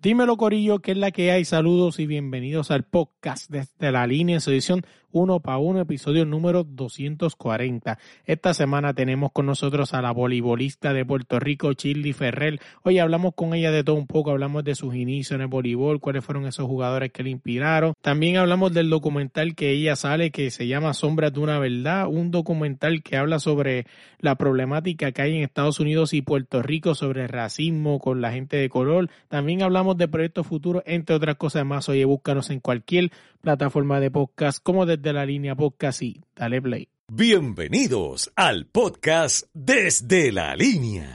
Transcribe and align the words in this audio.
Dímelo 0.00 0.36
Corillo, 0.36 0.78
¿qué 0.78 0.92
es 0.92 0.96
la 0.96 1.10
que 1.10 1.32
hay? 1.32 1.44
Saludos 1.44 1.98
y 1.98 2.06
bienvenidos 2.06 2.70
al 2.70 2.84
podcast 2.84 3.50
desde 3.50 3.90
la 3.90 4.06
línea 4.06 4.36
en 4.36 4.40
su 4.40 4.52
edición 4.52 4.86
uno 5.12 5.40
para 5.40 5.58
uno, 5.58 5.80
episodio 5.80 6.24
número 6.24 6.64
240. 6.64 7.98
Esta 8.26 8.54
semana 8.54 8.92
tenemos 8.92 9.32
con 9.32 9.46
nosotros 9.46 9.94
a 9.94 10.02
la 10.02 10.12
voleibolista 10.12 10.92
de 10.92 11.04
Puerto 11.04 11.38
Rico, 11.40 11.72
Childi 11.72 12.12
Ferrer. 12.12 12.60
Hoy 12.82 12.98
hablamos 12.98 13.34
con 13.34 13.54
ella 13.54 13.70
de 13.70 13.84
todo 13.84 13.96
un 13.96 14.06
poco, 14.06 14.30
hablamos 14.30 14.64
de 14.64 14.74
sus 14.74 14.94
inicios 14.94 15.36
en 15.36 15.42
el 15.42 15.46
voleibol, 15.46 16.00
cuáles 16.00 16.24
fueron 16.24 16.46
esos 16.46 16.66
jugadores 16.66 17.10
que 17.12 17.22
le 17.22 17.30
inspiraron. 17.30 17.94
También 18.02 18.36
hablamos 18.36 18.72
del 18.72 18.90
documental 18.90 19.54
que 19.54 19.70
ella 19.70 19.96
sale 19.96 20.30
que 20.30 20.50
se 20.50 20.66
llama 20.66 20.94
Sombras 20.94 21.32
de 21.32 21.40
una 21.40 21.58
Verdad, 21.58 22.06
un 22.08 22.30
documental 22.30 23.02
que 23.02 23.16
habla 23.16 23.38
sobre 23.38 23.86
la 24.18 24.36
problemática 24.36 25.12
que 25.12 25.22
hay 25.22 25.36
en 25.36 25.42
Estados 25.42 25.80
Unidos 25.80 26.12
y 26.12 26.22
Puerto 26.22 26.62
Rico 26.62 26.94
sobre 26.94 27.22
el 27.22 27.28
racismo 27.28 27.98
con 27.98 28.20
la 28.20 28.32
gente 28.32 28.56
de 28.56 28.68
color. 28.68 29.08
También 29.28 29.62
hablamos 29.62 29.96
de 29.96 30.08
proyectos 30.08 30.46
futuros, 30.46 30.82
entre 30.86 31.16
otras 31.16 31.36
cosas 31.36 31.64
más. 31.64 31.88
Oye, 31.88 32.04
búscanos 32.04 32.50
en 32.50 32.60
cualquier 32.60 33.10
plataforma 33.40 34.00
de 34.00 34.10
podcast 34.10 34.62
como 34.62 34.84
desde 34.98 35.12
la 35.12 35.24
línea 35.24 35.54
podcast 35.54 36.02
y 36.02 36.20
dale 36.34 36.60
play. 36.60 36.88
Bienvenidos 37.10 38.30
al 38.36 38.66
podcast 38.66 39.46
desde 39.54 40.30
la 40.32 40.54
línea. 40.56 41.14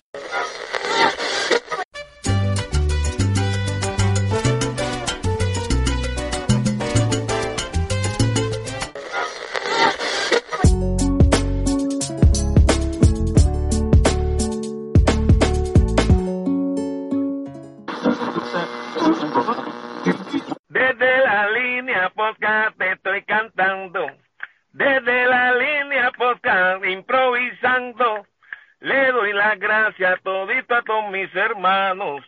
Desde 20.83 21.17
la 21.19 21.49
línea 21.49 22.09
podcast 22.09 22.77
te 22.77 22.91
estoy 22.91 23.23
cantando. 23.23 24.05
Desde 24.73 25.27
la 25.27 25.53
línea 25.53 26.11
podcast 26.11 26.83
improvisando. 26.83 28.27
Le 28.81 29.11
doy 29.13 29.31
las 29.31 29.57
gracias 29.59 30.21
todito 30.23 30.75
a 30.75 30.81
todos 30.81 31.09
mis 31.09 31.33
hermanos. 31.33 32.21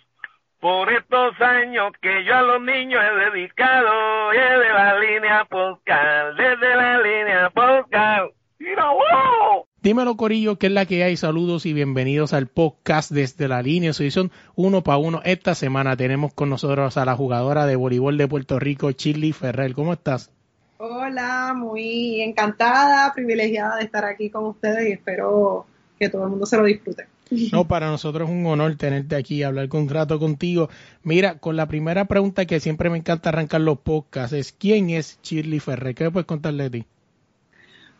Por 0.61 0.89
estos 0.89 1.39
años 1.41 1.91
que 2.01 2.23
yo 2.23 2.33
a 2.33 2.43
los 2.43 2.61
niños 2.61 3.03
he 3.03 3.29
dedicado. 3.29 4.29
Desde 4.31 4.73
la 4.73 4.99
línea 4.99 5.43
podcast. 5.43 6.37
Desde 6.37 6.75
la 6.77 6.97
línea 6.99 7.49
podcast. 7.49 8.31
¡Mira, 8.59 8.85
wow! 8.85 9.44
Dímelo 9.85 10.17
Corillo, 10.17 10.57
¿qué 10.57 10.65
es 10.65 10.73
la 10.73 10.87
que 10.87 11.03
hay? 11.03 11.15
Saludos 11.15 11.67
y 11.67 11.73
bienvenidos 11.73 12.33
al 12.33 12.47
podcast 12.47 13.11
desde 13.11 13.47
la 13.47 13.61
línea, 13.61 13.93
su 13.93 14.01
edición 14.01 14.31
uno 14.55 14.81
para 14.81 14.97
uno. 14.97 15.21
Esta 15.23 15.53
semana 15.53 15.95
tenemos 15.95 16.33
con 16.33 16.49
nosotros 16.49 16.97
a 16.97 17.05
la 17.05 17.15
jugadora 17.15 17.67
de 17.67 17.75
voleibol 17.75 18.17
de 18.17 18.27
Puerto 18.27 18.57
Rico, 18.57 18.91
Chili 18.93 19.31
Ferrer. 19.31 19.75
¿Cómo 19.75 19.93
estás? 19.93 20.31
Hola, 20.79 21.53
muy 21.55 22.19
encantada, 22.21 23.13
privilegiada 23.13 23.75
de 23.75 23.83
estar 23.83 24.05
aquí 24.05 24.31
con 24.31 24.45
ustedes 24.45 24.89
y 24.89 24.93
espero 24.93 25.67
que 25.99 26.09
todo 26.09 26.23
el 26.23 26.29
mundo 26.31 26.47
se 26.47 26.57
lo 26.57 26.63
disfrute. 26.63 27.05
No, 27.51 27.67
para 27.67 27.85
nosotros 27.85 28.27
es 28.27 28.35
un 28.35 28.43
honor 28.47 28.75
tenerte 28.77 29.15
aquí 29.15 29.35
y 29.35 29.43
hablar 29.43 29.69
con 29.69 29.83
un 29.83 29.89
rato 29.89 30.17
contigo. 30.17 30.67
Mira, 31.03 31.37
con 31.37 31.57
la 31.57 31.67
primera 31.67 32.05
pregunta 32.05 32.47
que 32.47 32.59
siempre 32.59 32.89
me 32.89 32.97
encanta 32.97 33.29
arrancar 33.29 33.61
los 33.61 33.77
podcasts 33.77 34.33
es 34.33 34.51
¿quién 34.51 34.89
es 34.89 35.19
Shirley 35.21 35.59
Ferrer? 35.59 35.93
¿Qué 35.93 36.05
me 36.05 36.09
puedes 36.09 36.25
contarle 36.25 36.63
de 36.63 36.69
ti? 36.71 36.85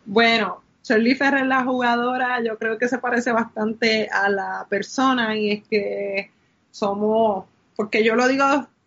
Bueno, 0.04 0.65
Shirley 0.86 1.16
Ferrer, 1.16 1.46
la 1.46 1.64
jugadora, 1.64 2.40
yo 2.44 2.56
creo 2.58 2.78
que 2.78 2.86
se 2.86 2.98
parece 2.98 3.32
bastante 3.32 4.08
a 4.08 4.28
la 4.28 4.66
persona 4.70 5.36
y 5.36 5.50
es 5.50 5.64
que 5.68 6.30
somos, 6.70 7.44
porque 7.74 8.04
yo 8.04 8.14
lo 8.14 8.28
digo, 8.28 8.44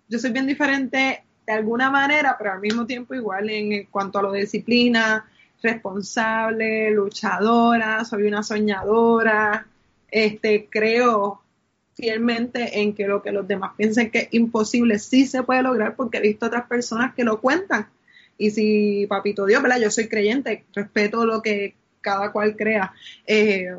yo 0.07 0.17
soy 0.17 0.31
bien 0.31 0.47
diferente 0.47 1.23
de 1.45 1.53
alguna 1.53 1.91
manera, 1.91 2.37
pero 2.37 2.53
al 2.53 2.61
mismo 2.61 2.85
tiempo 2.85 3.15
igual 3.15 3.49
en 3.49 3.87
cuanto 3.87 4.19
a 4.19 4.21
lo 4.21 4.31
de 4.31 4.41
disciplina, 4.41 5.29
responsable, 5.61 6.89
luchadora, 6.91 8.05
soy 8.05 8.23
una 8.23 8.43
soñadora, 8.43 9.67
este, 10.09 10.69
creo 10.69 11.41
fielmente 11.95 12.79
en 12.79 12.93
que 12.93 13.07
lo 13.07 13.21
que 13.21 13.33
los 13.33 13.45
demás 13.45 13.73
piensen 13.75 14.09
que 14.09 14.19
es 14.19 14.27
imposible 14.31 14.99
sí 14.99 15.25
se 15.25 15.43
puede 15.43 15.63
lograr 15.63 15.97
porque 15.97 16.19
he 16.19 16.21
visto 16.21 16.45
otras 16.45 16.65
personas 16.65 17.13
que 17.13 17.25
lo 17.25 17.41
cuentan. 17.41 17.89
Y 18.37 18.51
si 18.51 19.05
papito 19.05 19.45
Dios, 19.45 19.61
¿verdad? 19.61 19.81
Yo 19.81 19.91
soy 19.91 20.07
creyente, 20.07 20.63
respeto 20.73 21.25
lo 21.25 21.41
que 21.41 21.75
cada 22.01 22.31
cual 22.31 22.55
crea, 22.55 22.93
eh, 23.25 23.75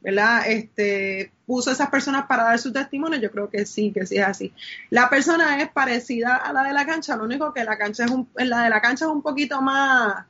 ¿verdad? 0.00 0.48
Este, 0.48 1.32
puso 1.46 1.70
a 1.70 1.72
esas 1.72 1.90
personas 1.90 2.26
para 2.26 2.44
dar 2.44 2.58
su 2.58 2.72
testimonio, 2.72 3.18
yo 3.18 3.30
creo 3.30 3.50
que 3.50 3.64
sí, 3.66 3.92
que 3.92 4.06
sí 4.06 4.16
es 4.16 4.26
así. 4.26 4.52
La 4.90 5.08
persona 5.08 5.60
es 5.60 5.70
parecida 5.70 6.36
a 6.36 6.52
la 6.52 6.62
de 6.62 6.72
la 6.72 6.86
cancha, 6.86 7.16
lo 7.16 7.24
único 7.24 7.52
que 7.52 7.64
la 7.64 7.76
cancha 7.76 8.04
es 8.04 8.10
un, 8.10 8.28
la 8.36 8.64
de 8.64 8.70
la 8.70 8.80
cancha 8.80 9.06
es 9.06 9.10
un 9.10 9.22
poquito 9.22 9.60
más, 9.60 10.26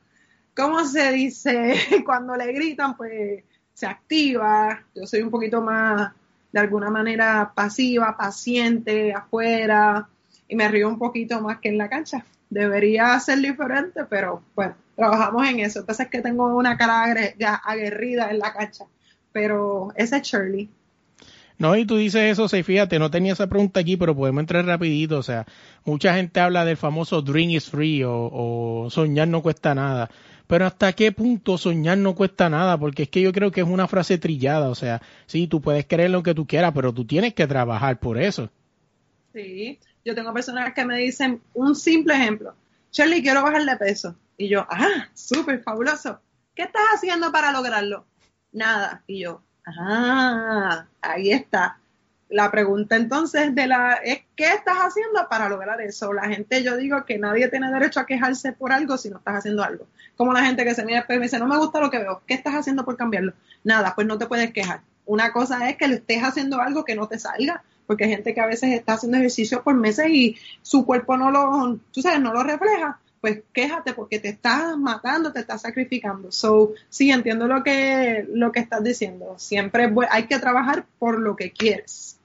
¿cómo 0.55 0.83
se 0.85 1.11
dice? 1.11 1.75
Cuando 2.05 2.35
le 2.35 2.51
gritan, 2.51 2.95
pues 2.97 3.43
se 3.73 3.85
activa, 3.85 4.83
yo 4.93 5.05
soy 5.05 5.21
un 5.21 5.29
poquito 5.29 5.61
más, 5.61 6.11
de 6.51 6.59
alguna 6.59 6.89
manera, 6.89 7.51
pasiva, 7.53 8.17
paciente, 8.17 9.13
afuera, 9.13 10.07
y 10.47 10.55
me 10.55 10.67
río 10.67 10.89
un 10.89 10.97
poquito 10.97 11.39
más 11.41 11.59
que 11.59 11.69
en 11.69 11.77
la 11.77 11.87
cancha. 11.87 12.25
Debería 12.49 13.19
ser 13.19 13.39
diferente, 13.39 14.03
pero 14.09 14.41
bueno, 14.55 14.75
trabajamos 14.99 15.47
en 15.47 15.61
eso. 15.61 15.79
Entonces 15.79 16.05
es 16.05 16.11
que 16.11 16.21
tengo 16.21 16.55
una 16.55 16.77
cara 16.77 17.05
aguerrida 17.63 18.29
en 18.29 18.39
la 18.39 18.53
cancha, 18.53 18.85
pero 19.31 19.93
ese 19.95 20.17
es 20.17 20.23
Shirley. 20.23 20.69
No, 21.57 21.75
y 21.75 21.85
tú 21.85 21.97
dices 21.97 22.31
eso, 22.31 22.47
sí, 22.47 22.63
fíjate, 22.63 22.99
no 22.99 23.11
tenía 23.11 23.33
esa 23.33 23.47
pregunta 23.47 23.81
aquí, 23.81 23.97
pero 23.97 24.15
podemos 24.15 24.39
entrar 24.39 24.65
rapidito. 24.65 25.17
O 25.17 25.23
sea, 25.23 25.45
mucha 25.83 26.15
gente 26.15 26.39
habla 26.39 26.63
del 26.63 26.77
famoso 26.77 27.21
dream 27.21 27.49
is 27.49 27.69
free 27.69 28.03
o, 28.03 28.29
o, 28.31 28.89
soñar 28.89 29.27
no 29.27 29.41
cuesta 29.41 29.75
nada. 29.75 30.09
Pero 30.47 30.65
hasta 30.65 30.93
qué 30.93 31.11
punto 31.11 31.57
soñar 31.57 31.97
no 31.97 32.15
cuesta 32.15 32.49
nada, 32.49 32.77
porque 32.77 33.03
es 33.03 33.09
que 33.09 33.21
yo 33.21 33.33
creo 33.33 33.51
que 33.51 33.61
es 33.61 33.67
una 33.67 33.89
frase 33.89 34.17
trillada. 34.17 34.69
O 34.69 34.75
sea, 34.75 35.01
sí, 35.25 35.47
tú 35.47 35.61
puedes 35.61 35.85
creer 35.85 36.11
lo 36.11 36.23
que 36.23 36.33
tú 36.33 36.47
quieras, 36.47 36.71
pero 36.73 36.93
tú 36.93 37.05
tienes 37.05 37.33
que 37.33 37.45
trabajar 37.45 37.99
por 37.99 38.17
eso. 38.17 38.49
Sí, 39.33 39.79
yo 40.05 40.15
tengo 40.15 40.33
personas 40.33 40.73
que 40.73 40.85
me 40.85 40.97
dicen 40.97 41.41
un 41.53 41.75
simple 41.75 42.15
ejemplo. 42.15 42.53
Shirley, 42.91 43.21
quiero 43.21 43.43
bajar 43.43 43.65
de 43.65 43.75
peso. 43.75 44.15
Y 44.39 44.47
yo, 44.47 44.65
ah, 44.69 45.09
súper 45.13 45.61
fabuloso. 45.61 46.21
¿Qué 46.55 46.63
estás 46.63 46.81
haciendo 46.93 47.29
para 47.29 47.51
lograrlo? 47.51 48.05
Nada. 48.53 49.03
Y 49.05 49.19
yo, 49.19 49.43
ah, 49.67 50.85
ahí 51.01 51.33
está. 51.33 51.77
La 52.29 52.49
pregunta 52.49 52.95
entonces 52.95 53.53
de 53.53 53.67
la 53.67 53.95
es 53.95 54.21
¿qué 54.37 54.53
estás 54.53 54.77
haciendo 54.77 55.27
para 55.29 55.49
lograr 55.49 55.81
eso? 55.81 56.13
La 56.13 56.29
gente, 56.29 56.63
yo 56.63 56.77
digo 56.77 57.03
que 57.03 57.17
nadie 57.17 57.49
tiene 57.49 57.69
derecho 57.69 57.99
a 57.99 58.05
quejarse 58.05 58.53
por 58.53 58.71
algo 58.71 58.97
si 58.97 59.09
no 59.09 59.17
estás 59.17 59.39
haciendo 59.39 59.61
algo. 59.61 59.87
Como 60.15 60.31
la 60.31 60.45
gente 60.45 60.63
que 60.63 60.73
se 60.73 60.85
mira 60.85 61.05
y 61.09 61.13
me 61.13 61.23
dice, 61.23 61.37
no 61.37 61.47
me 61.47 61.57
gusta 61.57 61.81
lo 61.81 61.91
que 61.91 61.99
veo, 61.99 62.21
¿qué 62.25 62.35
estás 62.35 62.53
haciendo 62.53 62.85
por 62.85 62.95
cambiarlo? 62.95 63.33
Nada, 63.65 63.93
pues 63.93 64.07
no 64.07 64.17
te 64.17 64.27
puedes 64.27 64.53
quejar. 64.53 64.79
Una 65.05 65.33
cosa 65.33 65.69
es 65.69 65.75
que 65.75 65.89
le 65.89 65.95
estés 65.95 66.23
haciendo 66.23 66.61
algo 66.61 66.85
que 66.85 66.95
no 66.95 67.09
te 67.09 67.19
salga, 67.19 67.61
porque 67.85 68.05
hay 68.05 68.11
gente 68.11 68.33
que 68.33 68.39
a 68.39 68.45
veces 68.45 68.71
está 68.71 68.93
haciendo 68.93 69.17
ejercicio 69.17 69.63
por 69.63 69.73
meses 69.73 70.07
y 70.09 70.37
su 70.61 70.85
cuerpo 70.85 71.17
no 71.17 71.29
lo, 71.29 71.77
tú 71.91 72.01
sabes, 72.01 72.21
no 72.21 72.31
lo 72.31 72.41
refleja 72.43 72.99
pues 73.21 73.41
quéjate 73.53 73.93
porque 73.93 74.19
te 74.19 74.29
estás 74.29 74.77
matando, 74.77 75.31
te 75.31 75.39
estás 75.39 75.61
sacrificando. 75.61 76.31
So, 76.31 76.73
sí, 76.89 77.11
entiendo 77.11 77.47
lo 77.47 77.63
que, 77.63 78.25
lo 78.31 78.51
que 78.51 78.59
estás 78.59 78.83
diciendo. 78.83 79.35
Siempre 79.37 79.91
hay 80.09 80.27
que 80.27 80.39
trabajar 80.39 80.85
por 80.97 81.19
lo 81.19 81.35
que 81.35 81.51
quieres. 81.51 82.19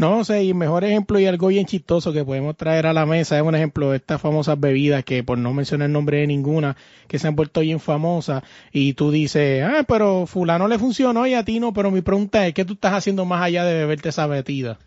No, 0.00 0.18
o 0.18 0.24
sea, 0.24 0.42
y 0.42 0.54
mejor 0.54 0.82
ejemplo 0.84 1.18
y 1.18 1.26
algo 1.26 1.48
bien 1.48 1.66
chistoso 1.66 2.12
que 2.12 2.24
podemos 2.24 2.56
traer 2.56 2.86
a 2.86 2.94
la 2.94 3.04
mesa 3.04 3.36
es 3.36 3.42
un 3.42 3.54
ejemplo 3.54 3.90
de 3.90 3.98
estas 3.98 4.18
famosas 4.18 4.58
bebidas 4.58 5.04
que, 5.04 5.22
por 5.22 5.36
no 5.36 5.52
mencionar 5.52 5.86
el 5.86 5.92
nombre 5.92 6.18
de 6.18 6.26
ninguna, 6.26 6.74
que 7.06 7.18
se 7.18 7.28
han 7.28 7.36
vuelto 7.36 7.60
bien 7.60 7.80
famosas 7.80 8.42
y 8.72 8.94
tú 8.94 9.10
dices, 9.10 9.62
ah, 9.62 9.84
pero 9.86 10.26
fulano 10.26 10.68
le 10.68 10.78
funcionó 10.78 11.26
y 11.26 11.34
a 11.34 11.44
ti 11.44 11.60
no, 11.60 11.74
pero 11.74 11.90
mi 11.90 12.00
pregunta 12.00 12.46
es, 12.46 12.54
¿qué 12.54 12.64
tú 12.64 12.72
estás 12.72 12.94
haciendo 12.94 13.26
más 13.26 13.42
allá 13.42 13.62
de 13.64 13.74
beberte 13.74 14.08
esa 14.08 14.26
bebida? 14.26 14.78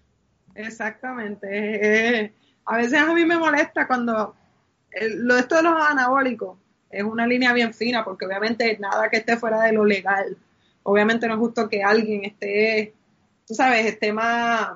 Exactamente. 0.56 1.48
Eh, 1.52 2.34
a 2.66 2.78
veces 2.78 3.00
a 3.00 3.14
mí 3.14 3.24
me 3.24 3.38
molesta 3.38 3.86
cuando 3.86 4.36
lo 5.16 5.38
esto 5.38 5.56
de 5.56 5.64
los 5.64 5.74
anabólicos 5.82 6.58
es 6.90 7.04
una 7.04 7.26
línea 7.26 7.54
bien 7.54 7.74
fina 7.74 8.04
porque 8.04 8.26
obviamente 8.26 8.78
nada 8.80 9.10
que 9.10 9.18
esté 9.18 9.38
fuera 9.38 9.62
de 9.62 9.74
lo 9.74 9.84
legal. 9.84 10.38
Obviamente 10.84 11.28
no 11.28 11.34
es 11.34 11.40
justo 11.40 11.70
que 11.70 11.82
alguien 11.82 12.26
esté, 12.26 12.94
tú 13.48 13.56
sabes, 13.56 13.86
esté 13.86 14.14
más, 14.14 14.74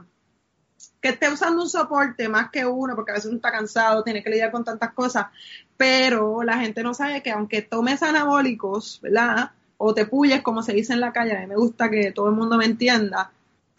que 1.02 1.10
esté 1.10 1.30
usando 1.30 1.62
un 1.62 1.70
soporte 1.70 2.28
más 2.30 2.50
que 2.50 2.66
uno, 2.66 2.96
porque 2.96 3.12
a 3.12 3.16
veces 3.16 3.28
uno 3.28 3.38
está 3.38 3.52
cansado, 3.52 4.04
tiene 4.04 4.24
que 4.24 4.30
lidiar 4.30 4.52
con 4.52 4.64
tantas 4.64 4.94
cosas, 4.94 5.28
pero 5.76 6.44
la 6.44 6.58
gente 6.60 6.82
no 6.82 6.94
sabe 6.94 7.22
que 7.22 7.32
aunque 7.32 7.62
tomes 7.62 8.02
anabólicos, 8.04 9.00
¿verdad? 9.02 9.52
O 9.78 9.94
te 9.94 10.06
puyes, 10.06 10.42
como 10.42 10.64
se 10.64 10.74
dice 10.74 10.94
en 10.94 11.02
la 11.02 11.14
calle, 11.14 11.38
a 11.38 11.42
mí 11.42 11.48
me 11.48 11.56
gusta 11.56 11.90
que 11.90 12.12
todo 12.12 12.30
el 12.30 12.36
mundo 12.36 12.58
me 12.58 12.66
entienda, 12.66 13.32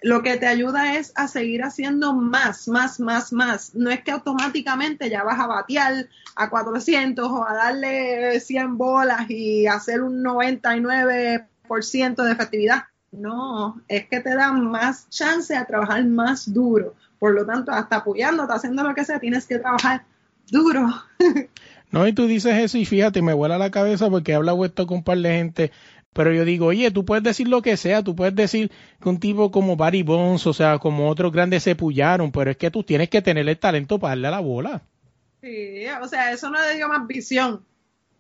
lo 0.03 0.23
que 0.23 0.37
te 0.37 0.47
ayuda 0.47 0.97
es 0.97 1.13
a 1.17 1.27
seguir 1.29 1.65
haciendo 1.65 2.15
más, 2.15 2.69
más, 2.69 3.01
más, 3.01 3.33
más. 3.33 3.75
No 3.75 3.91
es 3.91 4.03
que 4.03 4.13
automáticamente 4.13 5.11
ya 5.11 5.25
vas 5.25 5.41
a 5.41 5.47
batear 5.47 6.09
a 6.37 6.51
400 6.51 7.29
o 7.29 7.47
a 7.47 7.55
darle 7.55 8.41
100 8.41 8.79
bolas 8.79 9.29
y 9.29 9.67
hacer 9.67 10.03
un 10.03 10.23
99% 10.23 12.23
de 12.23 12.33
efectividad. 12.33 12.85
No, 13.11 13.81
es 13.89 14.07
que 14.07 14.21
te 14.21 14.37
dan 14.37 14.71
más 14.71 15.09
chance 15.09 15.57
a 15.57 15.65
trabajar 15.65 16.05
más 16.05 16.53
duro. 16.53 16.95
Por 17.19 17.35
lo 17.35 17.45
tanto, 17.45 17.73
hasta 17.73 17.97
apoyándote, 17.97 18.53
haciendo 18.53 18.85
lo 18.85 18.95
que 18.95 19.05
sea, 19.05 19.19
tienes 19.19 19.47
que 19.47 19.59
trabajar 19.59 20.05
duro. 20.51 20.89
No, 21.91 22.07
y 22.07 22.13
tú 22.13 22.27
dices 22.27 22.55
eso 22.55 22.77
y 22.77 22.85
fíjate, 22.85 23.23
me 23.23 23.33
vuela 23.33 23.57
la 23.57 23.71
cabeza 23.71 24.11
porque 24.11 24.33
he 24.33 24.35
hablado 24.35 24.63
esto 24.65 24.87
con 24.87 24.99
un 24.99 25.05
par 25.05 25.17
de 25.17 25.31
gente, 25.31 25.73
pero 26.19 26.33
yo 26.33 26.45
digo, 26.45 26.67
oye, 26.67 26.91
tú 26.91 27.05
puedes 27.05 27.23
decir 27.23 27.47
lo 27.47 27.63
que 27.63 27.77
sea, 27.77 28.03
tú 28.03 28.17
puedes 28.17 28.35
decir 28.35 28.73
que 29.01 29.09
un 29.09 29.21
tipo 29.21 29.53
como 29.53 29.77
Barry 29.77 30.03
Bonds, 30.03 30.49
o 30.49 30.53
sea, 30.53 30.81
como 30.81 31.09
otros 31.09 31.33
grandes 31.33 31.63
se 31.63 31.77
pullaron, 31.77 32.33
pero 32.33 32.51
es 32.51 32.57
que 32.57 32.73
tú 32.73 32.83
tienes 32.83 33.09
que 33.09 33.23
tener 33.23 33.49
el 33.49 33.57
talento 33.57 34.01
para 34.01 34.17
darle 34.17 34.27
a 34.27 34.31
la 34.33 34.41
bola. 34.41 34.83
Sí, 35.41 35.85
o 36.03 36.09
sea, 36.09 36.33
eso 36.33 36.51
no 36.51 36.61
le 36.61 36.75
dio 36.75 36.89
más 36.89 37.07
visión. 37.07 37.65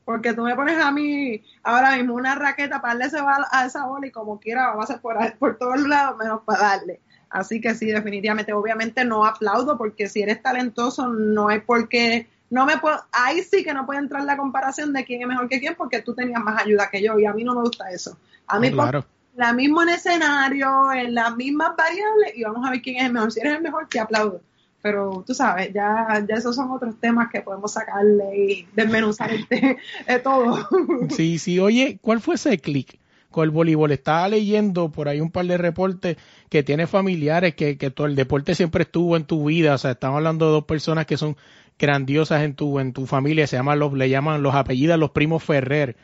Porque 0.04 0.32
tú 0.32 0.42
me 0.42 0.54
pones 0.54 0.78
a 0.78 0.92
mí 0.92 1.42
ahora 1.64 1.96
mismo 1.96 2.14
una 2.14 2.36
raqueta 2.36 2.80
para 2.80 2.94
darle 2.94 3.18
a 3.50 3.66
esa 3.66 3.86
bola 3.86 4.06
y 4.06 4.12
como 4.12 4.38
quiera 4.38 4.76
va 4.76 4.84
a 4.84 4.86
ser 4.86 5.00
por, 5.00 5.16
por 5.36 5.58
todos 5.58 5.80
lados 5.80 6.18
menos 6.18 6.42
para 6.46 6.60
darle. 6.60 7.00
Así 7.28 7.60
que 7.60 7.74
sí, 7.74 7.86
definitivamente, 7.86 8.52
obviamente 8.52 9.04
no 9.04 9.26
aplaudo 9.26 9.76
porque 9.76 10.08
si 10.08 10.22
eres 10.22 10.40
talentoso 10.40 11.08
no 11.08 11.48
hay 11.48 11.62
por 11.62 11.88
qué, 11.88 12.28
no 12.50 12.64
me 12.64 12.78
puedo, 12.78 12.98
ahí 13.12 13.42
sí 13.42 13.62
que 13.62 13.74
no 13.74 13.84
puede 13.86 14.00
entrar 14.00 14.24
la 14.24 14.36
comparación 14.36 14.92
de 14.92 15.04
quién 15.04 15.22
es 15.22 15.28
mejor 15.28 15.48
que 15.48 15.60
quién 15.60 15.74
porque 15.74 16.02
tú 16.02 16.14
tenías 16.14 16.42
más 16.42 16.62
ayuda 16.62 16.88
que 16.90 17.02
yo 17.02 17.18
y 17.18 17.26
a 17.26 17.32
mí 17.32 17.44
no 17.44 17.54
me 17.54 17.62
gusta 17.62 17.90
eso. 17.90 18.16
A 18.46 18.58
mí 18.58 18.70
claro. 18.70 19.04
la 19.36 19.52
mismo 19.52 19.82
en 19.82 19.90
escenario, 19.90 20.92
en 20.92 21.14
las 21.14 21.36
mismas 21.36 21.76
variables 21.76 22.32
y 22.34 22.44
vamos 22.44 22.66
a 22.66 22.70
ver 22.70 22.80
quién 22.80 22.96
es 22.96 23.04
el 23.04 23.12
mejor. 23.12 23.32
Si 23.32 23.40
eres 23.40 23.56
el 23.56 23.62
mejor, 23.62 23.86
te 23.88 24.00
aplaudo. 24.00 24.40
Pero 24.80 25.24
tú 25.26 25.34
sabes, 25.34 25.72
ya, 25.74 26.24
ya 26.26 26.36
esos 26.36 26.54
son 26.54 26.70
otros 26.70 26.94
temas 27.00 27.28
que 27.30 27.42
podemos 27.42 27.72
sacarle 27.72 28.36
y 28.36 28.68
desmenuzar 28.74 29.32
este, 29.32 29.76
de 30.06 30.18
todo. 30.20 30.68
Sí, 31.10 31.38
sí, 31.38 31.58
oye, 31.58 31.98
¿cuál 32.00 32.20
fue 32.20 32.36
ese 32.36 32.58
clic? 32.58 32.98
con 33.30 33.44
el 33.44 33.50
voleibol. 33.50 33.92
Estaba 33.92 34.28
leyendo 34.28 34.90
por 34.90 35.08
ahí 35.08 35.20
un 35.20 35.30
par 35.30 35.46
de 35.46 35.58
reportes 35.58 36.16
que 36.48 36.62
tiene 36.62 36.86
familiares 36.86 37.54
que, 37.54 37.76
que 37.76 37.90
todo 37.90 38.06
el 38.06 38.16
deporte 38.16 38.54
siempre 38.54 38.84
estuvo 38.84 39.16
en 39.16 39.24
tu 39.24 39.44
vida. 39.44 39.74
O 39.74 39.78
sea, 39.78 39.92
estamos 39.92 40.16
hablando 40.16 40.46
de 40.46 40.52
dos 40.52 40.64
personas 40.64 41.06
que 41.06 41.16
son 41.16 41.36
grandiosas 41.78 42.42
en 42.42 42.54
tu, 42.54 42.78
en 42.78 42.92
tu 42.92 43.06
familia. 43.06 43.46
Se 43.46 43.56
llaman 43.56 43.78
los, 43.78 43.92
le 43.92 44.08
llaman 44.08 44.42
los 44.42 44.54
apellidos 44.54 44.98
los 44.98 45.10
primos 45.10 45.42
Ferrer, 45.42 45.96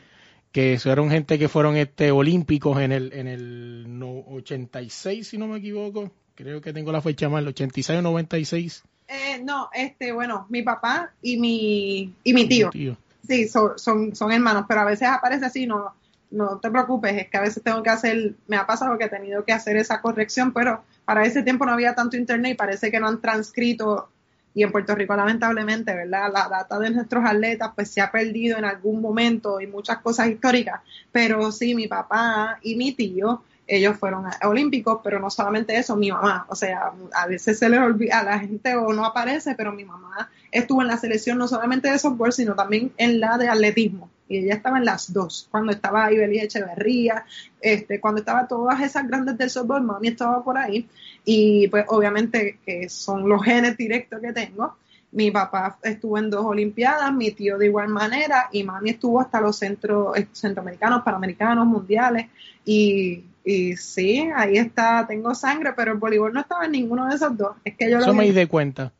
que 0.51 0.79
fueron 0.79 1.09
gente 1.09 1.37
que 1.37 1.49
fueron 1.49 1.75
este 1.75 2.11
olímpicos 2.11 2.79
en 2.79 2.91
el, 2.91 3.13
en 3.13 3.27
el 3.27 4.01
86, 4.01 5.27
si 5.27 5.37
no 5.37 5.47
me 5.47 5.57
equivoco. 5.57 6.11
Creo 6.35 6.61
que 6.61 6.73
tengo 6.73 6.91
la 6.91 7.01
fecha 7.01 7.29
mal, 7.29 7.43
el 7.43 7.49
86 7.49 7.99
o 7.99 8.01
96. 8.01 8.83
Eh, 9.07 9.41
no, 9.43 9.69
este, 9.73 10.11
bueno, 10.11 10.47
mi 10.49 10.63
papá 10.63 11.11
y 11.21 11.37
mi, 11.37 12.13
y 12.23 12.33
mi 12.33 12.47
tío. 12.47 12.69
tío. 12.69 12.97
Sí, 13.27 13.47
son, 13.47 13.77
son, 13.77 14.15
son 14.15 14.31
hermanos, 14.31 14.65
pero 14.67 14.81
a 14.81 14.85
veces 14.85 15.07
aparece 15.07 15.45
así, 15.45 15.65
no, 15.65 15.93
no 16.31 16.59
te 16.59 16.69
preocupes, 16.69 17.13
es 17.15 17.29
que 17.29 17.37
a 17.37 17.41
veces 17.41 17.63
tengo 17.63 17.81
que 17.81 17.89
hacer, 17.89 18.35
me 18.47 18.57
ha 18.57 18.67
pasado 18.67 18.97
que 18.97 19.05
he 19.05 19.09
tenido 19.09 19.43
que 19.45 19.53
hacer 19.53 19.77
esa 19.77 20.01
corrección, 20.01 20.53
pero 20.53 20.83
para 21.05 21.25
ese 21.25 21.43
tiempo 21.43 21.65
no 21.65 21.71
había 21.71 21.95
tanto 21.95 22.17
internet 22.17 22.53
y 22.53 22.55
parece 22.55 22.91
que 22.91 22.99
no 22.99 23.07
han 23.07 23.21
transcrito 23.21 24.09
y 24.55 24.63
en 24.63 24.71
Puerto 24.71 24.95
Rico 24.95 25.15
lamentablemente, 25.15 25.93
¿verdad? 25.93 26.31
La 26.33 26.47
data 26.47 26.79
de 26.79 26.89
nuestros 26.89 27.23
atletas 27.25 27.71
pues 27.75 27.91
se 27.91 28.01
ha 28.01 28.09
perdido 28.09 28.57
en 28.57 28.65
algún 28.65 29.01
momento 29.01 29.59
y 29.59 29.67
muchas 29.67 29.97
cosas 29.99 30.29
históricas, 30.29 30.81
pero 31.11 31.51
sí, 31.51 31.75
mi 31.75 31.87
papá 31.87 32.57
y 32.63 32.75
mi 32.75 32.93
tío, 32.93 33.43
ellos 33.67 33.97
fueron 33.97 34.25
olímpicos, 34.43 35.01
pero 35.03 35.19
no 35.19 35.29
solamente 35.29 35.75
eso, 35.75 35.97
mi 35.97 36.09
mamá, 36.09 36.45
o 36.49 36.55
sea, 36.55 36.93
a 37.13 37.27
veces 37.27 37.59
se 37.59 37.67
les 37.67 37.79
olvida, 37.79 38.19
a 38.19 38.23
la 38.23 38.39
gente 38.39 38.75
o 38.75 38.93
no 38.93 39.05
aparece, 39.05 39.55
pero 39.55 39.73
mi 39.73 39.83
mamá 39.83 40.29
estuvo 40.51 40.81
en 40.81 40.87
la 40.87 40.97
selección 40.97 41.37
no 41.37 41.47
solamente 41.47 41.91
de 41.91 41.99
softball, 41.99 42.31
sino 42.31 42.55
también 42.55 42.93
en 42.97 43.19
la 43.19 43.37
de 43.37 43.49
atletismo 43.49 44.09
y 44.27 44.37
ella 44.39 44.55
estaba 44.55 44.77
en 44.77 44.85
las 44.85 45.13
dos, 45.13 45.47
cuando 45.51 45.71
estaba 45.71 46.11
Ibeli 46.11 46.39
Echeverría, 46.39 47.25
este, 47.61 47.99
cuando 47.99 48.19
estaba 48.19 48.47
todas 48.47 48.81
esas 48.81 49.07
grandes 49.07 49.37
del 49.37 49.49
softball, 49.49 49.83
mami 49.83 50.09
estaba 50.09 50.43
por 50.43 50.57
ahí, 50.57 50.87
y 51.23 51.67
pues 51.67 51.85
obviamente 51.89 52.59
que 52.65 52.89
son 52.89 53.29
los 53.29 53.43
genes 53.43 53.77
directos 53.77 54.19
que 54.21 54.33
tengo. 54.33 54.75
Mi 55.11 55.31
papá 55.31 55.79
estuvo 55.83 56.17
en 56.17 56.29
dos 56.29 56.43
Olimpiadas, 56.45 57.13
mi 57.13 57.31
tío 57.31 57.57
de 57.57 57.67
igual 57.67 57.87
manera, 57.87 58.49
y 58.51 58.63
mami 58.63 58.91
estuvo 58.91 59.21
hasta 59.21 59.39
los 59.39 59.57
centros 59.57 60.17
eh, 60.17 60.27
centroamericanos, 60.33 61.03
panamericanos, 61.03 61.65
mundiales, 61.67 62.27
y, 62.65 63.23
y 63.43 63.77
sí, 63.77 64.27
ahí 64.35 64.57
está, 64.57 65.05
tengo 65.07 65.33
sangre, 65.35 65.73
pero 65.73 65.93
el 65.93 65.99
voleibol 65.99 66.33
no 66.33 66.41
estaba 66.41 66.65
en 66.65 66.71
ninguno 66.71 67.07
de 67.07 67.15
esos 67.15 67.37
dos. 67.37 67.55
Es 67.63 67.77
que 67.77 67.89
yo 67.89 67.99
Eso 67.99 68.13
me 68.13 68.29
di 68.29 68.45
cuenta. 68.47 68.91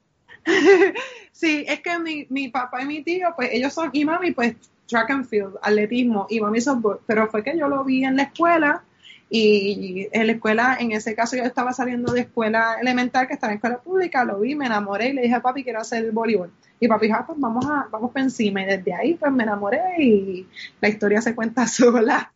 sí, 1.31 1.65
es 1.67 1.79
que 1.81 1.97
mi, 1.97 2.27
mi 2.29 2.49
papá 2.49 2.83
y 2.83 2.85
mi 2.85 3.01
tío, 3.01 3.29
pues 3.35 3.49
ellos 3.51 3.73
son, 3.73 3.89
y 3.91 4.05
mami, 4.05 4.31
pues 4.31 4.55
track 4.87 5.09
and 5.11 5.25
field, 5.25 5.55
atletismo 5.61 6.27
y 6.29 6.39
mami 6.39 6.61
softball, 6.61 6.99
pero 7.05 7.27
fue 7.27 7.43
que 7.43 7.57
yo 7.57 7.67
lo 7.67 7.83
vi 7.83 8.03
en 8.03 8.15
la 8.17 8.23
escuela 8.23 8.83
y 9.29 10.07
en 10.11 10.27
la 10.27 10.33
escuela, 10.33 10.77
en 10.79 10.91
ese 10.91 11.15
caso 11.15 11.35
yo 11.35 11.43
estaba 11.43 11.73
saliendo 11.73 12.13
de 12.13 12.21
escuela 12.21 12.75
elemental, 12.79 13.27
que 13.27 13.33
estaba 13.33 13.51
en 13.51 13.57
escuela 13.57 13.79
pública, 13.79 14.23
lo 14.23 14.39
vi, 14.39 14.55
me 14.55 14.67
enamoré 14.67 15.09
y 15.09 15.13
le 15.13 15.23
dije 15.23 15.35
a 15.35 15.41
papi 15.41 15.63
quiero 15.63 15.81
hacer 15.81 16.05
el 16.05 16.11
voleibol. 16.11 16.51
Y 16.79 16.87
papi 16.87 17.07
dijo, 17.07 17.17
ah, 17.19 17.25
pues 17.25 17.39
vamos 17.39 17.65
a, 17.65 17.87
vamos 17.91 18.11
para 18.11 18.25
encima. 18.25 18.61
Y 18.61 18.65
desde 18.65 18.93
ahí 18.93 19.15
pues 19.15 19.31
me 19.31 19.43
enamoré 19.43 19.81
y 19.97 20.45
la 20.79 20.89
historia 20.89 21.21
se 21.21 21.33
cuenta 21.33 21.67
sola. 21.67 22.31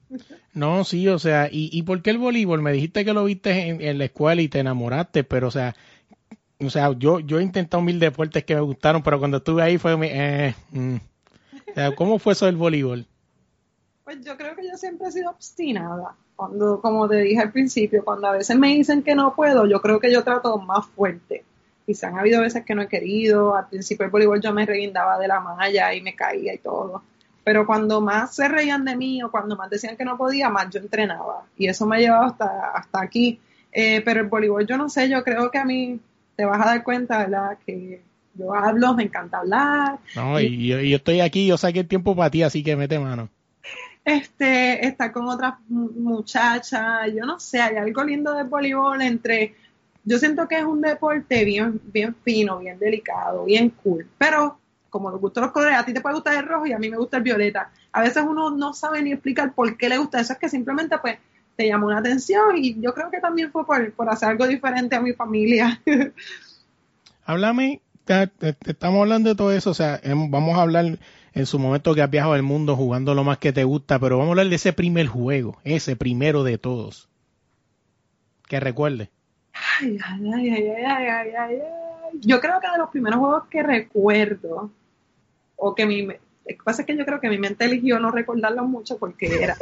No, 0.54 0.84
sí, 0.84 1.08
o 1.08 1.20
sea, 1.20 1.48
¿y, 1.52 1.70
y 1.72 1.84
por 1.84 2.02
qué 2.02 2.10
el 2.10 2.18
voleibol? 2.18 2.62
Me 2.62 2.72
dijiste 2.72 3.06
que 3.06 3.14
lo 3.14 3.24
viste 3.24 3.68
en, 3.68 3.98
la 3.98 4.06
escuela 4.06 4.42
y 4.42 4.48
te 4.48 4.60
enamoraste, 4.60 5.24
pero 5.24 5.50
o 5.50 5.52
sea, 5.52 5.76
o 6.60 6.70
sea, 6.70 6.92
yo, 6.98 7.20
yo 7.20 7.40
he 7.40 7.44
intentado 7.44 7.84
mil 7.84 8.00
deportes 8.00 8.44
que 8.44 8.56
me 8.56 8.62
gustaron, 8.62 9.04
pero 9.04 9.20
cuando 9.20 9.38
estuve 9.38 9.62
ahí 9.62 9.78
fue, 9.78 9.96
eh, 10.02 10.56
mm, 10.72 10.96
¿Cómo 11.96 12.20
fue 12.20 12.34
eso 12.34 12.46
del 12.46 12.56
voleibol? 12.56 13.06
Pues 14.04 14.22
yo 14.26 14.38
creo 14.38 14.56
que 14.56 14.68
yo 14.68 14.78
siempre 14.78 15.08
he 15.08 15.12
sido 15.12 15.30
obstinada. 15.30 16.16
Cuando, 16.36 16.82
como 16.82 17.08
te 17.08 17.18
dije 17.18 17.42
al 17.42 17.52
principio, 17.52 18.04
cuando 18.04 18.28
a 18.28 18.32
veces 18.32 18.58
me 18.58 18.70
dicen 18.70 19.04
que 19.04 19.14
no 19.14 19.36
puedo, 19.36 19.66
yo 19.66 19.82
creo 19.82 20.00
que 20.00 20.12
yo 20.12 20.24
trato 20.24 20.58
más 20.58 20.86
fuerte. 20.88 21.44
Se 21.94 22.06
han 22.06 22.18
habido 22.18 22.42
veces 22.42 22.64
que 22.66 22.76
no 22.76 22.84
he 22.84 22.88
querido. 22.88 23.56
Al 23.56 23.68
principio 23.68 24.04
del 24.04 24.12
voleibol 24.12 24.42
yo 24.42 24.54
me 24.54 24.66
reguindaba 24.66 25.18
de 25.18 25.28
la 25.28 25.40
malla 25.40 25.94
y 25.94 26.02
me 26.02 26.16
caía 26.16 26.54
y 26.54 26.60
todo. 26.60 27.04
Pero 27.44 27.66
cuando 27.66 28.00
más 28.00 28.36
se 28.36 28.48
reían 28.48 28.86
de 28.86 28.96
mí 28.96 29.24
o 29.24 29.32
cuando 29.32 29.56
más 29.56 29.70
decían 29.70 29.98
que 29.98 30.06
no 30.06 30.18
podía, 30.18 30.50
más 30.50 30.70
yo 30.70 30.80
entrenaba. 30.80 31.46
Y 31.58 31.68
eso 31.68 31.86
me 31.86 31.98
ha 31.98 32.00
llevado 32.00 32.26
hasta, 32.26 32.72
hasta 32.72 33.02
aquí. 33.02 33.40
Eh, 33.72 34.02
pero 34.02 34.22
el 34.22 34.28
voleibol, 34.28 34.66
yo 34.66 34.78
no 34.78 34.90
sé, 34.90 35.10
yo 35.10 35.24
creo 35.24 35.50
que 35.52 35.58
a 35.58 35.66
mí 35.66 36.00
te 36.36 36.46
vas 36.46 36.62
a 36.62 36.70
dar 36.70 36.84
cuenta, 36.84 37.20
¿verdad? 37.20 37.58
Que 37.66 38.02
yo 38.40 38.54
hablo, 38.54 38.94
me 38.94 39.04
encanta 39.04 39.40
hablar. 39.40 40.00
No, 40.16 40.40
y, 40.40 40.68
yo, 40.68 40.78
estoy 40.78 41.20
aquí, 41.20 41.46
yo 41.46 41.58
saqué 41.58 41.82
el 41.82 41.88
tiempo 41.88 42.16
para 42.16 42.30
ti, 42.30 42.44
así 42.44 42.64
que 42.64 42.76
mete 42.76 42.98
mano. 42.98 43.30
Este, 44.06 44.88
estar 44.88 45.12
con 45.12 45.28
otras 45.28 45.56
muchachas, 45.68 47.12
yo 47.14 47.26
no 47.26 47.40
sé, 47.40 47.62
hay 47.62 47.76
algo 47.76 48.04
lindo 48.04 48.34
del 48.34 48.48
voleibol 48.48 49.02
entre, 49.02 49.56
yo 50.04 50.18
siento 50.18 50.48
que 50.48 50.58
es 50.58 50.64
un 50.64 50.82
deporte 50.82 51.44
bien, 51.44 51.80
bien 51.84 52.16
fino, 52.24 52.60
bien 52.60 52.80
delicado, 52.80 53.46
bien 53.46 53.72
cool, 53.84 54.08
pero 54.18 54.58
como 54.90 55.12
nos 55.12 55.22
gustan 55.22 55.44
los 55.44 55.52
colores, 55.52 55.78
a 55.78 55.86
ti 55.86 55.94
te 55.94 56.02
puede 56.02 56.16
gustar 56.16 56.36
el 56.36 56.48
rojo 56.48 56.66
y 56.66 56.72
a 56.72 56.80
mí 56.80 56.90
me 56.90 56.98
gusta 56.98 57.18
el 57.18 57.24
violeta. 57.24 57.70
A 57.92 58.02
veces 58.02 58.24
uno 58.28 58.50
no 58.50 58.74
sabe 58.74 59.04
ni 59.04 59.12
explicar 59.12 59.54
por 59.54 59.78
qué 59.78 59.90
le 59.90 60.00
gusta 60.00 60.20
eso, 60.20 60.34
es 60.34 60.40
que 60.40 60.50
simplemente 60.50 60.98
pues 60.98 61.20
te 61.56 61.68
llamó 61.68 61.88
una 61.88 62.00
atención 62.00 62.58
y 62.58 62.82
yo 62.82 62.94
creo 62.94 63.12
que 63.12 63.20
también 63.20 63.52
fue 63.52 63.66
por, 63.66 63.92
por 63.92 64.10
hacer 64.10 64.30
algo 64.30 64.48
diferente 64.48 64.96
a 64.96 65.02
mi 65.02 65.14
familia. 65.14 65.80
Háblame 67.26 67.82
estamos 68.66 69.02
hablando 69.02 69.30
de 69.30 69.36
todo 69.36 69.52
eso, 69.52 69.70
o 69.70 69.74
sea, 69.74 70.02
vamos 70.04 70.58
a 70.58 70.62
hablar 70.62 70.98
en 71.34 71.46
su 71.46 71.60
momento 71.60 71.94
que 71.94 72.02
has 72.02 72.10
viajado 72.10 72.36
el 72.36 72.44
mundo 72.44 72.76
jugando 72.76 73.14
lo 73.14 73.24
más 73.24 73.38
que 73.38 73.54
te 73.54 73.64
gusta, 73.64 74.00
pero 74.00 74.18
vamos 74.18 74.30
a 74.30 74.32
hablar 74.32 74.50
de 74.50 74.56
ese 74.56 74.74
primer 74.74 75.08
juego, 75.08 75.60
ese 75.64 75.96
primero 75.96 76.44
de 76.44 76.58
todos. 76.58 77.08
Que 78.48 78.60
recuerde. 78.60 79.10
Ay, 79.80 79.98
ay, 80.04 80.30
ay, 80.34 80.50
ay, 80.50 81.08
ay, 81.08 81.32
ay, 81.38 81.60
Yo 82.14 82.40
creo 82.40 82.60
que 82.60 82.72
de 82.72 82.78
los 82.80 82.90
primeros 82.90 83.20
juegos 83.20 83.44
que 83.50 83.62
recuerdo, 83.62 84.72
o 85.56 85.76
que 85.76 85.86
mi, 85.86 86.02
lo 86.04 86.14
que 86.46 86.58
pasa 86.64 86.82
es 86.82 86.88
que 86.88 86.98
yo 86.98 87.06
creo 87.06 87.20
que 87.20 87.30
mi 87.30 87.38
mente 87.38 87.66
eligió 87.66 88.00
no 88.00 88.10
recordarlo 88.10 88.66
mucho 88.66 88.98
porque 88.98 89.28
era 89.28 89.56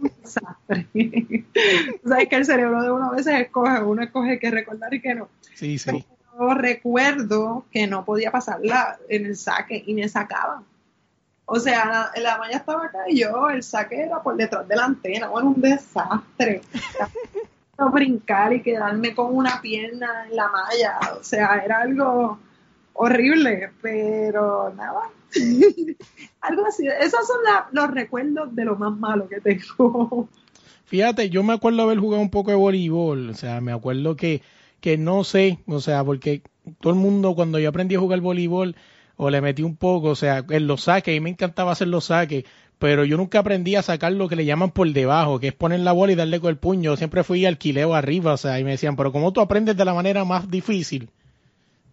un 0.00 0.10
desastre. 0.22 0.86
Sabes 2.04 2.28
que 2.28 2.36
el 2.36 2.46
cerebro 2.46 2.82
de 2.82 2.90
uno 2.90 3.12
a 3.12 3.16
veces 3.16 3.34
escoge, 3.40 3.82
uno 3.82 4.02
escoge 4.02 4.38
que 4.38 4.50
recordar 4.50 4.94
y 4.94 5.02
que 5.02 5.14
no. 5.14 5.28
Sí, 5.54 5.78
sí 5.78 6.04
recuerdo 6.54 7.64
que 7.70 7.86
no 7.86 8.04
podía 8.04 8.30
pasarla 8.30 8.98
en 9.08 9.26
el 9.26 9.36
saque 9.36 9.82
y 9.86 9.94
me 9.94 10.08
sacaban. 10.08 10.64
O 11.46 11.58
sea, 11.58 12.10
la, 12.16 12.38
malla 12.38 12.58
estaba 12.58 12.86
acá 12.86 12.98
y 13.08 13.20
yo, 13.20 13.50
el 13.50 13.62
saque 13.62 14.02
era 14.02 14.22
por 14.22 14.36
detrás 14.36 14.68
de 14.68 14.76
la 14.76 14.84
antena. 14.84 15.28
Bueno, 15.28 15.48
un 15.48 15.60
desastre. 15.60 16.62
brincar 17.88 18.52
y 18.52 18.62
quedarme 18.62 19.14
con 19.14 19.34
una 19.34 19.60
pierna 19.62 20.26
en 20.28 20.36
la 20.36 20.48
malla. 20.48 20.98
O 21.18 21.24
sea, 21.24 21.62
era 21.64 21.80
algo 21.80 22.38
horrible, 22.94 23.70
pero 23.80 24.72
nada. 24.76 25.02
algo 26.40 26.66
así. 26.66 26.86
Esos 26.86 27.26
son 27.26 27.38
los 27.72 27.90
recuerdos 27.90 28.54
de 28.54 28.64
lo 28.64 28.76
más 28.76 28.96
malo 28.98 29.28
que 29.28 29.40
tengo. 29.40 30.28
Fíjate, 30.84 31.30
yo 31.30 31.42
me 31.42 31.54
acuerdo 31.54 31.82
haber 31.82 31.98
jugado 31.98 32.22
un 32.22 32.30
poco 32.30 32.50
de 32.50 32.56
voleibol, 32.56 33.30
o 33.30 33.34
sea, 33.34 33.60
me 33.60 33.72
acuerdo 33.72 34.16
que, 34.16 34.42
que 34.80 34.98
no 34.98 35.24
sé, 35.24 35.58
o 35.66 35.80
sea, 35.80 36.04
porque 36.04 36.42
todo 36.80 36.92
el 36.92 36.98
mundo 36.98 37.34
cuando 37.34 37.58
yo 37.58 37.68
aprendí 37.68 37.94
a 37.94 38.00
jugar 38.00 38.20
voleibol 38.20 38.76
o 39.16 39.30
le 39.30 39.40
metí 39.40 39.62
un 39.62 39.76
poco, 39.76 40.08
o 40.08 40.14
sea, 40.14 40.44
en 40.48 40.66
los 40.66 40.84
saques, 40.84 41.14
y 41.14 41.20
me 41.20 41.30
encantaba 41.30 41.72
hacer 41.72 41.88
los 41.88 42.06
saques, 42.06 42.44
pero 42.78 43.04
yo 43.04 43.16
nunca 43.16 43.40
aprendí 43.40 43.76
a 43.76 43.82
sacar 43.82 44.12
lo 44.12 44.28
que 44.28 44.36
le 44.36 44.46
llaman 44.46 44.70
por 44.70 44.90
debajo, 44.90 45.38
que 45.38 45.48
es 45.48 45.54
poner 45.54 45.80
la 45.80 45.92
bola 45.92 46.12
y 46.12 46.16
darle 46.16 46.40
con 46.40 46.50
el 46.50 46.56
puño, 46.56 46.96
siempre 46.96 47.22
fui 47.22 47.44
alquileo 47.44 47.94
arriba, 47.94 48.32
o 48.32 48.36
sea, 48.38 48.58
y 48.58 48.64
me 48.64 48.70
decían, 48.72 48.96
pero 48.96 49.12
¿cómo 49.12 49.32
tú 49.32 49.40
aprendes 49.40 49.76
de 49.76 49.84
la 49.84 49.94
manera 49.94 50.24
más 50.24 50.50
difícil? 50.50 51.10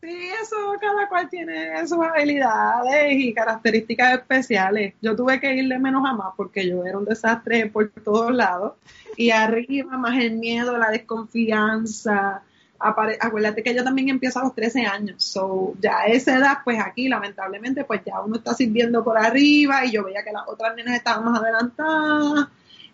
Sí, 0.01 0.29
eso 0.41 0.55
cada 0.79 1.09
cual 1.09 1.27
tiene 1.29 1.85
sus 1.87 1.97
habilidades 1.99 3.13
y 3.13 3.33
características 3.33 4.13
especiales. 4.19 4.93
Yo 5.01 5.15
tuve 5.15 5.39
que 5.39 5.53
ir 5.55 5.67
de 5.67 5.79
menos 5.79 6.05
a 6.05 6.13
más 6.13 6.33
porque 6.37 6.67
yo 6.67 6.85
era 6.85 6.97
un 6.97 7.05
desastre 7.05 7.65
por 7.65 7.89
todos 7.89 8.33
lados. 8.33 8.73
Y 9.15 9.31
arriba 9.31 9.97
más 9.97 10.17
el 10.19 10.37
miedo, 10.37 10.77
la 10.77 10.91
desconfianza. 10.91 12.43
Acuérdate 12.79 13.63
que 13.63 13.73
yo 13.73 13.83
también 13.83 14.09
empiezo 14.09 14.39
a 14.39 14.43
los 14.43 14.55
13 14.55 14.85
años. 14.85 15.23
So, 15.23 15.73
ya 15.81 15.99
a 15.99 16.05
esa 16.05 16.35
edad, 16.37 16.57
pues 16.63 16.79
aquí 16.79 17.09
lamentablemente, 17.09 17.83
pues 17.83 18.01
ya 18.05 18.21
uno 18.21 18.37
está 18.37 18.53
sirviendo 18.53 19.03
por 19.03 19.17
arriba 19.17 19.85
y 19.85 19.91
yo 19.91 20.03
veía 20.03 20.23
que 20.23 20.31
las 20.31 20.47
otras 20.47 20.75
nenas 20.75 20.95
estaban 20.95 21.25
más 21.25 21.41
adelantadas 21.41 22.47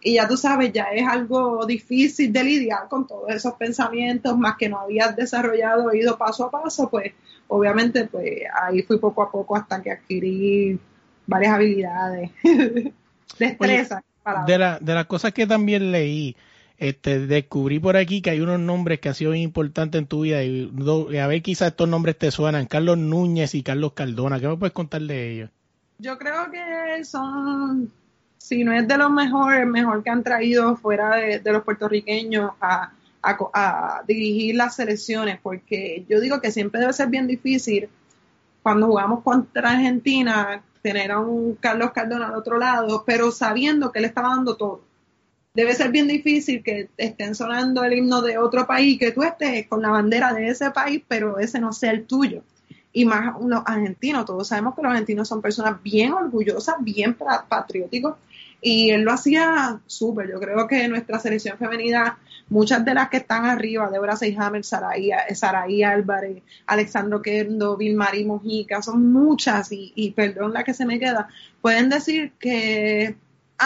y 0.04 0.16
ya 0.16 0.28
tú 0.28 0.36
sabes, 0.36 0.74
ya 0.74 0.84
es 0.92 1.08
algo 1.08 1.66
difícil 1.66 2.32
de 2.34 2.44
lidiar 2.44 2.90
con 2.90 3.08
todos 3.08 3.32
esos 3.32 3.54
pensamientos, 3.54 4.38
más 4.38 4.58
que 4.58 4.68
no 4.68 4.80
habías 4.80 5.16
desarrollado, 5.16 5.94
ido 5.94 6.18
paso 6.18 6.46
a 6.46 6.52
paso, 6.52 6.90
pues 6.90 7.13
obviamente 7.48 8.06
pues 8.08 8.42
ahí 8.54 8.82
fui 8.82 8.98
poco 8.98 9.24
a 9.24 9.32
poco 9.32 9.56
hasta 9.56 9.82
que 9.82 9.92
adquirí 9.92 10.78
varias 11.25 11.54
habilidades, 11.54 12.32
destreza. 13.40 14.04
de, 14.46 14.58
la, 14.58 14.78
de 14.80 14.94
las 14.94 15.06
cosas 15.06 15.32
que 15.32 15.48
también 15.48 15.92
leí, 15.92 16.36
este, 16.84 17.25
descubrí 17.28 17.80
por 17.80 17.96
aquí 17.96 18.22
que 18.22 18.30
hay 18.30 18.42
unos 18.42 18.60
nombres 18.60 19.00
que 19.00 19.08
han 19.08 19.16
sido 19.16 19.34
importantes 19.34 20.00
en 20.00 20.06
tu 20.06 20.22
vida 20.22 20.44
y, 20.44 20.70
a 21.18 21.28
ver 21.28 21.42
quizás 21.42 21.70
estos 21.70 21.88
nombres 21.88 22.18
te 22.18 22.30
suenan, 22.30 22.66
Carlos 22.66 22.98
Núñez 22.98 23.56
y 23.56 23.63
Carlos 23.63 23.94
Cardona, 23.94 24.38
¿qué 24.40 24.50
me 24.50 24.58
puedes 24.58 24.74
contar 24.74 25.02
de 25.02 25.32
ellos? 25.32 25.50
Yo 26.00 26.18
creo 26.18 26.52
que 26.52 27.06
son 27.06 27.90
si 28.38 28.66
no 28.66 28.74
es 28.74 28.86
de 28.86 28.98
los 28.98 29.10
mejores, 29.10 29.66
mejor 29.66 30.04
que 30.04 30.10
han 30.10 30.22
traído 30.22 30.75
fuera 30.75 31.16
de, 31.16 31.42
los 31.46 31.63
puertorriqueños 31.63 32.52
a, 32.60 32.92
dirigir 34.06 34.56
las 34.56 34.75
selecciones, 34.75 35.40
porque 35.42 36.04
yo 36.10 36.20
digo 36.20 36.42
que 36.42 36.52
siempre 36.52 36.82
debe 36.82 36.92
ser 36.92 37.08
bien 37.08 37.25
difícil 37.25 37.88
cuando 38.62 38.88
jugamos 38.88 39.24
contra 39.24 39.72
Argentina 39.72 40.62
tener 40.82 41.13
a 41.13 41.20
un 41.20 41.56
Carlos 41.56 41.92
Cardona 41.94 42.28
al 42.28 42.36
otro 42.36 42.58
lado, 42.58 43.06
pero 43.08 43.32
sabiendo 43.32 43.94
que 43.94 44.00
él 44.00 44.06
estaba 44.06 44.36
dando 44.36 44.58
todo. 44.58 44.82
Debe 45.56 45.76
ser 45.76 45.92
bien 45.92 46.08
difícil 46.08 46.64
que 46.64 46.90
estén 46.98 47.36
sonando 47.36 47.84
el 47.84 47.94
himno 47.94 48.24
de 48.24 48.40
otro 48.40 48.66
país, 48.66 48.98
que 48.98 49.12
tú 49.12 49.22
estés 49.22 49.68
con 49.68 49.84
la 49.84 49.90
bandera 49.90 50.34
de 50.34 50.48
ese 50.48 50.72
país, 50.72 51.04
pero 51.08 51.38
ese 51.38 51.60
no 51.60 51.72
sea 51.74 51.92
el 51.92 52.06
tuyo. 52.06 52.42
Y 52.92 53.06
más 53.06 53.36
los 53.40 53.62
argentinos, 53.64 54.26
todos 54.26 54.48
sabemos 54.48 54.74
que 54.74 54.82
los 54.82 54.92
argentinos 54.92 55.28
son 55.28 55.44
personas 55.44 55.82
bien 55.84 56.12
orgullosas, 56.12 56.76
bien 56.80 57.16
patrióticos, 57.48 58.16
y 58.62 58.90
él 58.90 59.02
lo 59.02 59.12
hacía 59.12 59.80
súper. 59.86 60.32
Yo 60.32 60.40
creo 60.40 60.68
que 60.68 60.88
nuestra 60.88 61.20
selección 61.20 61.60
femenina, 61.60 62.18
muchas 62.50 62.84
de 62.84 62.96
las 62.96 63.10
que 63.10 63.18
están 63.18 63.46
arriba, 63.46 63.92
Débora 63.92 64.16
Seyhammer, 64.16 64.64
Saraí, 64.64 65.84
Álvarez, 65.84 66.42
Alexandro 66.66 67.22
Kendo, 67.22 67.78
Vilmari 67.78 68.26
Mojica, 68.26 68.82
son 68.82 69.14
muchas, 69.14 69.72
y, 69.72 69.94
y 69.96 70.12
perdón 70.12 70.52
la 70.52 70.64
que 70.64 70.74
se 70.74 70.88
me 70.88 70.98
queda, 70.98 71.28
pueden 71.62 71.90
decir 71.90 72.32
que 72.40 73.18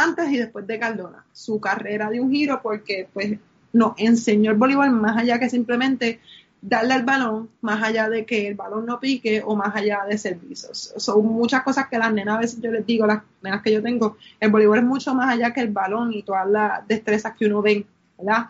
antes 0.03 0.29
y 0.29 0.37
después 0.37 0.65
de 0.67 0.79
Cardona, 0.79 1.25
su 1.31 1.59
carrera 1.59 2.09
de 2.09 2.19
un 2.19 2.31
giro 2.31 2.61
porque 2.61 3.07
pues 3.13 3.37
nos 3.73 3.93
enseñó 3.97 4.51
el 4.51 4.57
voleibol 4.57 4.91
más 4.91 5.17
allá 5.17 5.39
que 5.39 5.49
simplemente 5.49 6.19
darle 6.61 6.95
al 6.95 7.03
balón 7.03 7.49
más 7.61 7.83
allá 7.83 8.09
de 8.09 8.25
que 8.25 8.47
el 8.47 8.55
balón 8.55 8.85
no 8.85 8.99
pique 8.99 9.41
o 9.45 9.55
más 9.55 9.75
allá 9.75 9.99
de 10.09 10.17
servicios. 10.17 10.93
Son 10.97 11.25
muchas 11.25 11.63
cosas 11.63 11.87
que 11.87 11.97
las 11.97 12.11
nenas 12.11 12.37
a 12.37 12.39
veces 12.39 12.61
yo 12.61 12.71
les 12.71 12.85
digo, 12.85 13.05
las 13.05 13.21
nenas 13.41 13.61
que 13.61 13.71
yo 13.71 13.81
tengo, 13.81 14.17
el 14.39 14.51
voleibol 14.51 14.79
es 14.79 14.83
mucho 14.83 15.13
más 15.13 15.33
allá 15.33 15.53
que 15.53 15.61
el 15.61 15.69
balón 15.69 16.13
y 16.13 16.23
todas 16.23 16.47
las 16.49 16.87
destrezas 16.87 17.35
que 17.37 17.45
uno 17.45 17.61
ve, 17.61 17.85
¿verdad? 18.17 18.47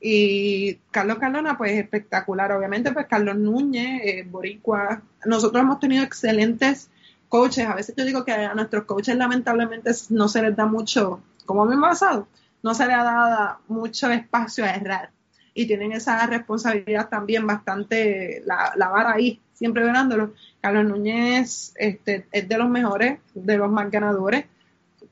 Y 0.00 0.74
Carlos 0.90 1.18
Cardona, 1.18 1.56
pues 1.56 1.72
espectacular, 1.72 2.52
obviamente, 2.52 2.92
pues 2.92 3.06
Carlos 3.06 3.36
Núñez, 3.36 4.02
eh, 4.04 4.26
Boricua, 4.28 5.02
nosotros 5.24 5.62
hemos 5.62 5.80
tenido 5.80 6.04
excelentes 6.04 6.90
coaches, 7.28 7.66
a 7.66 7.74
veces 7.74 7.94
yo 7.96 8.04
digo 8.04 8.24
que 8.24 8.32
a 8.32 8.54
nuestros 8.54 8.84
coaches 8.84 9.16
lamentablemente 9.16 9.90
no 10.10 10.28
se 10.28 10.42
les 10.42 10.56
da 10.56 10.66
mucho, 10.66 11.20
como 11.44 11.64
me 11.64 11.76
ha 11.76 11.80
pasado, 11.80 12.28
no 12.62 12.74
se 12.74 12.86
les 12.86 12.96
ha 12.96 13.04
dado 13.04 13.58
mucho 13.68 14.10
espacio 14.10 14.64
a 14.64 14.70
errar 14.70 15.10
y 15.56 15.66
tienen 15.66 15.92
esa 15.92 16.26
responsabilidad 16.26 17.08
también 17.08 17.46
bastante, 17.46 18.42
la, 18.44 18.74
vara 18.76 19.14
ahí, 19.14 19.40
siempre 19.54 19.82
verándolo. 19.84 20.34
Carlos 20.60 20.84
Núñez 20.84 21.72
este, 21.76 22.26
es 22.30 22.46
de 22.46 22.58
los 22.58 22.68
mejores, 22.68 23.20
de 23.34 23.56
los 23.56 23.70
más 23.72 23.90
ganadores. 23.90 24.44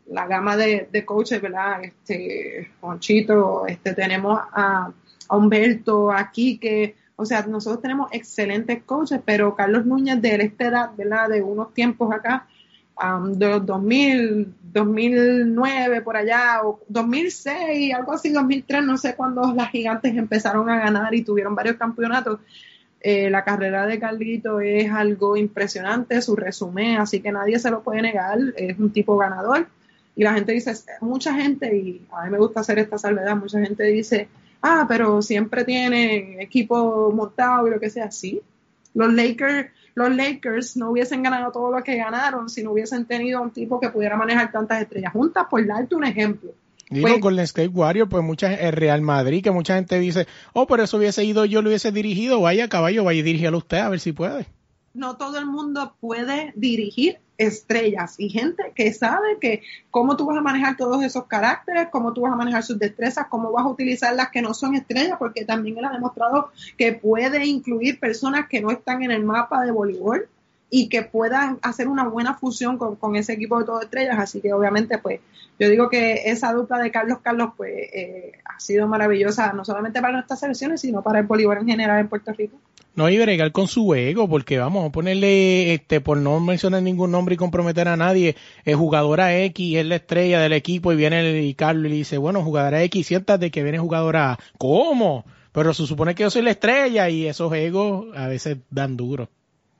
La 0.07 0.27
gama 0.27 0.55
de, 0.59 0.87
de 0.93 1.05
coaches, 1.07 1.41
¿verdad? 1.41 1.83
Este, 1.83 2.73
Conchito, 2.79 3.67
este, 3.67 3.95
tenemos 3.95 4.39
a, 4.53 4.93
a 5.31 5.37
Humberto, 5.37 6.13
aquí 6.13 6.59
que, 6.59 6.95
o 7.17 7.25
sea, 7.25 7.47
nosotros 7.47 7.81
tenemos 7.81 8.11
excelentes 8.13 8.83
coaches, 8.83 9.21
pero 9.25 9.55
Carlos 9.55 9.87
Núñez 9.87 10.21
de 10.21 10.35
esta 10.37 10.67
edad, 10.67 10.91
¿verdad? 10.97 11.29
De 11.29 11.43
unos 11.43 11.73
tiempos 11.73 12.13
acá, 12.13 12.47
de 13.33 13.49
los 13.49 13.67
2000, 13.67 14.55
2009 14.73 16.03
por 16.03 16.17
allá, 16.17 16.61
o 16.65 16.81
2006, 16.89 17.95
algo 17.95 18.13
así, 18.13 18.31
2003, 18.31 18.85
no 18.85 18.97
sé 18.97 19.15
cuándo 19.15 19.53
las 19.55 19.71
gigantes 19.71 20.17
empezaron 20.17 20.69
a 20.69 20.79
ganar 20.79 21.15
y 21.15 21.23
tuvieron 21.23 21.55
varios 21.55 21.77
campeonatos. 21.77 22.41
Eh, 23.01 23.29
la 23.31 23.45
carrera 23.45 23.87
de 23.87 23.99
Carlito 23.99 24.61
es 24.61 24.91
algo 24.91 25.37
impresionante, 25.37 26.23
su 26.23 26.35
resumen, 26.37 26.97
así 26.97 27.21
que 27.21 27.31
nadie 27.31 27.59
se 27.59 27.71
lo 27.71 27.83
puede 27.83 28.01
negar, 28.01 28.39
es 28.57 28.79
un 28.79 28.91
tipo 28.93 29.17
ganador. 29.17 29.67
Y 30.17 30.25
la 30.25 30.33
gente 30.33 30.53
dice, 30.53 30.73
mucha 31.01 31.35
gente, 31.35 31.77
y 31.77 32.07
a 32.13 32.25
mí 32.25 32.31
me 32.31 32.39
gusta 32.39 32.61
hacer 32.61 32.79
esta 32.79 32.99
salvedad, 32.99 33.37
mucha 33.37 33.61
gente 33.61 33.85
dice, 33.85 34.29
ah, 34.65 34.87
pero 34.89 35.23
siempre 35.23 35.65
tienen 35.65 36.41
equipo 36.41 37.13
montado 37.13 37.69
y 37.69 37.71
lo 37.71 37.79
que 37.79 37.91
sea, 37.91 38.11
sí. 38.11 38.41
Los 38.95 39.13
Lakers 39.13 39.71
los 39.95 40.15
Lakers 40.15 40.77
no 40.77 40.91
hubiesen 40.91 41.23
ganado 41.23 41.53
todo 41.53 41.71
lo 41.71 41.83
que 41.85 41.97
ganaron 41.97 42.49
si 42.49 42.63
no 42.63 42.73
hubiesen 42.73 43.05
tenido 43.05 43.41
un 43.41 43.51
tipo 43.51 43.79
que 43.79 43.91
pudiera 43.91 44.17
manejar 44.17 44.51
tantas 44.51 44.83
estrellas 44.83 45.13
juntas, 45.13 45.47
por 45.49 45.65
darte 45.65 45.95
un 45.95 46.05
ejemplo. 46.05 46.51
Digo, 46.91 47.09
pues, 47.09 47.21
con 47.21 47.39
el 47.39 47.47
Skate 47.47 47.73
Warrior, 47.73 48.09
pues 48.09 48.23
mucha 48.23 48.53
el 48.55 48.73
Real 48.73 49.01
Madrid, 49.01 49.43
que 49.43 49.51
mucha 49.51 49.77
gente 49.77 49.99
dice, 49.99 50.27
oh, 50.53 50.67
pero 50.67 50.83
eso 50.83 50.97
hubiese 50.97 51.25
ido 51.25 51.45
yo, 51.45 51.63
lo 51.63 51.69
hubiese 51.69 51.93
dirigido, 51.93 52.41
vaya 52.41 52.69
caballo, 52.69 53.05
vaya 53.05 53.21
a 53.21 53.25
dirigirlo 53.25 53.59
usted 53.59 53.79
a 53.79 53.89
ver 53.89 54.01
si 54.01 54.13
puede. 54.13 54.47
No 54.93 55.17
todo 55.17 55.39
el 55.39 55.47
mundo 55.47 55.95
puede 56.01 56.53
dirigir 56.57 57.19
estrellas 57.39 58.15
y 58.19 58.29
gente 58.29 58.73
que 58.75 58.93
sabe 58.93 59.39
que 59.41 59.63
cómo 59.91 60.17
tú 60.17 60.27
vas 60.27 60.39
a 60.39 60.43
manejar 60.43 60.77
todos 60.77 61.03
esos 61.03 61.25
caracteres, 61.27 61.89
cómo 61.91 62.13
tú 62.13 62.23
vas 62.23 62.33
a 62.33 62.37
manejar 62.37 62.63
sus 62.63 62.79
destrezas, 62.79 63.27
cómo 63.29 63.53
vas 63.53 63.65
a 63.65 63.69
utilizar 63.69 64.15
las 64.15 64.31
que 64.31 64.43
no 64.43 64.55
son 64.55 64.75
estrellas, 64.75 65.17
porque 65.19 65.45
también 65.45 65.79
él 65.79 65.85
ha 65.85 65.93
demostrado 65.93 66.51
que 66.77 66.93
puede 66.93 67.45
incluir 67.47 67.99
personas 67.99 68.49
que 68.49 68.61
no 68.61 68.71
están 68.71 69.03
en 69.03 69.11
el 69.11 69.25
mapa 69.25 69.65
de 69.65 69.73
voleibol 69.73 70.29
y 70.71 70.89
que 70.89 71.03
puedan 71.03 71.59
hacer 71.63 71.87
una 71.87 72.05
buena 72.09 72.35
fusión 72.35 72.79
con, 72.79 73.17
ese 73.17 73.35
equipo 73.35 73.59
de 73.59 73.65
todas 73.65 73.85
estrellas. 73.85 74.17
Así 74.19 74.41
que 74.41 74.53
obviamente, 74.53 74.99
pues, 74.99 75.21
yo 75.59 75.69
digo 75.69 75.89
que 75.89 76.23
esa 76.27 76.53
dupla 76.53 76.79
de 76.79 76.91
Carlos 76.91 77.19
Carlos, 77.23 77.51
pues, 77.57 77.71
eh, 77.93 78.33
ha 78.45 78.59
sido 78.59 78.89
maravillosa, 78.89 79.53
no 79.53 79.65
solamente 79.65 80.01
para 80.01 80.15
nuestras 80.15 80.41
selecciones, 80.41 80.81
sino 80.81 81.01
para 81.01 81.21
el 81.21 81.27
voleibol 81.27 81.59
en 81.59 81.69
general 81.69 82.01
en 82.01 82.09
Puerto 82.09 82.33
Rico. 82.33 82.57
No, 82.97 83.11
y 83.11 83.19
bregar 83.19 83.51
con 83.51 83.67
su 83.67 83.93
ego, 83.95 84.29
porque 84.29 84.59
vamos 84.59 84.87
a 84.87 84.93
ponerle, 84.93 85.75
este, 85.75 86.01
por 86.01 86.17
no 86.17 86.39
mencionar 86.39 86.81
ningún 86.81 87.11
nombre 87.11 87.35
y 87.35 87.39
comprometer 87.39 87.89
a 87.89 87.97
nadie, 87.97 88.37
el 88.65 88.77
jugadora 88.77 89.37
X 89.37 89.79
es 89.79 89.87
la 89.87 89.97
estrella 89.97 90.39
del 90.39 90.53
equipo 90.53 90.93
y 90.93 90.97
viene 90.97 91.53
Carlos 91.57 91.91
y 91.91 91.97
dice, 91.97 92.19
bueno, 92.19 92.45
jugadora 92.45 92.85
X, 92.85 93.09
siéntate 93.09 93.51
que 93.51 93.65
viene 93.65 93.81
jugadora 93.81 94.33
A. 94.33 94.39
¿Cómo? 94.59 95.25
Pero 95.51 95.75
se 95.75 95.87
supone 95.87 96.15
que 96.15 96.23
yo 96.23 96.31
soy 96.31 96.43
la 96.43 96.53
estrella 96.53 97.09
y 97.09 97.27
esos 97.27 97.53
egos 97.53 98.07
a 98.17 98.29
veces 98.29 98.59
dan 98.71 98.97
duro. 98.97 99.29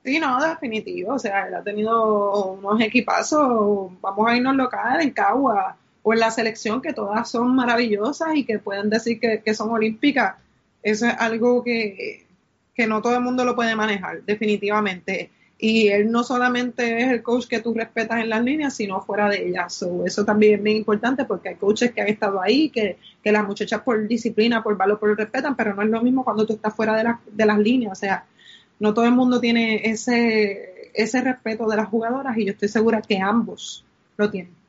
Sí, 0.03 0.19
no, 0.19 0.37
definitivo. 0.45 1.13
O 1.13 1.19
sea, 1.19 1.47
él 1.47 1.55
ha 1.55 1.63
tenido 1.63 2.51
unos 2.51 2.81
equipazos, 2.81 3.91
vamos 4.01 4.29
a 4.29 4.35
irnos 4.35 4.57
local 4.57 5.01
en 5.01 5.11
Cagua 5.11 5.77
o 6.03 6.13
en 6.13 6.19
la 6.19 6.31
selección, 6.31 6.81
que 6.81 6.91
todas 6.91 7.29
son 7.29 7.55
maravillosas 7.55 8.35
y 8.35 8.43
que 8.43 8.59
pueden 8.59 8.89
decir 8.89 9.21
que, 9.21 9.41
que 9.41 9.53
son 9.53 9.71
olímpicas. 9.71 10.35
Eso 10.83 11.07
es 11.07 11.15
algo 11.17 11.63
que, 11.63 12.24
que 12.75 12.87
no 12.87 13.01
todo 13.01 13.15
el 13.15 13.21
mundo 13.21 13.45
lo 13.45 13.55
puede 13.55 13.75
manejar, 13.75 14.23
definitivamente. 14.23 15.31
y 15.57 15.87
él 15.87 16.11
no 16.11 16.23
solamente 16.23 17.01
es 17.01 17.11
el 17.11 17.23
coach 17.23 17.47
que 17.47 17.61
tú 17.61 17.73
respetas 17.73 18.19
en 18.19 18.29
las 18.29 18.43
líneas, 18.43 18.75
sino 18.75 19.01
fuera 19.01 19.29
de 19.29 19.47
ellas. 19.47 19.85
eso 20.05 20.25
también 20.25 20.55
es 20.55 20.63
bien 20.63 20.77
importante 20.77 21.23
porque 21.23 21.49
hay 21.49 21.55
coaches 21.55 21.91
que 21.93 22.01
han 22.01 22.09
estado 22.09 22.41
ahí, 22.41 22.69
que, 22.69 22.97
que 23.23 23.31
las 23.31 23.47
muchachas 23.47 23.81
por 23.81 24.05
disciplina, 24.07 24.61
por 24.61 24.75
valor, 24.75 24.99
por 24.99 25.17
respetan, 25.17 25.55
pero 25.55 25.73
no 25.73 25.81
es 25.81 25.89
lo 25.89 26.01
mismo 26.01 26.25
cuando 26.25 26.45
tú 26.45 26.53
estás 26.53 26.75
fuera 26.75 26.95
de, 26.97 27.15
de 27.31 27.45
las 27.45 27.57
líneas. 27.57 27.93
O 27.93 27.95
sea, 27.95 28.25
no 28.79 28.93
todo 28.93 29.05
el 29.05 29.13
mundo 29.13 29.39
tiene 29.39 29.89
ese, 29.89 30.91
ese 30.93 31.21
respeto 31.21 31.67
de 31.67 31.77
las 31.77 31.87
jugadoras 31.87 32.37
y 32.37 32.45
yo 32.45 32.51
estoy 32.51 32.67
segura 32.67 33.01
que 33.01 33.19
ambos 33.19 33.85
lo 34.17 34.29
tienen. 34.29 34.64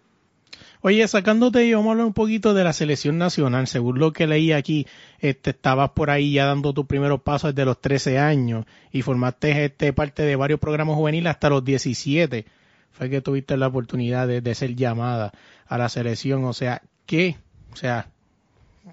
Oye, 0.83 1.07
sacándote, 1.09 1.75
vamos 1.75 1.89
a 1.89 1.93
hablar 1.93 2.07
un 2.07 2.13
poquito 2.13 2.55
de 2.55 2.65
la 2.65 2.73
selección 2.73 3.19
nacional. 3.19 3.67
Según 3.67 3.99
lo 3.99 4.13
que 4.13 4.27
leí 4.27 4.53
aquí, 4.53 4.87
este, 5.21 5.51
estabas 5.51 5.91
por 5.91 6.11
ahí 6.11 6.33
ya 6.33 6.47
dando 6.47 6.73
tus 6.73 6.87
primeros 6.87 7.23
pasos 7.23 7.55
desde 7.55 7.65
los 7.67 7.81
13 7.81 8.19
años 8.19 8.67
y 8.93 9.03
formaste 9.03 9.65
este, 9.65 9.93
parte 9.93 10.23
de 10.23 10.37
varios 10.37 10.61
programas 10.61 10.97
juveniles 10.97 11.31
hasta 11.31 11.49
los 11.49 11.65
17. 11.65 12.45
Fue 12.93 13.11
que 13.11 13.21
tuviste 13.21 13.57
la 13.57 13.67
oportunidad 13.67 14.29
de, 14.29 14.55
ser 14.55 14.75
llamada 14.75 15.33
a 15.67 15.79
la 15.79 15.89
selección. 15.89 16.45
O 16.45 16.53
sea, 16.53 16.83
¿qué? 17.07 17.37
O 17.73 17.77
sea, 17.77 18.09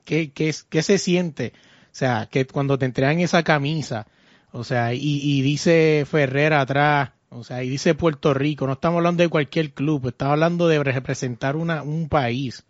¿qué, 0.06 0.32
qué, 0.32 0.54
qué 0.70 0.84
se 0.84 0.98
siente? 0.98 1.54
O 1.86 1.96
sea, 1.96 2.28
que 2.32 2.46
cuando 2.48 2.78
te 2.78 2.86
entregan 2.86 3.20
esa 3.20 3.44
camisa, 3.44 4.08
o 4.52 4.64
sea, 4.64 4.94
y, 4.94 5.00
y 5.02 5.42
dice 5.42 6.06
Ferrer 6.10 6.54
atrás, 6.54 7.12
o 7.36 7.44
sea, 7.44 7.64
y 7.64 7.70
dice 7.70 7.96
Puerto 7.96 8.34
Rico, 8.34 8.68
no 8.68 8.74
estamos 8.74 8.98
hablando 8.98 9.24
de 9.24 9.30
cualquier 9.30 9.72
club, 9.72 10.08
estamos 10.08 10.34
hablando 10.34 10.68
de 10.68 10.84
representar 10.84 11.56
una, 11.56 11.84
un 11.84 12.10
país. 12.10 12.64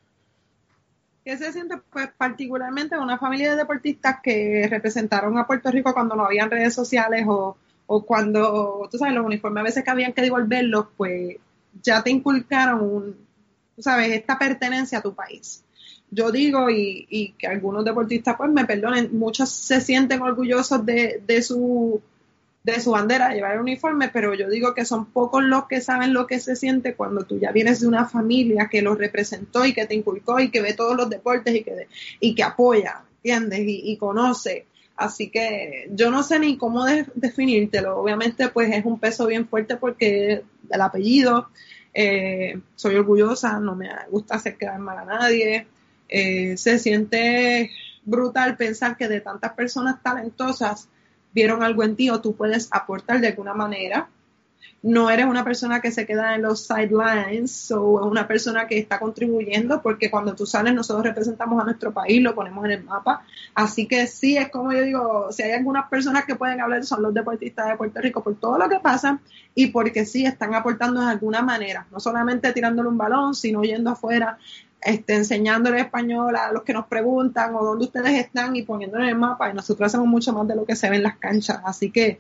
¿Qué 1.26 1.38
se 1.38 1.52
siente? 1.54 1.78
Pues 1.92 2.10
particularmente 2.18 2.98
una 2.98 3.18
familia 3.18 3.52
de 3.52 3.58
deportistas 3.58 4.18
que 4.22 4.68
representaron 4.70 5.38
a 5.38 5.48
Puerto 5.48 5.72
Rico 5.72 5.94
cuando 5.94 6.16
no 6.16 6.26
habían 6.26 6.52
redes 6.52 6.74
sociales 6.74 7.26
o, 7.28 7.58
o 7.88 8.06
cuando, 8.06 8.88
tú 8.92 8.98
sabes, 8.98 9.14
los 9.14 9.26
uniformes 9.26 9.62
a 9.62 9.64
veces 9.64 9.84
que 9.84 9.92
habían 9.92 10.14
que 10.14 10.22
devolverlos, 10.22 10.88
pues 10.98 11.38
ya 11.82 12.04
te 12.04 12.10
inculcaron, 12.10 12.82
un, 12.82 13.16
tú 13.76 13.82
sabes, 13.82 14.12
esta 14.12 14.38
pertenencia 14.38 14.98
a 14.98 15.02
tu 15.02 15.14
país. 15.14 15.64
Yo 16.12 16.32
digo, 16.32 16.70
y, 16.70 17.08
y 17.10 17.32
que 17.32 17.48
algunos 17.48 17.84
deportistas, 17.86 18.36
pues 18.38 18.52
me 18.52 18.66
perdonen, 18.66 19.18
muchos 19.18 19.50
se 19.50 19.82
sienten 19.82 20.22
orgullosos 20.22 20.86
de, 20.86 21.24
de 21.26 21.42
su 21.42 22.02
de 22.64 22.80
su 22.80 22.92
bandera, 22.92 23.34
llevar 23.34 23.56
el 23.56 23.62
uniforme, 23.62 24.08
pero 24.08 24.34
yo 24.34 24.50
digo 24.50 24.74
que 24.74 24.86
son 24.86 25.06
pocos 25.08 25.44
los 25.44 25.68
que 25.68 25.82
saben 25.82 26.14
lo 26.14 26.28
que 26.28 26.40
se 26.40 26.56
siente 26.56 26.96
cuando 26.96 27.26
tú 27.26 27.38
ya 27.38 27.52
vienes 27.52 27.82
de 27.82 27.88
una 27.88 28.08
familia 28.08 28.70
que 28.72 28.82
lo 28.82 28.96
representó 28.96 29.66
y 29.66 29.74
que 29.74 29.86
te 29.86 29.96
inculcó 29.96 30.40
y 30.40 30.50
que 30.50 30.62
ve 30.62 30.74
todos 30.74 30.96
los 30.96 31.10
deportes 31.10 31.54
y 31.54 31.64
que, 31.64 31.88
y 32.22 32.34
que 32.34 32.44
apoya, 32.44 33.04
¿entiendes? 33.18 33.60
Y, 33.66 33.98
conoce. 33.98 34.66
Así 34.96 35.30
que 35.30 35.90
yo 35.92 36.10
no 36.10 36.24
sé 36.24 36.40
ni 36.40 36.58
cómo 36.58 36.86
definírtelo. 37.16 38.00
Obviamente, 38.00 38.48
pues 38.48 38.74
es 38.74 38.86
un 38.86 38.98
peso 38.98 39.28
bien 39.28 39.48
fuerte 39.48 39.76
porque 39.76 40.44
el 40.70 40.82
apellido, 40.82 41.50
eh, 41.94 42.60
soy 42.76 42.96
orgullosa, 42.96 43.60
no 43.60 43.76
me 43.76 43.90
gusta 44.10 44.36
hacer 44.36 44.56
quedar 44.56 44.80
mal 44.80 45.00
a 45.00 45.06
nadie. 45.06 45.68
Eh, 46.08 46.56
se 46.56 46.80
siente 46.80 47.72
brutal 48.06 48.56
pensar 48.56 48.96
que 48.96 49.10
de 49.10 49.20
tantas 49.20 49.54
personas 49.54 50.02
talentosas, 50.02 50.88
vieron 51.34 51.64
algo 51.64 51.84
en 51.84 51.96
ti 51.96 52.10
o 52.10 52.22
tú 52.22 52.36
puedes 52.36 52.68
aportar 52.72 53.20
de 53.20 53.28
alguna 53.28 53.54
manera. 53.54 54.10
No 54.82 55.10
eres 55.10 55.26
una 55.26 55.46
persona 55.46 55.80
que 55.80 55.92
se 55.92 56.06
queda 56.06 56.36
en 56.36 56.42
los 56.42 56.68
sidelines 56.68 57.72
o 57.72 58.02
es 58.02 58.06
una 58.06 58.28
persona 58.28 58.68
que 58.68 58.78
está 58.78 59.00
contribuyendo 59.00 59.82
porque 59.82 60.12
cuando 60.12 60.36
tú 60.36 60.46
sales 60.46 60.74
nosotros 60.74 61.06
representamos 61.06 61.62
a 61.62 61.66
nuestro 61.66 61.94
país, 61.94 62.22
lo 62.22 62.36
ponemos 62.36 62.66
en 62.66 62.72
el 62.72 62.84
mapa. 62.84 63.26
Así 63.56 63.88
que 63.88 64.08
sí, 64.08 64.36
es 64.36 64.50
como 64.50 64.74
yo 64.74 64.82
digo, 64.82 65.32
si 65.32 65.44
hay 65.44 65.52
algunas 65.52 65.88
personas 65.90 66.26
que 66.26 66.36
pueden 66.36 66.60
hablar 66.60 66.84
son 66.84 67.02
los 67.02 67.14
deportistas 67.14 67.70
de 67.70 67.78
Puerto 67.78 68.02
Rico 68.02 68.22
por 68.22 68.36
todo 68.36 68.58
lo 68.58 68.68
que 68.68 68.80
pasa 68.80 69.20
y 69.56 69.68
porque 69.68 70.06
sí 70.06 70.26
están 70.26 70.54
aportando 70.54 71.00
de 71.00 71.12
alguna 71.12 71.42
manera, 71.42 71.88
no 71.90 72.02
solamente 72.02 72.52
tirándole 72.52 72.90
un 72.90 72.98
balón, 72.98 73.36
sino 73.36 73.64
yendo 73.64 73.92
afuera 73.92 74.38
este, 74.86 75.16
enseñándole 75.16 75.80
español 75.80 76.36
a 76.36 76.52
los 76.52 76.64
que 76.64 76.74
nos 76.74 76.88
preguntan 76.88 77.56
o 77.56 77.64
dónde 77.64 77.86
ustedes 77.86 78.14
están 78.14 78.56
y 78.56 78.64
poniéndole 78.64 79.10
el 79.10 79.16
mapa 79.16 79.50
y 79.50 79.54
nosotros 79.54 79.88
hacemos 79.88 80.08
mucho 80.08 80.34
más 80.34 80.48
de 80.48 80.56
lo 80.56 80.66
que 80.66 80.76
se 80.76 80.90
ve 80.90 80.98
en 80.98 81.04
las 81.04 81.18
canchas. 81.18 81.60
Así 81.66 81.92
que 81.92 82.20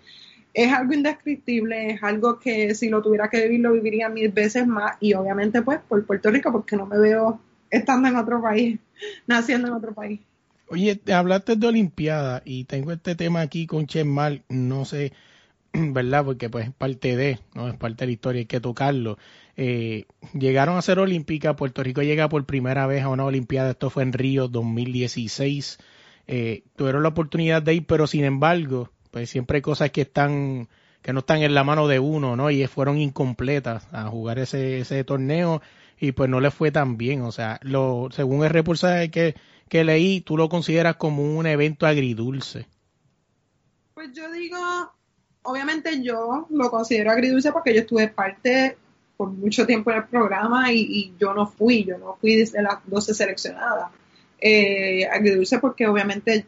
es 0.53 0.72
algo 0.72 0.93
indescriptible, 0.93 1.91
es 1.91 2.03
algo 2.03 2.39
que 2.39 2.75
si 2.75 2.89
lo 2.89 3.01
tuviera 3.01 3.29
que 3.29 3.41
vivir 3.43 3.62
lo 3.62 3.74
viviría 3.74 4.10
mil 4.10 4.32
veces 4.32 4.67
más 4.67 4.98
y 5.00 5.13
obviamente 5.13 5.62
pues 5.62 5.79
por 5.88 6.05
Puerto 6.05 6.29
Rico 6.29 6.51
porque 6.51 6.75
no 6.75 6.85
me 6.85 6.98
veo 6.98 7.40
estando 7.70 8.07
en 8.07 8.16
otro 8.16 8.42
país, 8.42 8.79
naciendo 9.27 9.68
en 9.68 9.74
otro 9.74 9.94
país. 9.94 10.20
Oye, 10.70 11.00
hablaste 11.14 11.55
de 11.55 11.68
Olimpiada 11.68 12.42
y 12.46 12.64
tengo 12.66 12.92
este 12.92 13.16
tema 13.16 13.42
aquí 13.42 13.68
con 13.68 13.88
Chemal, 13.88 14.44
no 14.50 14.85
sé, 14.85 15.14
¿verdad? 15.74 16.24
Porque 16.24 16.50
pues 16.50 16.68
es 16.68 16.74
parte 16.74 17.16
de, 17.16 17.40
no 17.53 17.68
es 17.68 17.75
parte 17.75 18.03
de 18.03 18.05
la 18.07 18.11
historia, 18.14 18.40
hay 18.40 18.46
que 18.46 18.59
tocarlo. 18.59 19.18
Eh, 19.55 20.05
llegaron 20.33 20.77
a 20.77 20.81
ser 20.81 21.00
olímpica, 21.00 21.55
Puerto 21.55 21.83
Rico 21.83 22.01
llega 22.01 22.29
por 22.29 22.46
primera 22.46 22.87
vez 22.87 23.03
a 23.03 23.09
una 23.09 23.25
olimpiada, 23.25 23.72
esto 23.72 23.89
fue 23.89 24.03
en 24.03 24.13
Río 24.13 24.48
2016. 24.48 25.77
Eh, 26.27 26.63
tuvieron 26.75 27.03
la 27.03 27.09
oportunidad 27.09 27.61
de 27.61 27.75
ir, 27.75 27.85
pero 27.85 28.07
sin 28.07 28.24
embargo, 28.24 28.89
pues 29.11 29.29
siempre 29.29 29.57
hay 29.57 29.61
cosas 29.61 29.92
que 29.92 30.01
están 30.01 30.68
que 31.03 31.11
no 31.11 31.20
están 31.20 31.44
en 31.44 31.53
la 31.53 31.66
mano 31.66 31.87
de 31.87 32.00
uno, 32.00 32.37
¿no? 32.37 32.50
Y 32.50 32.66
fueron 32.66 32.98
incompletas 32.98 33.87
a 33.92 34.05
jugar 34.05 34.39
ese, 34.39 34.79
ese 34.79 35.03
torneo 35.03 35.61
y 36.00 36.13
pues 36.13 36.29
no 36.29 36.39
les 36.39 36.53
fue 36.53 36.72
tan 36.72 36.98
bien. 36.98 37.22
O 37.24 37.31
sea, 37.31 37.59
lo, 37.61 38.07
según 38.11 38.44
el 38.46 38.50
reportaje 38.50 39.11
que, 39.11 39.35
que 39.68 39.83
leí, 39.83 40.22
tú 40.22 40.37
lo 40.37 40.48
consideras 40.48 40.96
como 40.96 41.22
un 41.22 41.46
evento 41.46 41.85
agridulce. 41.85 42.68
Pues 43.94 44.13
yo 44.13 44.31
digo, 44.31 44.57
obviamente 45.44 46.01
yo 46.01 46.48
lo 46.50 46.72
considero 46.72 47.11
agridulce 47.11 47.51
porque 47.51 47.74
yo 47.74 47.81
estuve 47.81 48.07
parte 48.07 48.77
por 49.24 49.31
mucho 49.31 49.66
tiempo 49.66 49.90
en 49.90 49.98
el 50.00 50.03
programa 50.03 50.74
y, 50.74 51.14
yo 51.18 51.33
no 51.33 51.48
fui, 51.48 51.86
yo 51.86 51.98
no 51.98 52.18
fui 52.20 52.36
de 52.36 52.62
las 52.62 52.79
12 52.86 53.14
seleccionadas. 53.14 53.90
Eh, 54.38 55.07
agridulce 55.07 55.59
porque 55.59 55.88
obviamente 55.88 56.46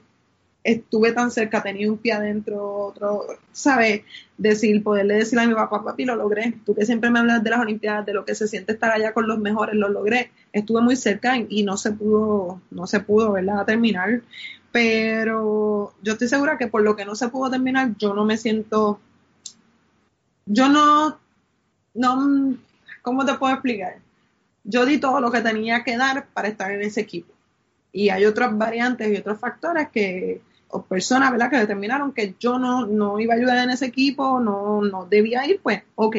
estuve 0.62 1.14
tan 1.14 1.32
cerca, 1.32 1.64
tenía 1.64 1.90
un 1.90 1.98
pie 1.98 2.12
adentro, 2.12 2.88
otro, 2.88 3.28
¿sabes? 3.54 4.02
Decir, 4.38 4.84
poderle 4.84 5.14
decir 5.14 5.40
a 5.40 5.48
mi 5.48 5.54
papá, 5.54 5.86
papi, 5.86 6.04
lo 6.04 6.18
logré. 6.18 6.54
Tú 6.66 6.76
que 6.76 6.86
siempre 6.86 7.10
me 7.10 7.20
hablas 7.20 7.42
de 7.46 7.50
las 7.50 7.62
Olimpiadas, 7.62 8.06
de 8.06 8.14
lo 8.14 8.26
que 8.26 8.36
se 8.36 8.50
siente 8.50 8.74
estar 8.74 8.92
allá 8.92 9.14
con 9.14 9.26
los 9.26 9.40
mejores, 9.40 9.76
lo 9.76 9.88
logré. 9.88 10.32
Estuve 10.52 10.82
muy 10.82 10.98
cerca 10.98 11.38
y 11.38 11.64
no 11.64 11.78
se 11.78 11.94
pudo, 11.94 12.60
no 12.72 12.88
se 12.88 13.00
pudo, 13.00 13.32
¿verdad? 13.32 13.66
Terminar. 13.66 14.22
Pero 14.74 15.94
yo 16.04 16.12
estoy 16.12 16.28
segura 16.28 16.58
que 16.58 16.68
por 16.68 16.82
lo 16.82 16.98
que 16.98 17.06
no 17.06 17.16
se 17.16 17.30
pudo 17.30 17.50
terminar, 17.50 17.96
yo 17.98 18.14
no 18.14 18.26
me 18.26 18.36
siento, 18.36 19.00
yo 20.46 20.68
no 20.68 21.20
no, 21.96 22.58
¿cómo 23.06 23.24
te 23.24 23.36
puedo 23.36 23.54
explicar? 23.54 24.00
Yo 24.64 24.84
di 24.84 24.98
todo 24.98 25.22
lo 25.22 25.32
que 25.32 25.42
tenía 25.42 25.84
que 25.84 25.96
dar 25.96 26.26
para 26.34 26.48
estar 26.48 26.72
en 26.72 26.82
ese 26.82 27.02
equipo. 27.02 27.32
Y 27.92 28.10
hay 28.10 28.26
otras 28.26 28.58
variantes 28.58 29.08
y 29.08 29.18
otros 29.18 29.40
factores 29.40 29.90
que, 29.90 30.42
o 30.70 30.82
personas, 30.82 31.32
¿verdad?, 31.32 31.52
que 31.52 31.60
determinaron 31.60 32.12
que 32.12 32.36
yo 32.40 32.58
no, 32.58 32.88
no 32.88 33.20
iba 33.20 33.36
a 33.36 33.38
ayudar 33.38 33.60
en 33.60 33.70
ese 33.70 33.86
equipo, 33.86 34.40
no, 34.40 34.82
no 34.82 35.06
debía 35.06 35.46
ir, 35.46 35.62
pues, 35.62 35.84
ok, 35.94 36.18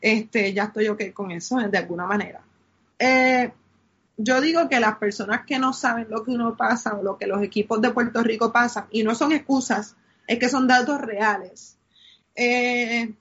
este, 0.00 0.52
ya 0.52 0.64
estoy 0.64 0.88
ok 0.88 1.12
con 1.14 1.30
eso 1.30 1.58
de 1.58 1.78
alguna 1.78 2.06
manera. 2.06 2.40
Eh, 2.98 3.52
yo 4.16 4.40
digo 4.40 4.68
que 4.68 4.80
las 4.80 4.96
personas 4.96 5.46
que 5.46 5.60
no 5.60 5.72
saben 5.72 6.08
lo 6.10 6.24
que 6.24 6.32
uno 6.32 6.56
pasa 6.56 6.94
o 6.94 7.02
lo 7.02 7.16
que 7.16 7.28
los 7.28 7.40
equipos 7.40 7.80
de 7.80 7.92
Puerto 7.92 8.22
Rico 8.22 8.52
pasan, 8.52 8.86
y 8.90 9.04
no 9.04 9.14
son 9.14 9.30
excusas, 9.30 9.94
es 10.26 10.40
que 10.40 10.48
son 10.48 10.66
datos 10.66 11.00
reales, 11.00 11.78
eh, 12.34 13.14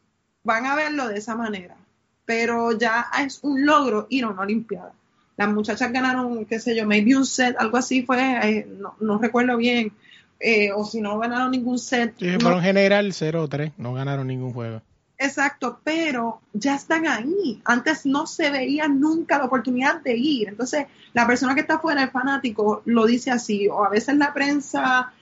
van 0.43 0.65
a 0.65 0.75
verlo 0.75 1.07
de 1.07 1.19
esa 1.19 1.35
manera 1.35 1.77
pero 2.25 2.77
ya 2.77 3.07
es 3.23 3.39
un 3.43 3.65
logro 3.65 4.07
ir 4.09 4.25
a 4.25 4.29
una 4.29 4.41
Olimpiada. 4.41 4.91
Las 5.37 5.49
muchachas 5.49 5.91
ganaron, 5.91 6.45
qué 6.45 6.59
sé 6.59 6.75
yo, 6.75 6.85
maybe 6.85 7.15
un 7.15 7.25
set, 7.25 7.55
algo 7.59 7.77
así 7.77 8.03
fue, 8.03 8.19
eh, 8.19 8.67
no, 8.99 9.17
recuerdo 9.17 9.57
bien, 9.57 9.91
eh, 10.39 10.71
o 10.71 10.85
si 10.85 11.01
no 11.01 11.19
ganaron 11.19 11.51
ningún 11.51 11.77
set. 11.77 12.13
Sí, 12.17 12.37
fueron 12.39 12.61
general 12.61 13.11
0-3, 13.11 13.73
no 13.77 13.93
ganaron 13.93 14.27
ningún 14.27 14.53
juego. 14.53 14.81
Exacto, 15.17 15.79
pero 15.83 16.41
ya 16.53 16.75
están 16.75 17.07
ahí. 17.07 17.61
Antes 17.63 18.05
no 18.05 18.27
se 18.27 18.49
veía 18.49 18.87
nunca 18.87 19.37
la 19.37 19.45
oportunidad 19.45 20.01
de 20.01 20.15
ir. 20.15 20.49
Entonces, 20.49 20.87
la 21.13 21.25
persona 21.25 21.55
que 21.55 21.61
está 21.61 21.79
fuera, 21.79 22.03
el 22.03 22.11
fanático, 22.11 22.81
lo 22.85 23.05
dice 23.05 23.31
así, 23.31 23.67
o 23.67 23.83
a 23.83 23.89
veces 23.89 24.17
la 24.17 24.33
prensa 24.33 25.13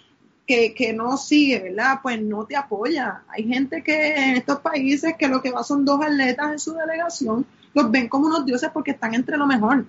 que, 0.46 0.74
que 0.74 0.94
no 0.94 1.18
sigue, 1.18 1.60
¿verdad? 1.60 2.00
Pues 2.02 2.22
no 2.22 2.46
te 2.46 2.56
apoya. 2.56 3.24
Hay 3.30 3.48
gente 3.48 3.84
que 3.84 4.16
en 4.16 4.38
estos 4.38 4.60
países 4.60 5.16
que 5.18 5.28
lo 5.28 5.42
que 5.42 5.52
va 5.52 5.64
son 5.64 5.86
dos 5.86 6.02
atletas 6.02 6.52
en 6.52 6.60
su 6.60 6.74
delegación, 6.74 7.46
los 7.74 7.92
ven 7.92 8.10
como 8.10 8.28
unos 8.28 8.46
dioses 8.46 8.70
porque 8.74 8.92
están 8.92 9.14
entre 9.14 9.38
lo 9.38 9.48
mejor. 9.48 9.86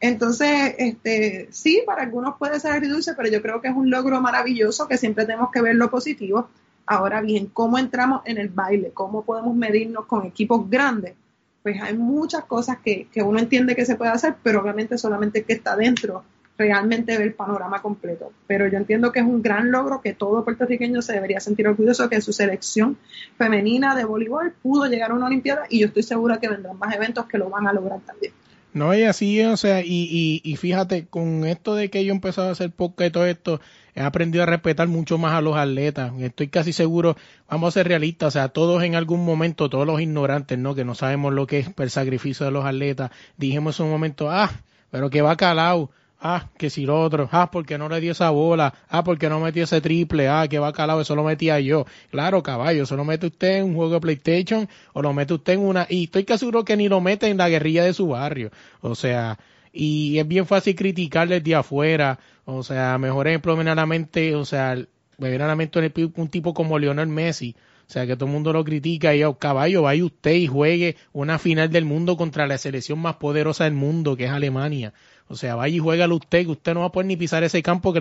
Entonces, 0.00 0.74
este, 0.78 1.48
sí, 1.52 1.82
para 1.86 2.02
algunos 2.02 2.36
puede 2.36 2.58
ser 2.58 2.72
agridulce, 2.72 3.14
pero 3.14 3.28
yo 3.28 3.40
creo 3.40 3.60
que 3.60 3.68
es 3.68 3.74
un 3.74 3.88
logro 3.88 4.20
maravilloso 4.20 4.88
que 4.88 4.98
siempre 4.98 5.26
tenemos 5.26 5.50
que 5.52 5.62
ver 5.62 5.76
lo 5.76 5.90
positivo. 5.90 6.48
Ahora 6.86 7.20
bien, 7.20 7.46
¿cómo 7.46 7.78
entramos 7.78 8.22
en 8.24 8.38
el 8.38 8.48
baile? 8.48 8.90
¿Cómo 8.92 9.24
podemos 9.24 9.54
medirnos 9.54 10.06
con 10.06 10.26
equipos 10.26 10.68
grandes? 10.68 11.14
Pues 11.62 11.80
hay 11.80 11.96
muchas 11.96 12.44
cosas 12.44 12.78
que, 12.84 13.06
que 13.12 13.22
uno 13.22 13.38
entiende 13.38 13.76
que 13.76 13.86
se 13.86 13.94
puede 13.94 14.10
hacer, 14.10 14.34
pero 14.42 14.60
obviamente 14.60 14.98
solamente 14.98 15.40
el 15.40 15.44
que 15.44 15.52
está 15.52 15.76
dentro 15.76 16.24
realmente 16.62 17.18
ver 17.18 17.26
el 17.26 17.34
panorama 17.34 17.82
completo. 17.82 18.32
Pero 18.46 18.68
yo 18.68 18.78
entiendo 18.78 19.10
que 19.10 19.18
es 19.18 19.26
un 19.26 19.42
gran 19.42 19.72
logro 19.72 20.00
que 20.00 20.12
todo 20.12 20.44
puertorriqueño 20.44 21.02
se 21.02 21.14
debería 21.14 21.40
sentir 21.40 21.66
orgulloso 21.66 22.08
que 22.08 22.20
su 22.20 22.32
selección 22.32 22.96
femenina 23.36 23.96
de 23.96 24.04
voleibol 24.04 24.52
pudo 24.62 24.86
llegar 24.86 25.10
a 25.10 25.14
una 25.14 25.26
Olimpiada 25.26 25.64
y 25.68 25.80
yo 25.80 25.88
estoy 25.88 26.04
segura 26.04 26.38
que 26.38 26.48
vendrán 26.48 26.78
más 26.78 26.94
eventos 26.94 27.26
que 27.26 27.36
lo 27.36 27.50
van 27.50 27.66
a 27.66 27.72
lograr 27.72 27.98
también. 28.00 28.32
No, 28.74 28.94
y 28.94 29.02
así, 29.02 29.42
o 29.42 29.56
sea, 29.58 29.82
y, 29.82 30.40
y, 30.42 30.56
fíjate, 30.56 31.06
con 31.06 31.44
esto 31.44 31.74
de 31.74 31.90
que 31.90 32.04
yo 32.04 32.12
he 32.12 32.14
empezado 32.14 32.48
a 32.48 32.52
hacer 32.52 32.70
podcast 32.70 33.08
y 33.08 33.12
todo 33.12 33.26
esto, 33.26 33.60
he 33.94 34.00
aprendido 34.00 34.44
a 34.44 34.46
respetar 34.46 34.88
mucho 34.88 35.18
más 35.18 35.34
a 35.34 35.42
los 35.42 35.56
atletas. 35.56 36.12
Estoy 36.20 36.48
casi 36.48 36.72
seguro, 36.72 37.16
vamos 37.50 37.68
a 37.68 37.72
ser 37.72 37.88
realistas, 37.88 38.28
o 38.28 38.30
sea, 38.30 38.48
todos 38.48 38.82
en 38.82 38.94
algún 38.94 39.26
momento, 39.26 39.68
todos 39.68 39.86
los 39.86 40.00
ignorantes, 40.00 40.58
¿no? 40.58 40.74
Que 40.74 40.86
no 40.86 40.94
sabemos 40.94 41.34
lo 41.34 41.46
que 41.46 41.58
es 41.58 41.70
el 41.76 41.90
sacrificio 41.90 42.46
de 42.46 42.52
los 42.52 42.64
atletas, 42.64 43.10
dijimos 43.36 43.78
en 43.78 43.86
un 43.86 43.92
momento, 43.92 44.30
ah, 44.30 44.50
pero 44.90 45.10
que 45.10 45.20
va 45.20 45.36
calado 45.36 45.90
Ah, 46.24 46.48
que 46.56 46.70
si 46.70 46.86
lo 46.86 47.00
otro. 47.00 47.28
Ah, 47.32 47.50
porque 47.50 47.76
no 47.78 47.88
le 47.88 48.00
dio 48.00 48.12
esa 48.12 48.30
bola. 48.30 48.72
Ah, 48.88 49.02
porque 49.02 49.28
no 49.28 49.40
metió 49.40 49.64
ese 49.64 49.80
triple. 49.80 50.28
Ah, 50.28 50.46
que 50.48 50.60
va 50.60 50.72
calado, 50.72 51.00
eso 51.00 51.16
lo 51.16 51.24
metía 51.24 51.58
yo. 51.58 51.84
Claro, 52.12 52.44
caballo, 52.44 52.84
eso 52.84 52.96
lo 52.96 53.04
mete 53.04 53.26
usted 53.26 53.58
en 53.58 53.64
un 53.64 53.74
juego 53.74 53.94
de 53.94 54.00
PlayStation 54.00 54.68
o 54.92 55.02
lo 55.02 55.12
mete 55.12 55.34
usted 55.34 55.54
en 55.54 55.60
una... 55.60 55.86
Y 55.90 56.04
estoy 56.04 56.24
casi 56.24 56.40
seguro 56.40 56.64
que 56.64 56.76
ni 56.76 56.88
lo 56.88 57.00
mete 57.00 57.26
en 57.28 57.38
la 57.38 57.48
guerrilla 57.48 57.82
de 57.84 57.92
su 57.92 58.06
barrio. 58.08 58.52
O 58.80 58.94
sea, 58.94 59.36
y 59.72 60.18
es 60.18 60.28
bien 60.28 60.46
fácil 60.46 60.76
criticarle 60.76 61.40
de 61.40 61.54
afuera. 61.56 62.20
O 62.44 62.62
sea, 62.62 62.98
mejor 62.98 63.26
ejemplo, 63.26 63.56
verdaderamente, 63.56 64.36
o 64.36 64.44
sea, 64.44 64.76
verdaderamente 65.18 65.92
un 66.14 66.28
tipo 66.28 66.54
como 66.54 66.78
Lionel 66.78 67.08
Messi. 67.08 67.56
O 67.92 67.94
sea, 67.94 68.06
que 68.06 68.16
todo 68.16 68.24
el 68.24 68.32
mundo 68.32 68.54
lo 68.54 68.64
critica 68.64 69.14
y, 69.14 69.22
oh, 69.22 69.38
caballo, 69.38 69.82
vaya 69.82 70.02
usted 70.02 70.32
y 70.32 70.46
juegue 70.46 70.96
una 71.12 71.38
final 71.38 71.68
del 71.70 71.84
mundo 71.84 72.16
contra 72.16 72.46
la 72.46 72.56
selección 72.56 72.98
más 72.98 73.16
poderosa 73.16 73.64
del 73.64 73.74
mundo, 73.74 74.16
que 74.16 74.24
es 74.24 74.30
Alemania. 74.30 74.94
O 75.28 75.36
sea, 75.36 75.56
vaya 75.56 75.76
y 75.76 75.78
juégalo 75.78 76.16
usted, 76.16 76.46
que 76.46 76.52
usted 76.52 76.72
no 76.72 76.80
va 76.80 76.86
a 76.86 76.92
poder 76.92 77.08
ni 77.08 77.18
pisar 77.18 77.44
ese 77.44 77.62
campo, 77.62 77.92
que 77.92 78.00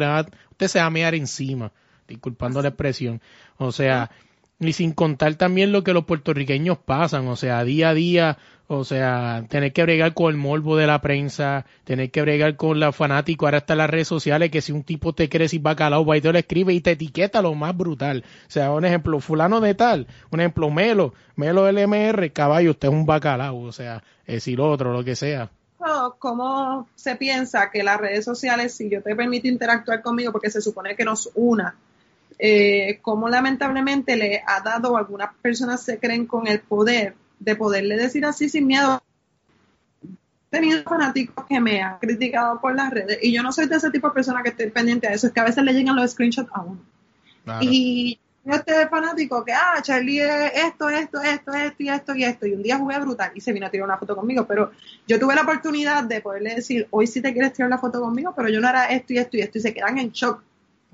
usted 0.52 0.68
se 0.70 0.80
va 0.80 0.86
a 0.86 0.90
mear 0.90 1.14
encima, 1.14 1.74
disculpando 2.08 2.62
la 2.62 2.70
expresión. 2.70 3.20
O 3.58 3.74
sea, 3.74 4.10
y 4.62 4.72
sin 4.72 4.94
contar 4.94 5.36
también 5.36 5.74
lo 5.74 5.84
que 5.84 5.92
los 5.92 6.06
puertorriqueños 6.06 6.78
pasan, 6.78 7.28
o 7.28 7.36
sea, 7.36 7.62
día 7.66 7.90
a 7.90 7.94
día, 7.94 8.38
o 8.74 8.86
sea, 8.86 9.44
tener 9.50 9.74
que 9.74 9.84
bregar 9.84 10.14
con 10.14 10.32
el 10.32 10.38
morbo 10.38 10.78
de 10.78 10.88
la 10.88 11.02
prensa, 11.02 11.66
tener 11.84 12.10
que 12.10 12.22
bregar 12.22 12.56
con 12.56 12.80
la 12.80 12.94
fanático, 12.94 13.46
ahora 13.46 13.58
está 13.58 13.76
las 13.76 13.90
redes 13.90 14.08
sociales, 14.08 14.50
que 14.50 14.62
si 14.62 14.72
un 14.72 14.84
tipo 14.84 15.14
te 15.14 15.28
cree 15.28 15.50
sin 15.50 15.62
bacalao, 15.62 16.06
va 16.06 16.16
y 16.16 16.22
te 16.22 16.32
lo 16.32 16.40
escribe 16.40 16.74
y 16.74 16.80
te 16.80 16.92
etiqueta 16.92 17.42
lo 17.42 17.54
más 17.54 17.76
brutal. 17.76 18.24
O 18.48 18.52
sea, 18.52 18.72
un 18.72 18.86
ejemplo, 18.86 19.20
fulano 19.20 19.60
de 19.60 19.76
tal, 19.76 20.08
un 20.32 20.40
ejemplo, 20.40 20.70
Melo, 20.70 21.14
Melo 21.36 21.70
LMR, 21.70 22.32
caballo, 22.32 22.72
usted 22.72 22.88
es 22.88 22.94
un 22.94 23.06
bacalao, 23.06 23.58
o 23.58 23.72
sea, 23.74 24.04
es 24.26 24.36
decir 24.36 24.62
otro, 24.62 24.94
lo 24.94 25.04
que 25.04 25.18
sea 25.18 25.50
cómo 26.20 26.88
se 26.96 27.16
piensa 27.16 27.72
que 27.72 27.84
las 27.84 28.00
redes 28.00 28.24
sociales, 28.24 28.74
si 28.74 28.90
yo 28.90 29.02
te 29.02 29.16
permito 29.16 29.48
interactuar 29.48 30.02
conmigo, 30.02 30.32
porque 30.32 30.52
se 30.52 30.62
supone 30.62 30.96
que 30.96 31.04
nos 31.04 31.30
una, 31.36 31.76
eh, 32.38 33.00
cómo 33.02 33.30
lamentablemente 33.30 34.16
le 34.16 34.44
ha 34.46 34.62
dado, 34.62 34.96
algunas 34.96 35.34
personas 35.42 35.84
se 35.84 36.00
creen 36.00 36.26
con 36.26 36.48
el 36.48 36.62
poder 36.62 37.16
de 37.42 37.56
poderle 37.56 37.98
decir 37.98 38.26
así 38.26 38.50
sin 38.50 38.68
miedo. 38.68 39.02
He 40.04 40.58
tenido 40.58 40.84
fanáticos 40.84 41.46
que 41.48 41.60
me 41.60 41.82
han 41.82 41.98
criticado 42.00 42.60
por 42.60 42.76
las 42.76 42.92
redes 42.92 43.20
y 43.22 43.32
yo 43.32 43.42
no 43.42 43.52
soy 43.52 43.68
de 43.68 43.78
ese 43.78 43.90
tipo 43.90 44.08
de 44.08 44.14
persona 44.14 44.44
que 44.44 44.50
estoy 44.50 44.70
pendiente 44.70 45.08
de 45.08 45.16
eso, 45.16 45.28
es 45.28 45.34
que 45.34 45.40
a 45.40 45.46
veces 45.46 45.64
le 45.64 45.74
llegan 45.74 45.96
los 45.96 46.12
screenshots 46.12 46.50
a 46.54 46.62
uno. 46.62 46.80
Y 47.62 48.20
este 48.46 48.88
fanático 48.88 49.44
que, 49.44 49.54
ah, 49.54 49.80
Charlie 49.82 50.20
es 50.20 50.52
esto, 50.56 50.90
esto, 50.90 51.22
esto, 51.22 51.54
esto 51.54 51.84
y 51.84 51.90
esto 51.90 52.16
y 52.16 52.24
esto. 52.24 52.46
Y 52.46 52.54
un 52.54 52.64
día 52.64 52.78
jugué 52.78 53.00
brutal 53.00 53.32
y 53.34 53.42
se 53.42 53.54
vino 53.54 53.66
a 53.66 53.70
tirar 53.70 53.88
una 53.88 53.98
foto 53.98 54.16
conmigo. 54.16 54.46
Pero 54.46 54.72
yo 55.08 55.20
tuve 55.20 55.36
la 55.36 55.42
oportunidad 55.42 56.04
de 56.04 56.22
poderle 56.22 56.56
decir, 56.56 56.88
hoy 56.92 57.08
sí 57.08 57.22
te 57.22 57.34
quieres 57.34 57.54
tirar 57.54 57.70
la 57.70 57.78
foto 57.78 58.02
conmigo, 58.02 58.34
pero 58.36 58.50
yo 58.50 58.60
no 58.60 58.70
era 58.70 58.86
esto 58.86 59.14
y 59.14 59.18
esto 59.18 59.38
y 59.38 59.42
esto. 59.42 59.58
Y 59.58 59.62
se 59.62 59.74
quedan 59.74 59.98
en 59.98 60.12
shock. 60.12 60.44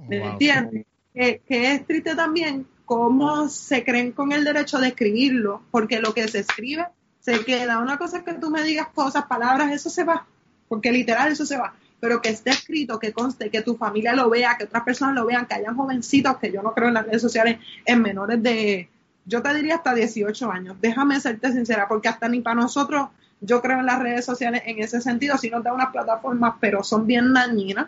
¿Me 0.07 0.17
entiendes? 0.17 0.85
Que, 1.13 1.41
que, 1.47 1.71
es 1.73 1.87
triste 1.87 2.15
también 2.15 2.67
cómo 2.87 3.47
se 3.49 3.83
creen 3.83 4.13
con 4.13 4.31
el 4.31 4.43
derecho 4.43 4.79
de 4.79 4.87
escribirlo, 4.87 5.61
porque 5.69 5.99
lo 5.99 6.15
que 6.15 6.27
se 6.27 6.39
escribe 6.39 6.87
se 7.19 7.45
queda. 7.45 7.77
Una 7.77 7.99
cosa 7.99 8.17
es 8.17 8.23
que 8.23 8.33
tú 8.33 8.49
me 8.49 8.63
digas 8.63 8.87
cosas, 8.95 9.25
palabras, 9.25 9.71
eso 9.71 9.91
se 9.91 10.03
va. 10.03 10.25
Porque 10.67 10.91
literal 10.91 11.31
eso 11.31 11.45
se 11.45 11.57
va 11.57 11.75
pero 11.99 12.21
que 12.21 12.29
esté 12.29 12.51
escrito, 12.51 12.99
que 12.99 13.11
conste, 13.11 13.49
que 13.49 13.61
tu 13.61 13.75
familia 13.75 14.13
lo 14.13 14.29
vea, 14.29 14.55
que 14.57 14.65
otras 14.65 14.83
personas 14.83 15.15
lo 15.15 15.25
vean, 15.25 15.45
que 15.45 15.55
hayan 15.55 15.75
jovencitos, 15.75 16.37
que 16.37 16.51
yo 16.51 16.61
no 16.61 16.73
creo 16.73 16.89
en 16.89 16.93
las 16.93 17.05
redes 17.05 17.21
sociales, 17.21 17.59
en 17.85 18.01
menores 18.01 18.41
de, 18.43 18.89
yo 19.25 19.41
te 19.41 19.53
diría 19.53 19.75
hasta 19.75 19.93
18 19.93 20.51
años. 20.51 20.77
Déjame 20.79 21.19
serte 21.19 21.51
sincera, 21.51 21.87
porque 21.87 22.07
hasta 22.07 22.29
ni 22.29 22.41
para 22.41 22.61
nosotros, 22.61 23.09
yo 23.41 23.61
creo 23.61 23.79
en 23.79 23.85
las 23.85 23.99
redes 23.99 24.25
sociales 24.25 24.61
en 24.65 24.79
ese 24.79 25.01
sentido, 25.01 25.37
si 25.37 25.49
nos 25.49 25.63
da 25.63 25.73
unas 25.73 25.91
plataformas, 25.91 26.55
pero 26.59 26.83
son 26.83 27.05
bien 27.05 27.33
dañinas. 27.33 27.87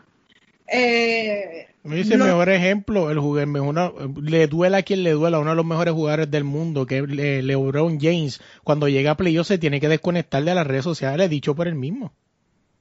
Eh, 0.71 1.67
Me 1.83 1.95
dice 1.95 2.13
el 2.13 2.23
mejor 2.23 2.49
ejemplo, 2.49 3.09
el 3.09 3.19
jugador, 3.19 4.21
le 4.21 4.47
duela 4.47 4.77
a 4.77 4.83
quien 4.83 5.03
le 5.03 5.11
duela, 5.11 5.39
uno 5.39 5.49
de 5.51 5.55
los 5.55 5.65
mejores 5.65 5.93
jugadores 5.93 6.29
del 6.29 6.43
mundo, 6.43 6.85
que 6.85 6.99
es 6.99 7.43
LeBron 7.43 7.99
James, 7.99 8.39
cuando 8.63 8.87
llega 8.87 9.11
a 9.11 9.17
playoff 9.17 9.47
se 9.47 9.57
tiene 9.57 9.79
que 9.79 9.87
desconectar 9.87 10.43
de 10.43 10.53
las 10.53 10.67
redes 10.67 10.83
sociales, 10.83 11.29
dicho 11.29 11.55
por 11.55 11.67
él 11.67 11.75
mismo. 11.75 12.11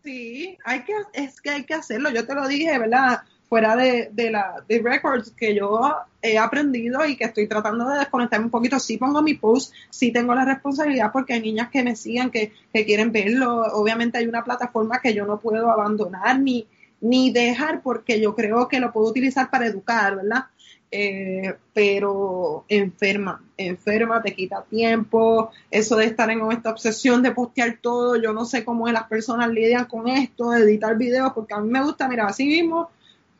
Sí, 0.04 0.56
hay 0.64 0.84
que, 0.84 0.92
es 1.12 1.40
que 1.40 1.50
hay 1.50 1.64
que 1.64 1.74
hacerlo. 1.74 2.10
Yo 2.10 2.26
te 2.26 2.34
lo 2.34 2.46
dije, 2.46 2.78
¿verdad? 2.78 3.22
Fuera 3.48 3.76
de, 3.76 4.10
de 4.12 4.30
la 4.30 4.62
de 4.68 4.80
records 4.82 5.30
que 5.30 5.54
yo 5.54 5.80
he 6.20 6.36
aprendido 6.36 7.04
y 7.06 7.16
que 7.16 7.24
estoy 7.24 7.48
tratando 7.48 7.88
de 7.88 7.98
desconectarme 7.98 8.46
un 8.46 8.50
poquito. 8.50 8.78
Sí 8.78 8.98
pongo 8.98 9.22
mi 9.22 9.34
post, 9.34 9.72
sí 9.90 10.12
tengo 10.12 10.34
la 10.34 10.44
responsabilidad 10.44 11.10
porque 11.12 11.32
hay 11.32 11.40
niñas 11.40 11.70
que 11.70 11.82
me 11.82 11.96
sigan, 11.96 12.30
que, 12.30 12.52
que 12.72 12.84
quieren 12.84 13.10
verlo. 13.10 13.62
Obviamente 13.72 14.18
hay 14.18 14.26
una 14.26 14.44
plataforma 14.44 15.00
que 15.00 15.14
yo 15.14 15.24
no 15.24 15.40
puedo 15.40 15.70
abandonar 15.70 16.38
ni, 16.40 16.66
ni 17.00 17.30
dejar 17.30 17.82
porque 17.82 18.20
yo 18.20 18.34
creo 18.34 18.68
que 18.68 18.80
lo 18.80 18.92
puedo 18.92 19.08
utilizar 19.08 19.50
para 19.50 19.66
educar, 19.66 20.16
¿verdad? 20.16 20.46
Eh, 20.90 21.54
pero 21.74 22.64
enferma, 22.68 23.42
enferma, 23.58 24.22
te 24.22 24.34
quita 24.34 24.64
tiempo, 24.64 25.50
eso 25.70 25.96
de 25.96 26.06
estar 26.06 26.30
en 26.30 26.50
esta 26.50 26.70
obsesión 26.70 27.22
de 27.22 27.32
postear 27.32 27.78
todo, 27.82 28.16
yo 28.16 28.32
no 28.32 28.46
sé 28.46 28.64
cómo 28.64 28.88
las 28.88 29.04
personas 29.04 29.50
lidian 29.50 29.84
con 29.84 30.08
esto, 30.08 30.50
de 30.50 30.62
editar 30.62 30.96
videos, 30.96 31.32
porque 31.34 31.52
a 31.52 31.60
mí 31.60 31.68
me 31.68 31.82
gusta, 31.82 32.08
mira, 32.08 32.26
así 32.26 32.46
mismo, 32.46 32.90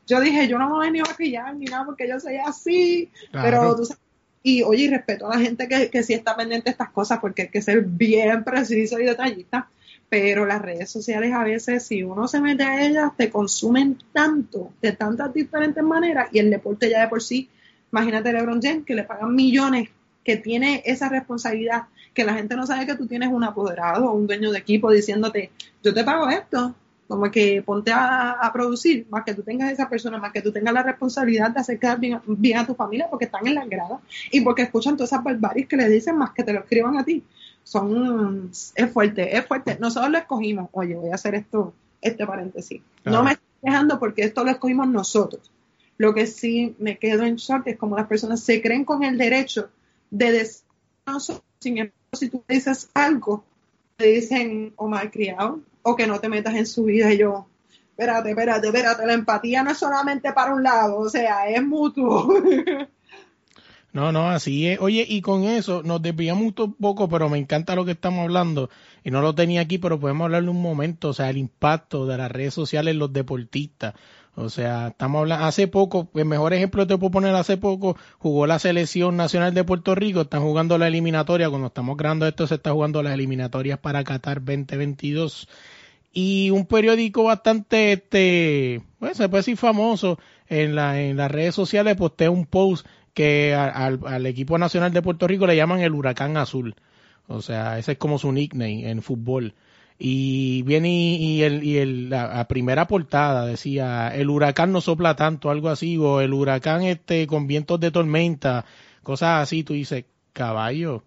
yo 0.06 0.20
dije, 0.20 0.46
yo 0.46 0.58
no 0.58 0.68
me 0.68 0.74
voy 0.74 0.90
ni 0.90 1.00
a 1.00 1.04
maquillar 1.04 1.54
ni 1.56 1.64
nada 1.64 1.86
porque 1.86 2.06
yo 2.06 2.20
soy 2.20 2.36
así, 2.36 3.10
pero 3.32 3.74
tú 3.74 3.86
sabes, 3.86 4.02
y 4.42 4.62
oye, 4.62 4.84
y 4.84 4.88
respeto 4.88 5.26
a 5.26 5.36
la 5.36 5.42
gente 5.42 5.68
que, 5.68 5.88
que 5.88 6.02
sí 6.02 6.12
está 6.12 6.36
pendiente 6.36 6.66
de 6.66 6.72
estas 6.72 6.90
cosas, 6.90 7.18
porque 7.18 7.42
hay 7.42 7.48
que 7.48 7.62
ser 7.62 7.82
bien 7.82 8.44
preciso 8.44 8.98
y 8.98 9.04
detallista, 9.04 9.68
pero 10.08 10.46
las 10.46 10.62
redes 10.62 10.90
sociales 10.90 11.32
a 11.34 11.44
veces, 11.44 11.84
si 11.84 12.02
uno 12.02 12.28
se 12.28 12.40
mete 12.40 12.64
a 12.64 12.86
ellas, 12.86 13.12
te 13.16 13.30
consumen 13.30 13.98
tanto, 14.12 14.72
de 14.80 14.92
tantas 14.92 15.32
diferentes 15.34 15.84
maneras, 15.84 16.28
y 16.32 16.38
el 16.38 16.50
deporte 16.50 16.88
ya 16.88 17.02
de 17.02 17.08
por 17.08 17.22
sí, 17.22 17.48
imagínate 17.92 18.32
LeBron 18.32 18.60
James, 18.62 18.84
que 18.86 18.94
le 18.94 19.04
pagan 19.04 19.34
millones, 19.34 19.90
que 20.24 20.36
tiene 20.36 20.82
esa 20.86 21.08
responsabilidad, 21.08 21.84
que 22.14 22.24
la 22.24 22.34
gente 22.34 22.56
no 22.56 22.66
sabe 22.66 22.86
que 22.86 22.94
tú 22.94 23.06
tienes 23.06 23.30
un 23.30 23.44
apoderado 23.44 24.10
o 24.10 24.14
un 24.14 24.26
dueño 24.26 24.50
de 24.50 24.58
equipo 24.58 24.90
diciéndote, 24.90 25.50
yo 25.82 25.92
te 25.92 26.04
pago 26.04 26.28
esto, 26.28 26.74
como 27.06 27.30
que 27.30 27.62
ponte 27.62 27.90
a, 27.92 28.50
producir, 28.52 29.06
más 29.08 29.24
que 29.24 29.34
tú 29.34 29.42
tengas 29.42 29.72
esa 29.72 29.88
persona, 29.88 30.18
más 30.18 30.32
que 30.32 30.42
tú 30.42 30.52
tengas 30.52 30.74
la 30.74 30.82
responsabilidad 30.82 31.50
de 31.50 31.60
hacer 31.60 31.78
quedar 31.78 31.98
bien, 31.98 32.20
bien, 32.26 32.58
a 32.58 32.66
tu 32.66 32.74
familia 32.74 33.08
porque 33.08 33.24
están 33.24 33.46
en 33.46 33.54
la 33.54 33.64
grada 33.64 34.00
y 34.30 34.42
porque 34.42 34.62
escuchan 34.62 34.96
todas 34.96 35.12
esas 35.12 35.24
barbaries 35.24 35.66
que 35.66 35.76
le 35.76 35.88
dicen 35.88 36.16
más 36.16 36.32
que 36.32 36.44
te 36.44 36.52
lo 36.52 36.60
escriban 36.60 36.98
a 36.98 37.04
ti 37.04 37.24
son, 37.68 38.50
es 38.50 38.92
fuerte, 38.92 39.36
es 39.36 39.46
fuerte. 39.46 39.76
Nosotros 39.78 40.10
lo 40.10 40.16
escogimos, 40.16 40.70
oye, 40.72 40.94
voy 40.94 41.10
a 41.10 41.16
hacer 41.16 41.34
esto, 41.34 41.74
este 42.00 42.26
paréntesis. 42.26 42.80
No 43.04 43.22
me 43.22 43.32
estoy 43.32 43.46
quejando 43.62 43.98
porque 43.98 44.22
esto 44.22 44.42
lo 44.42 44.50
escogimos 44.50 44.88
nosotros. 44.88 45.50
Lo 45.98 46.14
que 46.14 46.26
sí 46.26 46.74
me 46.78 46.96
quedo 46.96 47.24
en 47.24 47.36
shock 47.36 47.66
es 47.66 47.76
como 47.76 47.96
las 47.96 48.06
personas 48.06 48.40
se 48.40 48.62
creen 48.62 48.86
con 48.86 49.04
el 49.04 49.18
derecho 49.18 49.68
de 50.10 50.32
decir 50.32 50.62
nosotros, 51.06 51.44
sin 51.58 51.76
embargo, 51.76 51.94
si 52.14 52.30
tú 52.30 52.42
dices 52.48 52.88
algo, 52.94 53.44
te 53.96 54.06
dicen 54.06 54.72
o 54.76 54.88
mal 54.88 55.10
criado 55.10 55.60
o 55.82 55.94
que 55.94 56.06
no 56.06 56.20
te 56.20 56.30
metas 56.30 56.54
en 56.54 56.66
su 56.66 56.84
vida. 56.84 57.12
Y 57.12 57.18
yo, 57.18 57.48
espérate, 57.90 58.30
espérate, 58.30 58.68
espérate, 58.68 59.06
la 59.06 59.12
empatía 59.12 59.62
no 59.62 59.72
es 59.72 59.78
solamente 59.78 60.32
para 60.32 60.54
un 60.54 60.62
lado, 60.62 61.00
o 61.00 61.08
sea, 61.10 61.50
es 61.50 61.62
mutuo. 61.62 62.32
No, 63.92 64.12
no, 64.12 64.28
así 64.28 64.68
es. 64.68 64.80
Oye, 64.80 65.04
y 65.08 65.22
con 65.22 65.44
eso 65.44 65.82
nos 65.82 66.02
desviamos 66.02 66.52
un 66.56 66.74
poco, 66.74 67.08
pero 67.08 67.28
me 67.28 67.38
encanta 67.38 67.74
lo 67.74 67.84
que 67.84 67.92
estamos 67.92 68.20
hablando. 68.20 68.70
Y 69.02 69.10
no 69.10 69.22
lo 69.22 69.34
tenía 69.34 69.62
aquí, 69.62 69.78
pero 69.78 69.98
podemos 69.98 70.26
hablarle 70.26 70.50
un 70.50 70.60
momento. 70.60 71.08
O 71.08 71.14
sea, 71.14 71.30
el 71.30 71.38
impacto 71.38 72.06
de 72.06 72.18
las 72.18 72.30
redes 72.30 72.54
sociales 72.54 72.92
en 72.92 72.98
los 72.98 73.12
deportistas. 73.12 73.94
O 74.38 74.50
sea, 74.50 74.88
estamos 74.88 75.20
hablando, 75.20 75.46
hace 75.46 75.66
poco, 75.66 76.08
el 76.14 76.24
mejor 76.24 76.52
ejemplo 76.52 76.86
te 76.86 76.96
puedo 76.96 77.10
poner 77.10 77.34
hace 77.34 77.56
poco, 77.56 77.96
jugó 78.18 78.46
la 78.46 78.60
selección 78.60 79.16
nacional 79.16 79.52
de 79.52 79.64
Puerto 79.64 79.96
Rico, 79.96 80.20
están 80.20 80.42
jugando 80.42 80.78
la 80.78 80.86
eliminatoria, 80.86 81.50
cuando 81.50 81.66
estamos 81.66 81.96
grabando 81.96 82.24
esto 82.24 82.46
se 82.46 82.54
está 82.54 82.70
jugando 82.70 83.02
las 83.02 83.14
eliminatorias 83.14 83.80
para 83.80 84.04
Qatar 84.04 84.38
2022. 84.44 85.48
Y 86.12 86.50
un 86.50 86.66
periódico 86.66 87.24
bastante, 87.24 87.94
este, 87.94 88.80
se 89.14 89.28
puede 89.28 89.40
decir 89.40 89.56
famoso 89.56 90.20
en, 90.46 90.76
la, 90.76 91.00
en 91.00 91.16
las 91.16 91.32
redes 91.32 91.56
sociales, 91.56 91.96
postea 91.96 92.30
un 92.30 92.46
post 92.46 92.86
que 93.18 93.52
al, 93.52 94.26
equipo 94.26 94.58
nacional 94.58 94.92
de 94.92 95.02
Puerto 95.02 95.26
Rico 95.26 95.44
le 95.44 95.56
llaman 95.56 95.80
el 95.80 95.92
huracán 95.92 96.36
azul. 96.36 96.76
O 97.26 97.42
sea, 97.42 97.76
ese 97.76 97.92
es 97.92 97.98
como 97.98 98.16
su 98.16 98.30
nickname 98.30 98.88
en 98.88 99.02
fútbol. 99.02 99.54
y 99.98 100.62
viene 100.62 100.88
y, 100.88 101.42
el, 101.42 101.64
y 101.64 101.78
el, 101.78 102.10
la, 102.10 102.46
primera 102.46 102.86
portada 102.86 103.44
decía 103.44 104.14
el 104.14 104.30
huracán 104.30 104.70
no 104.70 104.80
sopla 104.80 105.16
tanto, 105.16 105.50
algo 105.50 105.68
así, 105.68 105.98
o 105.98 106.20
el 106.20 106.32
huracán 106.32 106.84
este 106.84 107.26
con 107.26 107.48
vientos 107.48 107.80
de 107.80 107.90
tormenta, 107.90 108.64
cosas 109.02 109.42
así, 109.42 109.64
tú 109.64 109.72
dices, 109.72 110.04
caballo, 110.32 111.02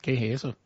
¿qué 0.00 0.14
es 0.14 0.22
eso? 0.36 0.56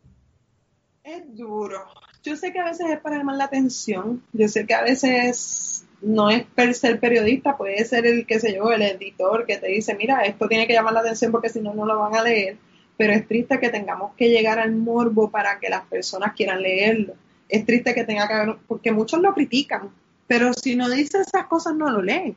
Es 1.03 1.37
duro. 1.37 1.81
Yo 2.23 2.37
sé 2.37 2.53
que 2.53 2.61
a 2.61 2.67
veces 2.67 2.87
es 2.91 3.01
para 3.01 3.19
llamar 3.19 3.39
la 3.39 3.45
atención, 3.47 4.23
yo 4.33 4.47
sé 4.47 4.67
que 4.67 4.75
a 4.75 4.83
veces 4.83 5.82
no 6.03 6.31
es 6.31 6.47
ser 6.77 7.01
periodista, 7.01 7.57
puede 7.57 7.85
ser 7.85 8.07
el, 8.07 8.27
que 8.27 8.41
se 8.41 8.55
yo, 8.55 8.71
el 8.73 8.83
editor 8.83 9.47
que 9.47 9.57
te 9.57 9.69
dice, 9.69 9.95
mira, 9.95 10.23
esto 10.23 10.49
tiene 10.49 10.67
que 10.67 10.73
llamar 10.73 10.93
la 10.95 11.01
atención 11.01 11.33
porque 11.33 11.49
si 11.49 11.61
no, 11.61 11.73
no 11.75 11.87
lo 11.87 11.99
van 11.99 12.17
a 12.17 12.23
leer 12.23 12.57
pero 12.97 13.15
es 13.15 13.27
triste 13.27 13.59
que 13.59 13.71
tengamos 13.71 14.15
que 14.17 14.29
llegar 14.29 14.59
al 14.59 14.77
morbo 14.77 15.31
para 15.31 15.59
que 15.59 15.69
las 15.69 15.83
personas 15.87 16.35
quieran 16.35 16.62
leerlo. 16.62 17.15
Es 17.49 17.67
triste 17.67 17.95
que 17.95 18.05
tenga 18.05 18.29
que 18.29 18.35
haber, 18.35 18.57
porque 18.69 18.93
muchos 18.93 19.21
lo 19.21 19.35
critican, 19.35 19.91
pero 20.27 20.53
si 20.53 20.77
no 20.77 20.88
dice 20.88 21.21
esas 21.21 21.47
cosas 21.47 21.75
no 21.75 21.91
lo 21.91 22.01
leen. 22.01 22.37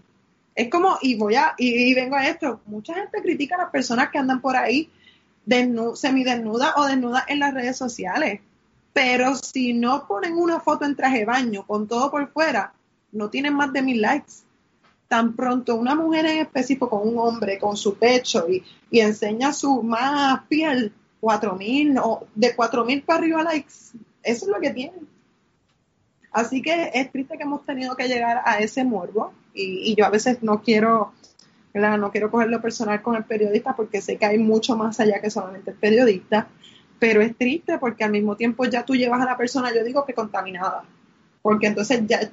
Es 0.56 0.70
como, 0.70 0.98
y 1.02 1.18
voy 1.18 1.36
a, 1.36 1.54
y, 1.58 1.94
vengo 1.94 2.16
a 2.16 2.28
esto, 2.28 2.62
mucha 2.66 2.94
gente 2.96 3.22
critica 3.22 3.56
a 3.56 3.60
las 3.60 3.70
personas 3.70 4.10
que 4.10 4.18
andan 4.18 4.42
por 4.42 4.56
ahí 4.56 4.90
semidesnudas 5.94 6.74
o 6.78 6.86
desnudas 6.86 7.26
en 7.28 7.40
las 7.40 7.54
redes 7.54 7.78
sociales, 7.78 8.42
pero 8.92 9.36
si 9.36 9.74
no 9.74 10.08
ponen 10.08 10.34
una 10.34 10.62
foto 10.62 10.86
en 10.86 10.96
traje 10.96 11.20
de 11.20 11.26
baño 11.26 11.68
con 11.68 11.88
todo 11.88 12.10
por 12.10 12.28
fuera, 12.32 12.74
no 13.16 13.30
tienen 13.30 13.56
más 13.56 13.74
de 13.74 13.82
mil 13.82 14.02
likes 14.02 14.46
tan 15.08 15.36
pronto 15.36 15.76
una 15.76 15.96
mujer 15.96 16.26
en 16.26 16.40
específico 16.40 16.90
con 16.90 17.08
un 17.08 17.18
hombre 17.18 17.58
con 17.60 17.78
su 17.78 17.96
pecho 17.96 18.46
y, 18.50 18.64
enseña 19.00 19.52
su 19.52 19.84
más 19.84 20.44
piel, 20.48 20.94
cuatro 21.20 21.56
mil 21.56 21.98
o 21.98 22.28
de 22.34 22.56
cuatro 22.56 22.86
mil 22.86 23.02
para 23.04 23.20
arriba 23.20 23.44
likes, 23.44 23.74
eso 24.24 24.46
es 24.46 24.48
lo 24.48 24.60
que 24.60 24.72
tienen. 24.72 25.08
Así 26.32 26.62
que 26.62 26.92
es 26.94 27.12
triste 27.12 27.38
que 27.38 27.44
hemos 27.44 27.66
tenido 27.66 27.96
que 27.96 28.08
llegar 28.08 28.42
a 28.46 28.60
ese 28.60 28.84
morbo 28.84 29.34
y, 29.54 29.96
yo 29.96 30.06
a 30.06 30.10
veces 30.10 30.44
no 30.44 30.62
quiero, 30.62 31.14
no 31.74 32.12
quiero 32.12 32.32
cogerlo 32.32 32.62
personal 32.62 33.02
con 33.02 33.16
el 33.16 33.24
periodista 33.24 33.76
porque 33.76 34.02
sé 34.02 34.18
que 34.18 34.26
hay 34.26 34.38
mucho 34.38 34.76
más 34.76 35.00
allá 35.00 35.22
que 35.22 35.30
solamente 35.30 35.72
el 35.72 35.78
periodista, 35.78 36.48
pero 37.00 37.22
es 37.22 37.38
triste 37.38 37.78
porque 37.78 38.04
al 38.04 38.12
mismo 38.12 38.36
tiempo 38.36 38.66
ya 38.66 38.84
tú 38.84 38.96
llevas 38.96 39.22
a 39.22 39.26
la 39.26 39.38
persona, 39.38 39.74
yo 39.74 39.84
digo 39.84 40.06
que 40.06 40.14
contaminada, 40.14 40.84
porque 41.42 41.68
entonces 41.68 42.02
ya 42.08 42.32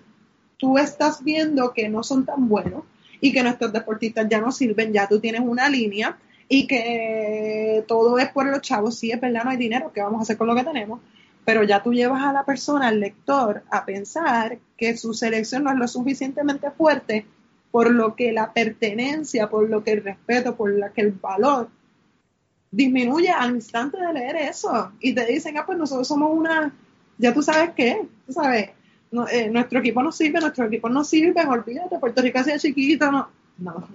tú 0.62 0.78
estás 0.78 1.24
viendo 1.24 1.72
que 1.72 1.88
no 1.88 2.04
son 2.04 2.24
tan 2.24 2.48
buenos 2.48 2.84
y 3.20 3.32
que 3.32 3.42
nuestros 3.42 3.72
deportistas 3.72 4.28
ya 4.30 4.40
no 4.40 4.52
sirven, 4.52 4.92
ya 4.92 5.08
tú 5.08 5.18
tienes 5.18 5.40
una 5.40 5.68
línea 5.68 6.16
y 6.48 6.68
que 6.68 7.84
todo 7.88 8.16
es 8.16 8.28
por 8.28 8.46
los 8.46 8.60
chavos, 8.60 8.96
sí 8.96 9.10
es 9.10 9.20
verdad, 9.20 9.42
no 9.42 9.50
hay 9.50 9.56
dinero, 9.56 9.90
¿qué 9.92 10.00
vamos 10.02 10.20
a 10.20 10.22
hacer 10.22 10.36
con 10.36 10.46
lo 10.46 10.54
que 10.54 10.62
tenemos? 10.62 11.00
Pero 11.44 11.64
ya 11.64 11.82
tú 11.82 11.92
llevas 11.92 12.22
a 12.22 12.32
la 12.32 12.44
persona, 12.44 12.86
al 12.86 13.00
lector, 13.00 13.64
a 13.72 13.84
pensar 13.84 14.58
que 14.76 14.96
su 14.96 15.14
selección 15.14 15.64
no 15.64 15.72
es 15.72 15.78
lo 15.78 15.88
suficientemente 15.88 16.70
fuerte 16.70 17.26
por 17.72 17.90
lo 17.90 18.14
que 18.14 18.30
la 18.30 18.52
pertenencia, 18.52 19.50
por 19.50 19.68
lo 19.68 19.82
que 19.82 19.94
el 19.94 20.04
respeto, 20.04 20.54
por 20.54 20.70
lo 20.70 20.92
que 20.92 21.00
el 21.00 21.10
valor 21.10 21.70
disminuye 22.70 23.30
al 23.30 23.56
instante 23.56 23.96
de 23.98 24.12
leer 24.12 24.36
eso. 24.36 24.92
Y 25.00 25.12
te 25.12 25.26
dicen, 25.26 25.58
ah, 25.58 25.66
pues 25.66 25.76
nosotros 25.76 26.06
somos 26.06 26.30
una, 26.32 26.72
ya 27.18 27.34
tú 27.34 27.42
sabes 27.42 27.70
qué, 27.74 28.06
tú 28.26 28.32
sabes, 28.32 28.70
eh, 29.30 29.50
nuestro 29.50 29.80
equipo 29.80 30.02
no 30.02 30.10
sirve, 30.10 30.40
nuestro 30.40 30.64
equipo 30.64 30.88
no 30.88 31.04
sirve, 31.04 31.44
olvídate, 31.46 31.98
Puerto 31.98 32.22
Rico 32.22 32.42
sea 32.42 32.58
chiquito, 32.58 33.10
no. 33.10 33.28
No, 33.58 33.86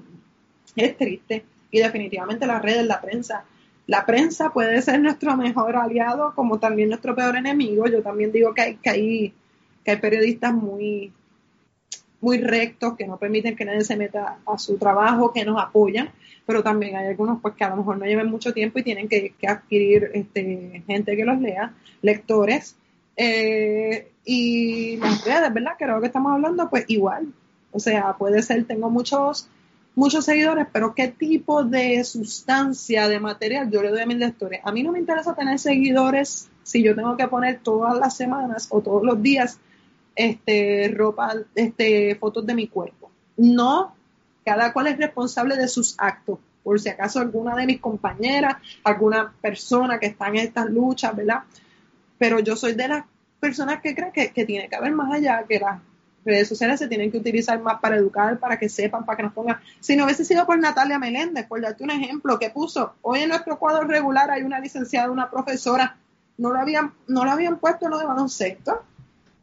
es 0.75 0.95
triste. 0.97 1.43
Y 1.71 1.79
definitivamente 1.79 2.45
las 2.45 2.61
redes, 2.61 2.85
la 2.85 3.01
prensa. 3.01 3.43
La 3.87 4.05
prensa 4.05 4.51
puede 4.51 4.81
ser 4.81 4.99
nuestro 4.99 5.35
mejor 5.35 5.75
aliado 5.75 6.33
como 6.35 6.59
también 6.59 6.89
nuestro 6.89 7.15
peor 7.15 7.35
enemigo. 7.35 7.87
Yo 7.87 8.03
también 8.03 8.31
digo 8.31 8.53
que 8.53 8.61
hay, 8.61 8.75
que 8.75 8.89
hay, 8.89 9.33
que 9.83 9.91
hay 9.91 9.97
periodistas 9.97 10.53
muy, 10.53 11.11
muy 12.21 12.37
rectos, 12.37 12.95
que 12.95 13.07
no 13.07 13.17
permiten 13.17 13.55
que 13.55 13.65
nadie 13.65 13.81
se 13.81 13.95
meta 13.95 14.37
a 14.45 14.57
su 14.57 14.77
trabajo, 14.77 15.33
que 15.33 15.45
nos 15.45 15.61
apoyan, 15.61 16.09
pero 16.45 16.61
también 16.61 16.95
hay 16.95 17.07
algunos 17.07 17.41
pues 17.41 17.55
que 17.55 17.63
a 17.63 17.69
lo 17.69 17.77
mejor 17.77 17.97
no 17.97 18.05
lleven 18.05 18.29
mucho 18.29 18.53
tiempo 18.53 18.79
y 18.79 18.83
tienen 18.83 19.07
que, 19.07 19.33
que 19.39 19.47
adquirir 19.47 20.11
este, 20.13 20.83
gente 20.85 21.15
que 21.15 21.25
los 21.25 21.39
lea, 21.39 21.73
lectores 22.01 22.75
eh, 23.17 24.11
y 24.23 24.97
las 24.97 25.25
redes, 25.25 25.53
¿verdad? 25.53 25.73
Lo 25.79 25.99
que 25.99 26.07
estamos 26.07 26.31
hablando, 26.31 26.69
pues 26.69 26.85
igual. 26.87 27.33
O 27.71 27.79
sea, 27.79 28.13
puede 28.13 28.41
ser, 28.43 28.65
tengo 28.65 28.89
muchos, 28.89 29.49
muchos 29.95 30.25
seguidores, 30.25 30.67
pero 30.71 30.93
¿qué 30.93 31.07
tipo 31.07 31.63
de 31.63 32.03
sustancia, 32.03 33.07
de 33.07 33.19
material 33.19 33.69
yo 33.71 33.81
le 33.81 33.89
doy 33.89 34.01
a 34.01 34.05
mis 34.05 34.17
lectores? 34.17 34.61
A 34.63 34.71
mí 34.71 34.83
no 34.83 34.91
me 34.91 34.99
interesa 34.99 35.35
tener 35.35 35.57
seguidores 35.59 36.49
si 36.63 36.83
yo 36.83 36.95
tengo 36.95 37.17
que 37.17 37.27
poner 37.27 37.59
todas 37.61 37.97
las 37.97 38.15
semanas 38.15 38.67
o 38.69 38.81
todos 38.81 39.03
los 39.03 39.21
días 39.21 39.59
este, 40.15 40.93
ropa, 40.95 41.33
este, 41.55 42.15
fotos 42.15 42.45
de 42.45 42.53
mi 42.53 42.67
cuerpo. 42.67 43.09
No, 43.37 43.95
cada 44.45 44.73
cual 44.73 44.87
es 44.87 44.97
responsable 44.97 45.55
de 45.55 45.67
sus 45.67 45.95
actos. 45.97 46.39
Por 46.63 46.79
si 46.79 46.89
acaso 46.89 47.19
alguna 47.19 47.55
de 47.55 47.65
mis 47.65 47.79
compañeras, 47.79 48.57
alguna 48.83 49.33
persona 49.41 49.99
que 49.99 50.07
está 50.07 50.27
en 50.27 50.35
estas 50.35 50.69
luchas, 50.69 51.15
¿verdad? 51.15 51.43
Pero 52.17 52.39
yo 52.39 52.55
soy 52.55 52.73
de 52.73 52.87
las 52.87 53.05
personas 53.39 53.81
que 53.81 53.95
creen 53.95 54.11
que, 54.11 54.45
tiene 54.45 54.67
que 54.67 54.75
haber 54.75 54.91
más 54.91 55.13
allá, 55.13 55.43
que 55.47 55.59
las 55.59 55.79
redes 56.25 56.47
sociales 56.47 56.79
se 56.79 56.87
tienen 56.87 57.11
que 57.11 57.17
utilizar 57.17 57.59
más 57.61 57.79
para 57.79 57.95
educar, 57.95 58.37
para 58.39 58.57
que 58.59 58.67
sepan, 58.67 59.05
para 59.05 59.17
que 59.17 59.23
nos 59.23 59.33
pongan. 59.33 59.59
Si 59.79 59.95
no 59.95 60.05
hubiese 60.05 60.25
sido 60.25 60.45
por 60.45 60.59
Natalia 60.59 60.99
Meléndez, 60.99 61.45
por 61.47 61.61
darte 61.61 61.83
un 61.83 61.91
ejemplo, 61.91 62.37
que 62.37 62.49
puso, 62.49 62.93
hoy 63.01 63.21
en 63.21 63.29
nuestro 63.29 63.57
cuadro 63.57 63.87
regular 63.87 64.29
hay 64.31 64.43
una 64.43 64.59
licenciada, 64.59 65.11
una 65.11 65.29
profesora, 65.29 65.97
no 66.37 66.51
lo 66.51 66.59
habían, 66.59 66.93
no 67.07 67.23
lo 67.23 67.31
habían 67.31 67.59
puesto 67.59 67.85
en 67.85 67.91
lo 67.91 67.99
de 67.99 68.05
baloncesto. 68.05 68.83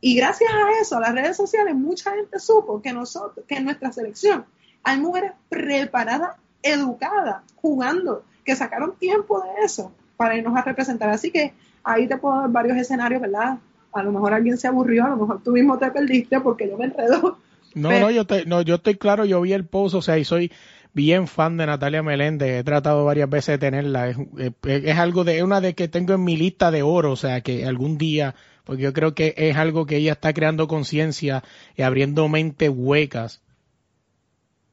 Y 0.01 0.17
gracias 0.17 0.51
a 0.53 0.81
eso, 0.81 0.99
a 0.99 1.01
las 1.01 1.15
redes 1.15 1.37
sociales, 1.37 1.75
mucha 1.75 2.13
gente 2.13 2.39
supo 2.39 2.83
que 2.83 2.93
nosotros, 2.93 3.47
que 3.49 3.57
en 3.57 3.65
nuestra 3.65 3.91
selección 3.91 4.45
hay 4.83 5.01
mujeres 5.01 5.33
preparadas, 5.49 6.37
educadas, 6.63 7.43
jugando, 7.57 8.25
que 8.45 8.55
sacaron 8.55 8.97
tiempo 8.97 9.41
de 9.41 9.65
eso 9.65 9.93
para 10.19 10.37
irnos 10.37 10.57
a 10.57 10.63
representar. 10.63 11.09
Así 11.09 11.31
que 11.31 11.55
ahí 11.85 12.09
te 12.09 12.17
puedo 12.17 12.41
dar 12.41 12.51
varios 12.51 12.77
escenarios, 12.77 13.21
¿verdad? 13.21 13.59
A 13.93 14.03
lo 14.03 14.11
mejor 14.11 14.33
alguien 14.33 14.57
se 14.57 14.67
aburrió, 14.67 15.05
a 15.05 15.11
lo 15.11 15.17
mejor 15.17 15.43
tú 15.43 15.53
mismo 15.53 15.79
te 15.79 15.91
perdiste 15.91 16.41
porque 16.41 16.69
yo 16.69 16.77
me 16.77 16.87
enredo. 16.87 17.39
No, 17.75 17.91
no, 17.99 18.11
yo 18.11 18.25
no, 18.47 18.63
yo 18.63 18.77
estoy 18.77 18.95
claro, 18.97 19.25
yo 19.25 19.41
vi 19.41 19.53
el 19.53 19.67
post, 19.67 19.95
o 19.95 20.03
sea, 20.03 20.19
y 20.19 20.25
soy 20.25 20.51
bien 20.93 21.27
fan 21.27 21.57
de 21.57 21.67
Natalia 21.67 22.03
Meléndez, 22.03 22.61
he 22.61 22.65
tratado 22.65 23.05
varias 23.05 23.29
veces 23.29 23.55
de 23.55 23.59
tenerla, 23.59 24.09
es, 24.11 24.17
es, 24.63 24.97
algo 24.97 25.25
de, 25.25 25.43
una 25.43 25.61
de 25.61 25.75
que 25.75 25.89
tengo 25.89 26.15
en 26.15 26.23
mi 26.23 26.37
lista 26.37 26.71
de 26.71 26.83
oro, 26.83 27.13
o 27.13 27.17
sea, 27.17 27.41
que 27.41 27.67
algún 27.67 27.99
día, 27.99 28.37
porque 28.65 28.83
yo 28.83 28.93
creo 28.93 29.15
que 29.15 29.35
es 29.37 29.57
algo 29.57 29.87
que 29.87 29.97
ella 29.97 30.13
está 30.13 30.33
creando 30.33 30.69
conciencia 30.69 31.43
y 31.77 31.83
abriendo 31.83 32.29
mentes 32.29 32.71
huecas. 32.73 33.43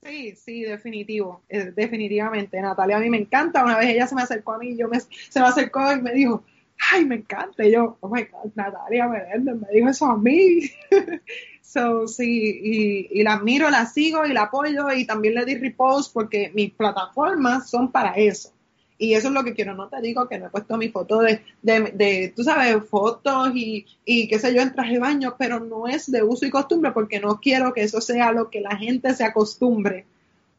Sí, 0.03 0.35
sí, 0.35 0.61
definitivo, 0.63 1.43
eh, 1.47 1.71
definitivamente. 1.75 2.59
Natalia 2.59 2.97
a 2.97 2.99
mí 2.99 3.09
me 3.09 3.19
encanta. 3.19 3.63
Una 3.63 3.77
vez 3.77 3.89
ella 3.89 4.07
se 4.07 4.15
me 4.15 4.23
acercó 4.23 4.53
a 4.53 4.57
mí, 4.57 4.75
yo 4.75 4.87
me, 4.87 4.99
se 4.99 5.39
me 5.39 5.45
acercó 5.45 5.91
y 5.93 6.01
me 6.01 6.11
dijo, 6.11 6.43
ay, 6.91 7.05
me 7.05 7.15
encanta. 7.15 7.65
Y 7.65 7.71
yo, 7.71 7.97
oh 7.99 8.09
my 8.09 8.23
God, 8.23 8.51
Natalia 8.55 9.07
Meléndez 9.07 9.55
me 9.55 9.67
dijo 9.73 9.89
eso 9.89 10.05
a 10.05 10.17
mí. 10.17 10.61
so, 11.61 12.07
sí, 12.07 12.59
y, 12.63 13.19
y 13.19 13.23
la 13.23 13.33
admiro, 13.33 13.69
la 13.69 13.85
sigo 13.85 14.25
y 14.25 14.33
la 14.33 14.43
apoyo 14.43 14.91
y 14.91 15.05
también 15.05 15.35
le 15.35 15.45
di 15.45 15.55
repost 15.55 16.13
porque 16.13 16.51
mis 16.53 16.71
plataformas 16.71 17.69
son 17.69 17.91
para 17.91 18.11
eso. 18.13 18.51
Y 18.97 19.15
eso 19.15 19.29
es 19.29 19.33
lo 19.33 19.43
que 19.43 19.55
quiero, 19.55 19.73
no 19.73 19.89
te 19.89 19.99
digo 19.99 20.29
que 20.29 20.37
no 20.37 20.45
he 20.45 20.49
puesto 20.51 20.77
mi 20.77 20.89
foto 20.89 21.21
de, 21.21 21.41
de, 21.63 21.91
de 21.91 22.33
tú 22.35 22.43
sabes, 22.43 22.87
fotos 22.87 23.49
y, 23.55 23.87
y 24.05 24.27
qué 24.27 24.37
sé 24.37 24.53
yo 24.53 24.61
en 24.61 24.73
traje 24.73 24.93
de 24.93 24.99
baño, 24.99 25.35
pero 25.39 25.59
no 25.59 25.87
es 25.87 26.11
de 26.11 26.21
uso 26.21 26.45
y 26.45 26.51
costumbre 26.51 26.91
porque 26.91 27.19
no 27.19 27.39
quiero 27.39 27.73
que 27.73 27.81
eso 27.81 27.99
sea 27.99 28.31
lo 28.31 28.51
que 28.51 28.61
la 28.61 28.77
gente 28.77 29.15
se 29.15 29.23
acostumbre 29.23 30.05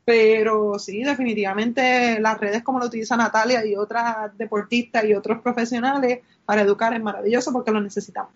pero 0.05 0.79
sí, 0.79 1.03
definitivamente 1.05 2.19
las 2.21 2.39
redes 2.39 2.63
como 2.63 2.81
lo 2.81 2.87
utiliza 2.87 3.17
Natalia 3.17 3.65
y 3.65 3.77
otras 3.77 4.37
deportistas 4.37 5.05
y 5.05 5.15
otros 5.15 5.41
profesionales 5.41 6.21
para 6.45 6.63
educar 6.63 6.93
es 6.95 7.03
maravilloso 7.03 7.53
porque 7.53 7.71
lo 7.71 7.81
necesitamos. 7.81 8.33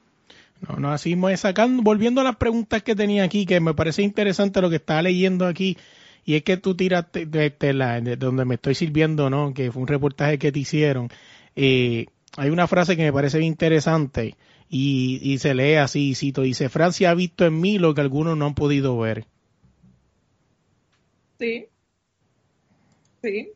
No, 0.61 0.77
no, 0.77 0.93
así 0.93 1.17
me 1.17 1.37
sacando, 1.37 1.83
volviendo 1.83 2.21
a 2.21 2.25
las 2.25 2.37
preguntas 2.37 2.83
que 2.83 2.95
tenía 2.95 3.25
aquí, 3.25 3.45
que 3.45 3.61
me 3.61 3.75
parece 3.75 4.03
interesante 4.03 4.61
lo 4.61 4.71
que 4.71 4.77
estaba 4.77 5.03
leyendo 5.03 5.47
aquí, 5.47 5.77
y 6.25 6.35
es 6.35 6.43
que 6.43 6.57
tú 6.57 6.75
tiraste 6.75 7.27
de, 7.27 7.73
la, 7.75 8.01
de 8.01 8.17
donde 8.17 8.45
me 8.45 8.55
estoy 8.55 8.75
sirviendo, 8.75 9.29
¿no? 9.29 9.53
Que 9.53 9.71
fue 9.71 9.83
un 9.83 9.89
reportaje 9.89 10.39
que 10.39 10.51
te 10.51 10.59
hicieron. 10.59 11.09
Eh, 11.55 12.07
hay 12.37 12.51
una 12.51 12.67
frase 12.67 12.97
que 12.97 13.03
me 13.03 13.13
parece 13.13 13.41
interesante 13.41 14.35
y, 14.69 15.21
y 15.23 15.39
se 15.39 15.55
lee 15.55 15.75
así, 15.75 16.15
cito, 16.15 16.43
dice, 16.43 16.69
Francia 16.69 17.11
ha 17.11 17.15
visto 17.15 17.45
en 17.45 17.61
mí 17.61 17.79
lo 17.79 17.95
que 17.95 18.01
algunos 18.01 18.37
no 18.37 18.47
han 18.47 18.55
podido 18.55 18.99
ver. 18.99 19.27
Sí. 21.38 21.66
Sí. 23.22 23.53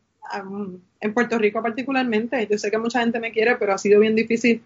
en 0.99 1.13
Puerto 1.13 1.37
Rico 1.37 1.61
particularmente, 1.61 2.47
yo 2.49 2.57
sé 2.57 2.69
que 2.69 2.77
mucha 2.77 3.01
gente 3.01 3.19
me 3.19 3.31
quiere, 3.31 3.55
pero 3.55 3.73
ha 3.73 3.77
sido 3.77 3.99
bien 3.99 4.15
difícil 4.15 4.61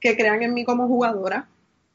que 0.00 0.16
crean 0.16 0.42
en 0.42 0.54
mí 0.54 0.64
como 0.64 0.88
jugadora, 0.88 1.46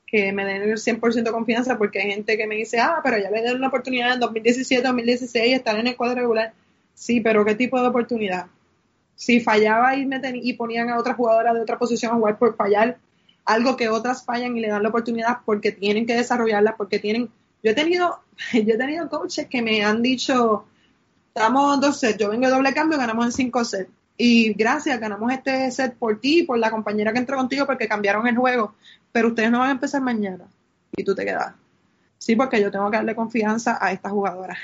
que 0.05 0.31
me 0.31 0.45
den 0.45 0.61
el 0.61 0.77
100% 0.77 1.31
confianza, 1.31 1.77
porque 1.77 1.99
hay 1.99 2.11
gente 2.11 2.37
que 2.37 2.47
me 2.47 2.55
dice, 2.55 2.79
ah, 2.79 3.01
pero 3.03 3.17
ya 3.17 3.31
le 3.31 3.41
den 3.41 3.55
una 3.55 3.67
oportunidad 3.67 4.13
en 4.13 4.19
2017, 4.19 4.83
2016, 4.83 5.55
estar 5.55 5.77
en 5.77 5.87
el 5.87 5.95
cuadro 5.95 6.21
regular. 6.21 6.53
Sí, 6.93 7.19
pero 7.19 7.43
¿qué 7.43 7.55
tipo 7.55 7.81
de 7.81 7.87
oportunidad? 7.87 8.45
Si 9.15 9.39
fallaba 9.39 9.95
y, 9.95 10.05
me 10.05 10.21
y 10.35 10.53
ponían 10.53 10.89
a 10.89 10.99
otra 10.99 11.15
jugadora 11.15 11.53
de 11.53 11.61
otra 11.61 11.79
posición 11.79 12.11
a 12.11 12.15
jugar 12.15 12.37
por 12.37 12.55
fallar, 12.55 12.97
algo 13.43 13.75
que 13.75 13.89
otras 13.89 14.23
fallan 14.23 14.55
y 14.57 14.61
le 14.61 14.69
dan 14.69 14.83
la 14.83 14.89
oportunidad 14.89 15.39
porque 15.45 15.71
tienen 15.71 16.05
que 16.05 16.15
desarrollarla, 16.15 16.75
porque 16.77 16.99
tienen, 16.99 17.29
yo 17.65 17.71
he 17.71 17.73
tenido, 17.73 18.19
yo 18.53 18.75
he 18.75 18.77
tenido 18.77 19.09
coaches 19.09 19.47
que 19.47 19.61
me 19.63 19.83
han 19.83 20.03
dicho, 20.03 20.65
estamos 21.29 21.81
dos 21.81 21.99
sets, 21.99 22.19
yo 22.19 22.29
vengo 22.29 22.45
de 22.45 22.53
doble 22.53 22.73
cambio, 22.73 22.99
ganamos 22.99 23.25
en 23.25 23.31
cinco 23.31 23.65
sets. 23.65 23.89
Y 24.17 24.53
gracias, 24.53 24.97
ganamos 24.99 25.33
este 25.33 25.69
set 25.71 25.95
por 25.95 26.21
ti, 26.21 26.43
por 26.43 26.57
la 26.57 26.71
compañera 26.71 27.11
que 27.11 27.19
entró 27.19 27.35
contigo, 27.35 27.65
porque 27.65 27.87
cambiaron 27.87 28.27
el 28.27 28.37
juego. 28.37 28.75
Pero 29.11 29.29
ustedes 29.29 29.51
no 29.51 29.59
van 29.59 29.69
a 29.69 29.71
empezar 29.71 30.01
mañana. 30.01 30.45
Y 30.95 31.03
tú 31.03 31.15
te 31.15 31.25
quedas. 31.25 31.53
Sí, 32.17 32.35
porque 32.35 32.61
yo 32.61 32.71
tengo 32.71 32.89
que 32.89 32.97
darle 32.97 33.15
confianza 33.15 33.77
a 33.81 33.91
esta 33.91 34.09
jugadora. 34.09 34.57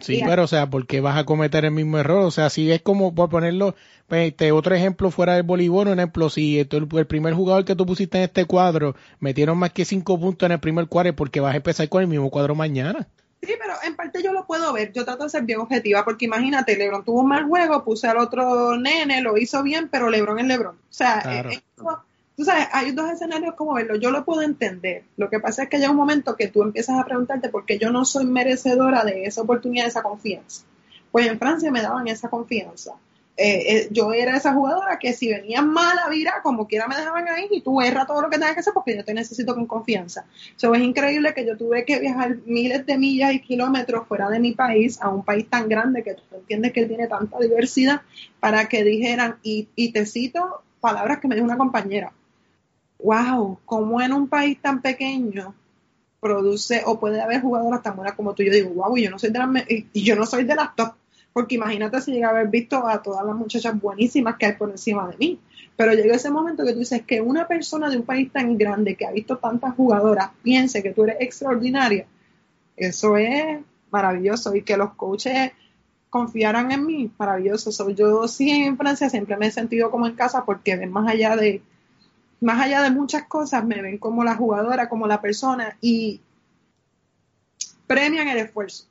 Sí, 0.00 0.22
pero 0.24 0.44
o 0.44 0.46
sea, 0.46 0.70
¿por 0.70 0.86
qué 0.86 1.00
vas 1.00 1.18
a 1.18 1.24
cometer 1.24 1.64
el 1.64 1.72
mismo 1.72 1.98
error? 1.98 2.24
O 2.24 2.30
sea, 2.30 2.48
si 2.48 2.70
es 2.70 2.80
como, 2.80 3.14
por 3.14 3.28
ponerlo, 3.28 3.74
este, 4.10 4.52
otro 4.52 4.74
ejemplo 4.74 5.10
fuera 5.10 5.34
del 5.34 5.42
voleibol, 5.42 5.88
un 5.88 5.98
ejemplo, 5.98 6.30
si 6.30 6.58
el, 6.58 6.68
el, 6.70 7.06
primer 7.06 7.34
jugador 7.34 7.64
que 7.64 7.76
tú 7.76 7.86
pusiste 7.86 8.18
en 8.18 8.24
este 8.24 8.44
cuadro 8.44 8.94
metieron 9.18 9.58
más 9.58 9.72
que 9.72 9.84
cinco 9.84 10.18
puntos 10.18 10.46
en 10.46 10.52
el 10.52 10.60
primer 10.60 10.86
cuadro, 10.86 11.14
porque 11.14 11.40
vas 11.40 11.54
a 11.54 11.56
empezar 11.56 11.88
con 11.88 12.02
el 12.02 12.08
mismo 12.08 12.30
cuadro 12.30 12.54
mañana? 12.54 13.08
Sí, 13.42 13.54
pero 13.58 13.74
en 13.82 13.96
parte 13.96 14.22
yo 14.22 14.32
lo 14.32 14.46
puedo 14.46 14.70
ver, 14.72 14.92
yo 14.92 15.04
trato 15.04 15.24
de 15.24 15.30
ser 15.30 15.44
bien 15.44 15.60
objetiva, 15.60 16.04
porque 16.04 16.26
imagínate, 16.26 16.76
Lebron 16.76 17.04
tuvo 17.04 17.20
un 17.20 17.28
mal 17.28 17.44
juego, 17.44 17.82
puse 17.84 18.06
al 18.06 18.18
otro 18.18 18.76
nene, 18.76 19.22
lo 19.22 19.38
hizo 19.38 19.62
bien, 19.62 19.88
pero 19.88 20.10
Lebron 20.10 20.38
es 20.38 20.46
Lebron. 20.46 20.74
O 20.74 20.92
sea, 20.92 21.22
eh, 21.24 21.62
eso, 21.76 22.02
tú 22.36 22.44
sabes, 22.44 22.68
hay 22.72 22.92
dos 22.92 23.10
escenarios 23.10 23.54
como 23.54 23.74
verlo, 23.74 23.96
yo 23.96 24.10
lo 24.10 24.24
puedo 24.26 24.42
entender. 24.42 25.04
Lo 25.16 25.30
que 25.30 25.40
pasa 25.40 25.62
es 25.62 25.68
que 25.70 25.78
llega 25.78 25.90
un 25.90 25.96
momento 25.96 26.36
que 26.36 26.48
tú 26.48 26.62
empiezas 26.62 26.98
a 26.98 27.04
preguntarte 27.04 27.48
por 27.48 27.64
qué 27.64 27.78
yo 27.78 27.90
no 27.90 28.04
soy 28.04 28.26
merecedora 28.26 29.04
de 29.04 29.24
esa 29.24 29.40
oportunidad, 29.40 29.84
de 29.84 29.90
esa 29.90 30.02
confianza. 30.02 30.64
Pues 31.10 31.26
en 31.26 31.38
Francia 31.38 31.70
me 31.70 31.82
daban 31.82 32.08
esa 32.08 32.28
confianza. 32.28 32.92
Eh, 33.42 33.74
eh, 33.74 33.88
yo 33.90 34.12
era 34.12 34.36
esa 34.36 34.52
jugadora 34.52 34.98
que 34.98 35.14
si 35.14 35.30
venía 35.30 35.62
mala 35.62 36.10
vira, 36.10 36.42
como 36.42 36.68
quiera 36.68 36.86
me 36.86 36.94
dejaban 36.94 37.26
ahí 37.26 37.48
y 37.50 37.62
tú 37.62 37.80
erra 37.80 38.04
todo 38.04 38.20
lo 38.20 38.28
que 38.28 38.36
tengas 38.36 38.52
que 38.52 38.60
hacer 38.60 38.74
porque 38.74 38.94
yo 38.94 39.02
te 39.02 39.14
necesito 39.14 39.54
con 39.54 39.64
confianza. 39.64 40.26
Eso 40.54 40.74
es 40.74 40.82
increíble 40.82 41.32
que 41.32 41.46
yo 41.46 41.56
tuve 41.56 41.86
que 41.86 41.98
viajar 42.00 42.36
miles 42.44 42.84
de 42.84 42.98
millas 42.98 43.32
y 43.32 43.40
kilómetros 43.40 44.06
fuera 44.06 44.28
de 44.28 44.40
mi 44.40 44.52
país, 44.52 45.00
a 45.00 45.08
un 45.08 45.24
país 45.24 45.48
tan 45.48 45.70
grande 45.70 46.02
que 46.02 46.16
tú 46.16 46.22
entiendes 46.34 46.74
que 46.74 46.84
tiene 46.84 47.06
tanta 47.06 47.38
diversidad, 47.38 48.02
para 48.40 48.68
que 48.68 48.84
dijeran, 48.84 49.38
y, 49.42 49.68
y 49.74 49.90
te 49.90 50.04
cito 50.04 50.62
palabras 50.78 51.18
que 51.20 51.28
me 51.28 51.34
dijo 51.34 51.46
una 51.46 51.56
compañera, 51.56 52.12
wow, 53.02 53.58
como 53.64 54.02
en 54.02 54.12
un 54.12 54.28
país 54.28 54.60
tan 54.60 54.82
pequeño 54.82 55.54
produce 56.20 56.82
o 56.84 57.00
puede 57.00 57.22
haber 57.22 57.40
jugadoras 57.40 57.82
tan 57.82 57.96
buenas 57.96 58.14
como 58.14 58.34
tú. 58.34 58.42
Yo 58.42 58.52
digo, 58.52 58.68
wow, 58.68 58.94
y 58.98 59.04
yo 59.04 59.10
no 59.10 59.18
soy 59.18 59.30
de 59.30 59.38
las, 59.38 59.48
yo 59.94 60.14
no 60.14 60.26
soy 60.26 60.44
de 60.44 60.54
las 60.54 60.76
top, 60.76 60.92
porque 61.32 61.54
imagínate 61.54 62.00
si 62.00 62.12
llega 62.12 62.28
a 62.28 62.30
haber 62.30 62.48
visto 62.48 62.86
a 62.86 63.02
todas 63.02 63.24
las 63.24 63.36
muchachas 63.36 63.80
buenísimas 63.80 64.36
que 64.36 64.46
hay 64.46 64.52
por 64.54 64.70
encima 64.70 65.08
de 65.08 65.16
mí. 65.16 65.40
Pero 65.76 65.92
llega 65.92 66.16
ese 66.16 66.30
momento 66.30 66.64
que 66.64 66.72
tú 66.72 66.80
dices 66.80 67.02
que 67.02 67.20
una 67.20 67.46
persona 67.46 67.88
de 67.88 67.96
un 67.96 68.02
país 68.02 68.30
tan 68.32 68.58
grande 68.58 68.96
que 68.96 69.06
ha 69.06 69.12
visto 69.12 69.38
tantas 69.38 69.74
jugadoras 69.74 70.30
piense 70.42 70.82
que 70.82 70.92
tú 70.92 71.04
eres 71.04 71.16
extraordinaria, 71.20 72.06
eso 72.76 73.16
es 73.16 73.60
maravilloso 73.90 74.54
y 74.54 74.62
que 74.62 74.76
los 74.76 74.94
coaches 74.94 75.52
confiaran 76.08 76.72
en 76.72 76.84
mí, 76.84 77.10
maravilloso. 77.18 77.70
Soy 77.72 77.94
yo 77.94 78.26
sí 78.28 78.50
en 78.50 78.76
Francia 78.76 79.08
siempre 79.08 79.36
me 79.36 79.46
he 79.46 79.50
sentido 79.50 79.90
como 79.90 80.06
en 80.06 80.16
casa 80.16 80.44
porque 80.44 80.76
ven 80.76 80.90
más 80.90 81.08
allá 81.08 81.36
de 81.36 81.62
más 82.40 82.60
allá 82.60 82.82
de 82.82 82.90
muchas 82.90 83.24
cosas, 83.24 83.64
me 83.64 83.82
ven 83.82 83.98
como 83.98 84.24
la 84.24 84.34
jugadora, 84.34 84.88
como 84.88 85.06
la 85.06 85.20
persona 85.20 85.76
y 85.80 86.20
premian 87.86 88.28
el 88.28 88.38
esfuerzo. 88.38 88.86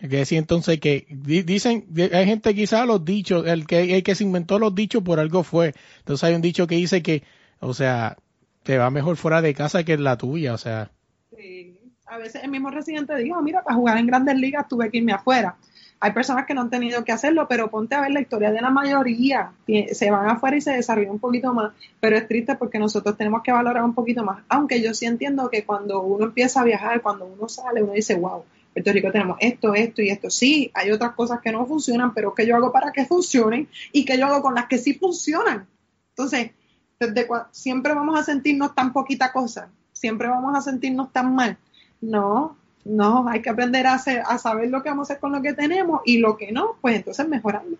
Es 0.00 0.08
que 0.08 0.16
decir 0.16 0.38
entonces 0.38 0.78
que 0.78 1.06
dicen, 1.10 1.86
hay 2.12 2.26
gente 2.26 2.54
quizás 2.54 2.86
los 2.86 3.04
dichos, 3.04 3.46
el 3.46 3.66
que, 3.66 3.96
el 3.96 4.02
que 4.02 4.14
se 4.14 4.24
inventó 4.24 4.58
los 4.58 4.74
dichos 4.74 5.02
por 5.02 5.18
algo 5.18 5.42
fue. 5.42 5.74
Entonces 5.98 6.24
hay 6.24 6.34
un 6.34 6.42
dicho 6.42 6.66
que 6.66 6.76
dice 6.76 7.02
que, 7.02 7.24
o 7.58 7.74
sea, 7.74 8.16
te 8.62 8.78
va 8.78 8.90
mejor 8.90 9.16
fuera 9.16 9.42
de 9.42 9.54
casa 9.54 9.82
que 9.82 9.94
en 9.94 10.04
la 10.04 10.16
tuya, 10.16 10.54
o 10.54 10.58
sea. 10.58 10.90
Sí. 11.36 11.74
A 12.06 12.16
veces 12.16 12.42
el 12.42 12.50
mismo 12.50 12.70
residente 12.70 13.14
dijo, 13.16 13.40
mira, 13.42 13.62
para 13.62 13.76
jugar 13.76 13.98
en 13.98 14.06
grandes 14.06 14.36
ligas 14.36 14.66
tuve 14.66 14.90
que 14.90 14.98
irme 14.98 15.12
afuera. 15.12 15.56
Hay 16.00 16.12
personas 16.12 16.46
que 16.46 16.54
no 16.54 16.62
han 16.62 16.70
tenido 16.70 17.04
que 17.04 17.12
hacerlo, 17.12 17.46
pero 17.48 17.70
ponte 17.70 17.96
a 17.96 18.00
ver 18.00 18.12
la 18.12 18.20
historia 18.20 18.52
de 18.52 18.60
la 18.60 18.70
mayoría. 18.70 19.52
Se 19.92 20.10
van 20.10 20.28
afuera 20.28 20.56
y 20.56 20.60
se 20.60 20.72
desarrollan 20.72 21.12
un 21.12 21.18
poquito 21.18 21.52
más, 21.52 21.72
pero 22.00 22.16
es 22.16 22.26
triste 22.28 22.54
porque 22.54 22.78
nosotros 22.78 23.16
tenemos 23.16 23.42
que 23.42 23.52
valorar 23.52 23.82
un 23.82 23.94
poquito 23.94 24.22
más. 24.22 24.42
Aunque 24.48 24.80
yo 24.80 24.94
sí 24.94 25.06
entiendo 25.06 25.50
que 25.50 25.64
cuando 25.64 26.00
uno 26.00 26.26
empieza 26.26 26.60
a 26.60 26.64
viajar, 26.64 27.02
cuando 27.02 27.26
uno 27.26 27.48
sale, 27.48 27.82
uno 27.82 27.92
dice, 27.92 28.14
wow, 28.14 28.44
Puerto 28.72 28.92
Rico 28.92 29.10
tenemos 29.10 29.36
esto, 29.40 29.74
esto 29.74 30.02
y 30.02 30.10
esto. 30.10 30.30
Sí, 30.30 30.70
hay 30.74 30.90
otras 30.90 31.12
cosas 31.12 31.40
que 31.40 31.52
no 31.52 31.66
funcionan, 31.66 32.14
pero 32.14 32.34
¿qué 32.34 32.46
yo 32.46 32.56
hago 32.56 32.72
para 32.72 32.92
que 32.92 33.06
funcionen? 33.06 33.68
¿Y 33.92 34.04
qué 34.04 34.18
yo 34.18 34.26
hago 34.26 34.42
con 34.42 34.54
las 34.54 34.66
que 34.66 34.78
sí 34.78 34.94
funcionan? 34.94 35.66
Entonces, 36.10 36.52
desde 36.98 37.26
siempre 37.52 37.94
vamos 37.94 38.18
a 38.18 38.24
sentirnos 38.24 38.74
tan 38.74 38.92
poquita 38.92 39.32
cosa, 39.32 39.70
siempre 39.92 40.28
vamos 40.28 40.56
a 40.56 40.60
sentirnos 40.60 41.12
tan 41.12 41.34
mal. 41.34 41.56
No, 42.00 42.56
no, 42.84 43.28
hay 43.28 43.42
que 43.42 43.50
aprender 43.50 43.86
a, 43.86 43.94
hacer, 43.94 44.22
a 44.26 44.38
saber 44.38 44.70
lo 44.70 44.82
que 44.82 44.88
vamos 44.88 45.08
a 45.08 45.12
hacer 45.12 45.20
con 45.20 45.32
lo 45.32 45.42
que 45.42 45.52
tenemos 45.52 46.00
y 46.04 46.18
lo 46.18 46.36
que 46.36 46.52
no, 46.52 46.76
pues 46.80 46.96
entonces 46.96 47.28
mejorando. 47.28 47.76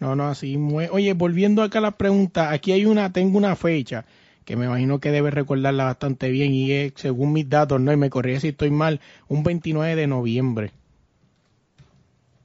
No, 0.00 0.16
no, 0.16 0.28
así. 0.28 0.56
Oye, 0.90 1.12
volviendo 1.14 1.62
acá 1.62 1.78
a 1.78 1.82
la 1.82 1.92
pregunta, 1.92 2.50
aquí 2.50 2.72
hay 2.72 2.84
una, 2.84 3.12
tengo 3.12 3.38
una 3.38 3.56
fecha 3.56 4.04
que 4.44 4.56
me 4.56 4.66
imagino 4.66 5.00
que 5.00 5.10
debe 5.10 5.30
recordarla 5.30 5.84
bastante 5.84 6.30
bien 6.30 6.52
y 6.52 6.70
es, 6.72 6.92
según 6.96 7.32
mis 7.32 7.48
datos, 7.48 7.80
no, 7.80 7.92
y 7.92 7.96
me 7.96 8.10
corría 8.10 8.40
si 8.40 8.48
estoy 8.48 8.70
mal, 8.70 9.00
un 9.28 9.42
29 9.42 9.96
de 9.96 10.06
noviembre. 10.06 10.72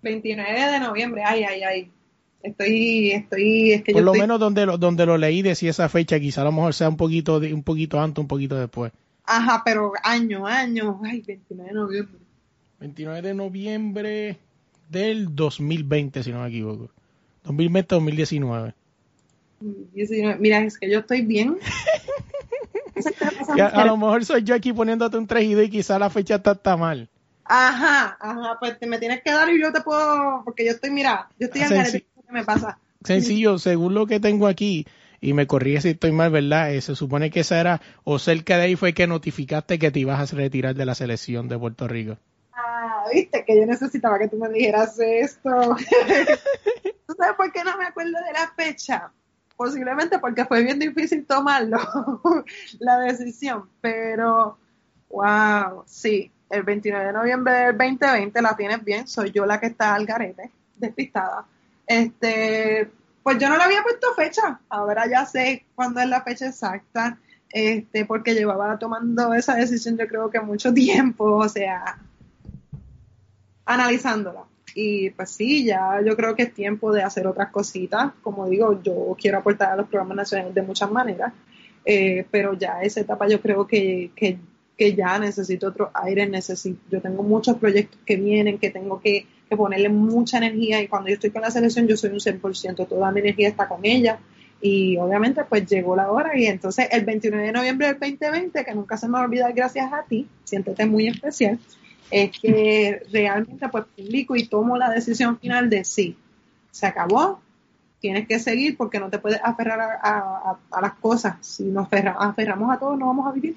29 0.01 0.71
de 0.71 0.79
noviembre, 0.79 1.23
ay, 1.25 1.43
ay, 1.43 1.61
ay. 1.63 1.91
Estoy, 2.41 3.11
estoy, 3.11 3.73
es 3.73 3.83
que 3.83 3.91
Por 3.91 4.03
lo 4.03 4.13
menos 4.13 4.39
donde 4.39 4.65
lo, 4.65 4.77
donde 4.77 5.05
lo 5.05 5.17
leí 5.17 5.41
decía 5.41 5.71
esa 5.71 5.89
fecha, 5.89 6.19
quizá 6.21 6.41
a 6.41 6.45
lo 6.45 6.53
mejor 6.53 6.73
sea 6.73 6.87
un 6.87 6.95
poquito, 6.95 7.41
de, 7.41 7.53
un 7.53 7.63
poquito 7.63 7.99
antes, 7.99 8.21
un 8.21 8.29
poquito 8.29 8.55
después. 8.55 8.93
Ajá, 9.25 9.61
pero 9.65 9.91
año, 10.03 10.47
año, 10.47 11.01
ay, 11.03 11.21
29 11.21 11.69
de 11.69 11.75
noviembre. 11.75 12.19
29 12.79 13.21
de 13.21 13.33
noviembre 13.33 14.37
del 14.89 15.35
2020, 15.35 16.23
si 16.23 16.31
no 16.31 16.43
me 16.43 16.47
equivoco. 16.47 16.89
2020-2019. 17.43 18.73
Mira, 19.61 20.59
es 20.59 20.77
que 20.77 20.89
yo 20.89 20.99
estoy 20.99 21.21
bien. 21.21 21.57
a, 23.61 23.85
lo 23.85 23.97
mejor 23.97 24.25
soy 24.25 24.43
yo 24.43 24.55
aquí 24.55 24.73
poniéndote 24.73 25.17
un 25.17 25.27
trejido 25.27 25.61
y 25.61 25.69
quizá 25.69 25.99
la 25.99 26.09
fecha 26.09 26.35
está, 26.35 26.51
está, 26.53 26.77
mal. 26.77 27.09
Ajá, 27.45 28.17
ajá, 28.19 28.57
pues 28.59 28.77
te, 28.79 28.85
me 28.85 28.99
tienes 28.99 29.21
que 29.23 29.31
dar 29.31 29.49
y 29.49 29.59
yo 29.59 29.71
te 29.73 29.81
puedo, 29.81 30.43
porque 30.45 30.65
yo 30.65 30.71
estoy, 30.71 30.91
mira, 30.91 31.29
yo 31.39 31.47
estoy 31.47 31.61
al 31.61 31.91
¿qué 31.91 32.05
me 32.29 32.43
pasa? 32.43 32.77
Sencillo, 33.03 33.57
según 33.57 33.93
lo 33.93 34.05
que 34.05 34.19
tengo 34.19 34.47
aquí, 34.47 34.85
y 35.21 35.33
me 35.33 35.47
corrí 35.47 35.79
si 35.81 35.89
estoy 35.89 36.11
mal, 36.11 36.31
¿verdad? 36.31 36.73
Eh, 36.73 36.81
se 36.81 36.95
supone 36.95 37.31
que 37.31 37.41
esa 37.41 37.59
era, 37.59 37.81
o 38.03 38.19
cerca 38.19 38.57
de 38.57 38.63
ahí 38.63 38.75
fue 38.75 38.93
que 38.93 39.07
notificaste 39.07 39.79
que 39.79 39.91
te 39.91 39.99
ibas 39.99 40.31
a 40.31 40.35
retirar 40.35 40.75
de 40.75 40.85
la 40.85 40.95
selección 40.95 41.47
de 41.47 41.57
Puerto 41.57 41.87
Rico. 41.87 42.17
Ah, 42.53 43.05
viste, 43.11 43.43
que 43.45 43.57
yo 43.57 43.65
necesitaba 43.65 44.19
que 44.19 44.27
tú 44.27 44.37
me 44.37 44.49
dijeras 44.49 44.99
esto. 44.99 45.49
¿Tú 47.07 47.15
sabes 47.17 47.35
por 47.35 47.51
qué 47.51 47.63
no 47.63 47.77
me 47.77 47.85
acuerdo 47.85 48.11
de 48.11 48.33
la 48.33 48.51
fecha? 48.55 49.11
Posiblemente 49.59 50.19
porque 50.19 50.45
fue 50.45 50.63
bien 50.63 50.79
difícil 50.79 51.25
tomarlo, 51.25 51.79
la 52.79 52.97
decisión, 52.99 53.69
pero, 53.81 54.57
wow, 55.09 55.83
sí, 55.85 56.31
el 56.49 56.63
29 56.63 57.07
de 57.07 57.11
noviembre 57.11 57.53
del 57.53 57.77
2020 57.77 58.41
la 58.41 58.55
tienes 58.55 58.85
bien, 58.85 59.05
soy 59.05 59.31
yo 59.31 59.45
la 59.45 59.59
que 59.59 59.65
está 59.65 59.95
al 59.95 60.05
garete, 60.05 60.49
despistada. 60.77 61.45
Este, 61.85 62.89
pues 63.21 63.37
yo 63.37 63.49
no 63.49 63.57
le 63.57 63.63
había 63.63 63.83
puesto 63.83 64.13
fecha, 64.13 64.61
ahora 64.69 65.09
ya 65.09 65.25
sé 65.25 65.65
cuándo 65.75 65.99
es 65.99 66.07
la 66.07 66.21
fecha 66.21 66.47
exacta, 66.47 67.17
este, 67.49 68.05
porque 68.05 68.35
llevaba 68.35 68.79
tomando 68.79 69.33
esa 69.33 69.55
decisión 69.55 69.97
yo 69.97 70.07
creo 70.07 70.29
que 70.31 70.39
mucho 70.39 70.73
tiempo, 70.73 71.35
o 71.35 71.49
sea, 71.49 71.99
analizándola. 73.65 74.48
Y 74.81 75.09
pues 75.09 75.31
sí, 75.31 75.65
ya 75.65 75.99
yo 76.05 76.15
creo 76.15 76.35
que 76.35 76.43
es 76.43 76.53
tiempo 76.53 76.93
de 76.93 77.03
hacer 77.03 77.27
otras 77.27 77.49
cositas. 77.51 78.13
Como 78.21 78.47
digo, 78.47 78.81
yo 78.81 79.15
quiero 79.19 79.39
aportar 79.39 79.71
a 79.71 79.75
los 79.75 79.87
programas 79.87 80.15
nacionales 80.15 80.55
de 80.55 80.61
muchas 80.61 80.89
maneras, 80.89 81.33
eh, 81.83 82.25
pero 82.31 82.53
ya 82.53 82.81
esa 82.81 83.01
etapa 83.01 83.27
yo 83.27 83.41
creo 83.41 83.67
que, 83.67 84.11
que, 84.15 84.37
que 84.77 84.95
ya 84.95 85.19
necesito 85.19 85.67
otro 85.67 85.91
aire, 85.93 86.27
necesito, 86.27 86.79
yo 86.89 87.01
tengo 87.01 87.23
muchos 87.23 87.57
proyectos 87.57 87.99
que 88.05 88.15
vienen, 88.15 88.57
que 88.57 88.69
tengo 88.69 89.01
que 89.01 89.25
que 89.49 89.57
ponerle 89.57 89.89
mucha 89.89 90.37
energía 90.37 90.81
y 90.81 90.87
cuando 90.87 91.09
yo 91.09 91.15
estoy 91.15 91.31
con 91.31 91.41
la 91.41 91.49
selección 91.49 91.87
yo 91.87 91.97
soy 91.97 92.11
un 92.11 92.19
100%, 92.19 92.87
toda 92.87 93.11
mi 93.11 93.19
energía 93.19 93.49
está 93.49 93.67
con 93.67 93.83
ella 93.83 94.19
y 94.61 94.95
obviamente 94.97 95.43
pues 95.43 95.65
llegó 95.65 95.95
la 95.95 96.11
hora 96.11 96.37
y 96.37 96.45
entonces 96.45 96.87
el 96.91 97.03
29 97.03 97.47
de 97.47 97.51
noviembre 97.51 97.87
del 97.87 97.99
2020, 97.99 98.63
que 98.63 98.75
nunca 98.75 98.97
se 98.97 99.07
me 99.07 99.13
va 99.13 99.21
a 99.21 99.25
olvidar 99.25 99.51
gracias 99.53 99.91
a 99.91 100.03
ti, 100.03 100.27
siéntete 100.43 100.85
muy 100.85 101.07
especial, 101.07 101.57
es 102.11 102.31
que 102.39 103.01
realmente 103.11 103.69
pues 103.69 103.85
publico 103.95 104.35
y 104.35 104.47
tomo 104.47 104.77
la 104.77 104.89
decisión 104.89 105.39
final 105.39 105.69
de 105.69 105.83
sí, 105.83 106.15
se 106.71 106.85
acabó, 106.85 107.41
tienes 107.99 108.27
que 108.27 108.39
seguir 108.39 108.77
porque 108.77 108.99
no 108.99 109.09
te 109.09 109.19
puedes 109.19 109.39
aferrar 109.43 109.99
a, 110.01 110.57
las 110.81 110.93
cosas, 110.93 111.35
si 111.41 111.63
nos 111.65 111.87
aferramos 111.91 112.71
a 112.71 112.79
todo 112.79 112.95
no 112.95 113.07
vamos 113.07 113.27
a 113.27 113.31
vivir. 113.31 113.55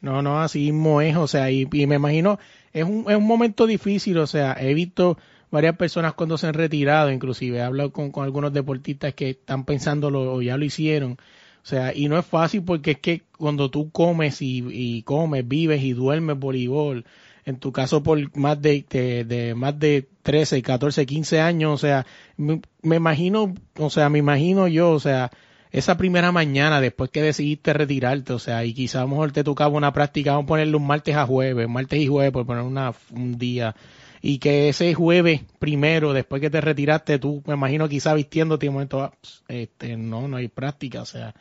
No, 0.00 0.20
no, 0.20 0.40
así 0.40 0.70
mismo 0.70 1.00
es, 1.00 1.16
o 1.16 1.26
sea, 1.26 1.50
y, 1.50 1.66
y 1.72 1.86
me 1.86 1.96
imagino 1.96 2.38
es 2.74 2.84
un, 2.84 3.06
es 3.08 3.16
un 3.16 3.26
momento 3.26 3.66
difícil, 3.66 4.18
o 4.18 4.26
sea, 4.26 4.56
he 4.60 4.74
visto 4.74 5.16
varias 5.50 5.76
personas 5.76 6.14
cuando 6.14 6.36
se 6.36 6.48
han 6.48 6.54
retirado, 6.54 7.10
inclusive 7.10 7.58
he 7.58 7.62
hablado 7.62 7.92
con, 7.92 8.10
con 8.10 8.24
algunos 8.24 8.52
deportistas 8.52 9.14
que 9.14 9.30
están 9.30 9.64
pensándolo 9.64 10.34
o 10.34 10.42
ya 10.42 10.58
lo 10.58 10.64
hicieron. 10.64 11.12
O 11.12 11.66
sea, 11.66 11.94
y 11.94 12.08
no 12.08 12.18
es 12.18 12.26
fácil 12.26 12.62
porque 12.64 12.90
es 12.90 12.98
que 12.98 13.22
cuando 13.38 13.70
tú 13.70 13.90
comes 13.90 14.42
y, 14.42 14.64
y 14.70 15.02
comes, 15.02 15.46
vives 15.46 15.82
y 15.82 15.92
duermes 15.92 16.38
voleibol, 16.38 17.06
en 17.44 17.56
tu 17.58 17.72
caso 17.72 18.02
por 18.02 18.36
más 18.36 18.60
de, 18.60 18.84
de, 19.26 19.54
más 19.54 19.78
de 19.78 20.08
13, 20.22 20.62
14, 20.62 21.06
15 21.06 21.40
años, 21.40 21.72
o 21.72 21.78
sea, 21.78 22.06
me, 22.36 22.60
imagino, 22.96 23.54
o 23.78 23.90
sea, 23.90 24.08
me 24.08 24.18
imagino 24.18 24.66
yo, 24.68 24.90
o 24.90 25.00
sea, 25.00 25.30
esa 25.70 25.96
primera 25.96 26.32
mañana 26.32 26.80
después 26.80 27.10
que 27.10 27.20
decidiste 27.20 27.72
retirarte, 27.72 28.32
o 28.32 28.38
sea, 28.38 28.64
y 28.64 28.72
quizás 28.72 28.96
a 28.96 29.02
lo 29.02 29.08
mejor 29.08 29.32
te 29.32 29.44
tocaba 29.44 29.76
una 29.76 29.92
práctica, 29.92 30.32
vamos 30.32 30.44
a 30.44 30.48
ponerle 30.48 30.76
un 30.76 30.86
martes 30.86 31.16
a 31.16 31.26
jueves, 31.26 31.68
martes 31.68 32.00
y 32.00 32.06
jueves 32.06 32.32
por 32.32 32.46
poner 32.46 32.62
una, 32.62 32.94
un 33.10 33.36
día, 33.38 33.74
y 34.22 34.38
que 34.38 34.70
ese 34.70 34.94
jueves 34.94 35.42
primero, 35.58 36.14
después 36.14 36.40
que 36.40 36.48
te 36.48 36.62
retiraste, 36.62 37.18
tú, 37.18 37.42
me 37.46 37.54
imagino 37.54 37.88
quizás 37.88 38.14
vistiéndote 38.14 38.66
y 38.66 38.70
momento, 38.70 39.02
ah, 39.02 39.12
este, 39.48 39.98
no, 39.98 40.28
no 40.28 40.38
hay 40.38 40.48
práctica, 40.48 41.02
o 41.02 41.06
sea, 41.06 41.34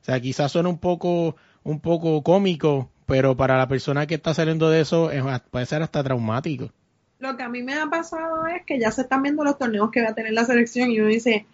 o 0.00 0.04
sea, 0.06 0.20
quizás 0.20 0.52
suena 0.52 0.68
un 0.70 0.78
poco, 0.78 1.36
un 1.64 1.80
poco 1.80 2.22
cómico, 2.22 2.90
pero 3.06 3.36
para 3.36 3.56
la 3.56 3.68
persona 3.68 4.06
que 4.06 4.16
está 4.16 4.34
saliendo 4.34 4.68
de 4.68 4.80
eso 4.80 5.10
es, 5.10 5.22
puede 5.50 5.66
ser 5.66 5.82
hasta 5.82 6.02
traumático. 6.02 6.70
Lo 7.18 7.36
que 7.36 7.42
a 7.42 7.48
mí 7.48 7.62
me 7.62 7.74
ha 7.74 7.86
pasado 7.86 8.46
es 8.46 8.64
que 8.66 8.78
ya 8.78 8.90
se 8.90 9.02
están 9.02 9.22
viendo 9.22 9.42
los 9.42 9.56
torneos 9.56 9.90
que 9.90 10.02
va 10.02 10.10
a 10.10 10.14
tener 10.14 10.32
la 10.32 10.44
selección 10.44 10.90
y 10.90 11.00
uno 11.00 11.08
dice, 11.08 11.46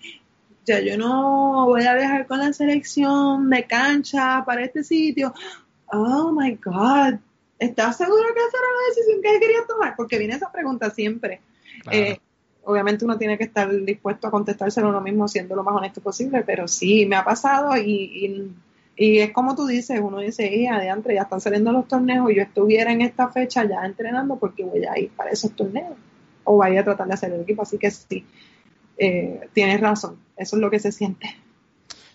ya 0.64 0.80
yo 0.80 0.96
no 0.98 1.66
voy 1.66 1.84
a 1.84 1.94
viajar 1.94 2.26
con 2.26 2.40
la 2.40 2.52
selección 2.52 3.48
de 3.50 3.64
cancha 3.66 4.42
para 4.44 4.64
este 4.64 4.82
sitio. 4.82 5.32
Oh 5.86 6.32
my 6.32 6.58
God, 6.64 7.18
¿estás 7.58 7.96
seguro 7.96 8.24
que 8.34 8.40
esa 8.40 8.58
era 8.58 8.66
la 8.66 8.88
decisión 8.88 9.22
que 9.22 9.40
quería 9.40 9.66
tomar? 9.68 9.94
Porque 9.96 10.18
viene 10.18 10.34
esa 10.34 10.50
pregunta 10.50 10.90
siempre. 10.90 11.40
Eh, 11.90 12.18
obviamente 12.64 13.04
uno 13.04 13.18
tiene 13.18 13.38
que 13.38 13.44
estar 13.44 13.70
dispuesto 13.84 14.26
a 14.26 14.30
contestárselo 14.30 14.88
uno 14.88 15.00
mismo 15.00 15.28
siendo 15.28 15.54
lo 15.54 15.62
más 15.62 15.76
honesto 15.76 16.00
posible, 16.00 16.42
pero 16.44 16.66
sí, 16.66 17.06
me 17.06 17.16
ha 17.16 17.24
pasado 17.24 17.76
y, 17.76 17.90
y, 17.90 18.52
es 18.96 19.32
como 19.32 19.54
tú 19.54 19.66
dices, 19.66 20.00
uno 20.02 20.18
dice, 20.18 20.54
hija, 20.54 20.78
de 20.78 20.90
antes 20.90 21.14
ya 21.14 21.22
están 21.22 21.40
saliendo 21.40 21.72
los 21.72 21.88
torneos 21.88 22.30
y 22.30 22.36
yo 22.36 22.42
estuviera 22.42 22.92
en 22.92 23.00
esta 23.00 23.28
fecha 23.28 23.64
ya 23.64 23.84
entrenando 23.84 24.36
porque 24.36 24.64
voy 24.64 24.84
a 24.84 24.98
ir 24.98 25.10
para 25.10 25.30
esos 25.30 25.52
torneos 25.52 25.94
o 26.44 26.58
vaya 26.58 26.80
a 26.80 26.84
tratar 26.84 27.06
de 27.06 27.14
hacer 27.14 27.32
el 27.32 27.40
equipo, 27.40 27.62
así 27.62 27.78
que 27.78 27.90
sí, 27.90 28.24
eh, 28.98 29.48
tienes 29.52 29.80
razón, 29.80 30.16
eso 30.36 30.56
es 30.56 30.62
lo 30.62 30.70
que 30.70 30.78
se 30.78 30.92
siente. 30.92 31.36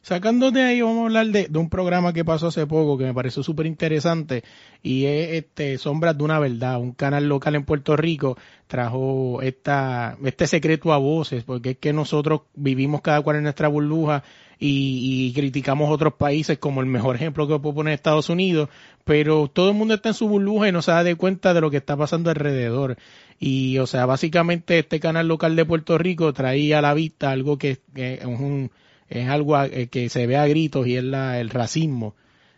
Sacando 0.07 0.51
de 0.51 0.63
ahí, 0.63 0.81
vamos 0.81 0.99
a 0.99 1.05
hablar 1.07 1.27
de, 1.27 1.49
un 1.59 1.69
programa 1.69 2.13
que 2.13 2.23
pasó 2.23 2.47
hace 2.47 2.65
poco 2.65 2.97
que 2.97 3.03
me 3.03 3.13
pareció 3.13 3.43
súper 3.43 3.65
interesante 3.65 4.45
y 4.81 5.03
es 5.03 5.31
este 5.31 5.77
Sombras 5.77 6.17
de 6.17 6.23
una 6.23 6.39
Verdad, 6.39 6.79
un 6.79 6.93
canal 6.93 7.27
local 7.27 7.55
en 7.55 7.65
Puerto 7.65 7.97
Rico 7.97 8.37
trajo 8.67 9.41
esta, 9.41 10.17
este 10.23 10.47
secreto 10.47 10.93
a 10.93 10.97
voces, 10.97 11.43
porque 11.43 11.71
es 11.71 11.77
que 11.77 11.91
nosotros 11.91 12.43
vivimos 12.55 13.01
cada 13.01 13.21
cual 13.21 13.35
en 13.35 13.43
nuestra 13.43 13.67
burbuja 13.67 14.23
y, 14.59 15.27
y, 15.27 15.33
criticamos 15.33 15.91
otros 15.91 16.13
países 16.13 16.57
como 16.57 16.81
el 16.81 16.87
mejor 16.87 17.15
ejemplo 17.15 17.47
que 17.47 17.59
puedo 17.59 17.75
poner 17.75 17.93
Estados 17.93 18.29
Unidos, 18.29 18.69
pero 19.03 19.47
todo 19.47 19.69
el 19.69 19.75
mundo 19.75 19.93
está 19.93 20.09
en 20.09 20.15
su 20.15 20.27
burbuja 20.27 20.67
y 20.67 20.71
no 20.71 20.81
se 20.81 20.91
da 20.91 21.03
de 21.03 21.15
cuenta 21.15 21.53
de 21.53 21.61
lo 21.61 21.69
que 21.69 21.77
está 21.77 21.95
pasando 21.95 22.29
alrededor. 22.29 22.97
Y, 23.39 23.77
o 23.77 23.87
sea, 23.87 24.05
básicamente 24.05 24.79
este 24.79 24.99
canal 24.99 25.27
local 25.27 25.55
de 25.55 25.65
Puerto 25.65 25.97
Rico 25.97 26.33
traía 26.33 26.79
a 26.79 26.81
la 26.81 26.93
vista 26.93 27.31
algo 27.31 27.57
que, 27.57 27.79
es 27.95 28.25
un 28.25 28.71
es 29.09 29.29
algo 29.29 29.61
eh, 29.61 29.87
que 29.87 30.09
se 30.09 30.27
ve 30.27 30.37
a 30.37 30.47
gritos 30.47 30.87
y 30.87 30.97
es 30.97 31.03
la, 31.03 31.39
el 31.39 31.49
racismo 31.49 32.15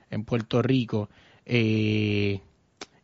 en 0.09 0.23
Puerto 0.23 0.61
Rico. 0.61 1.09
Eh, 1.45 2.39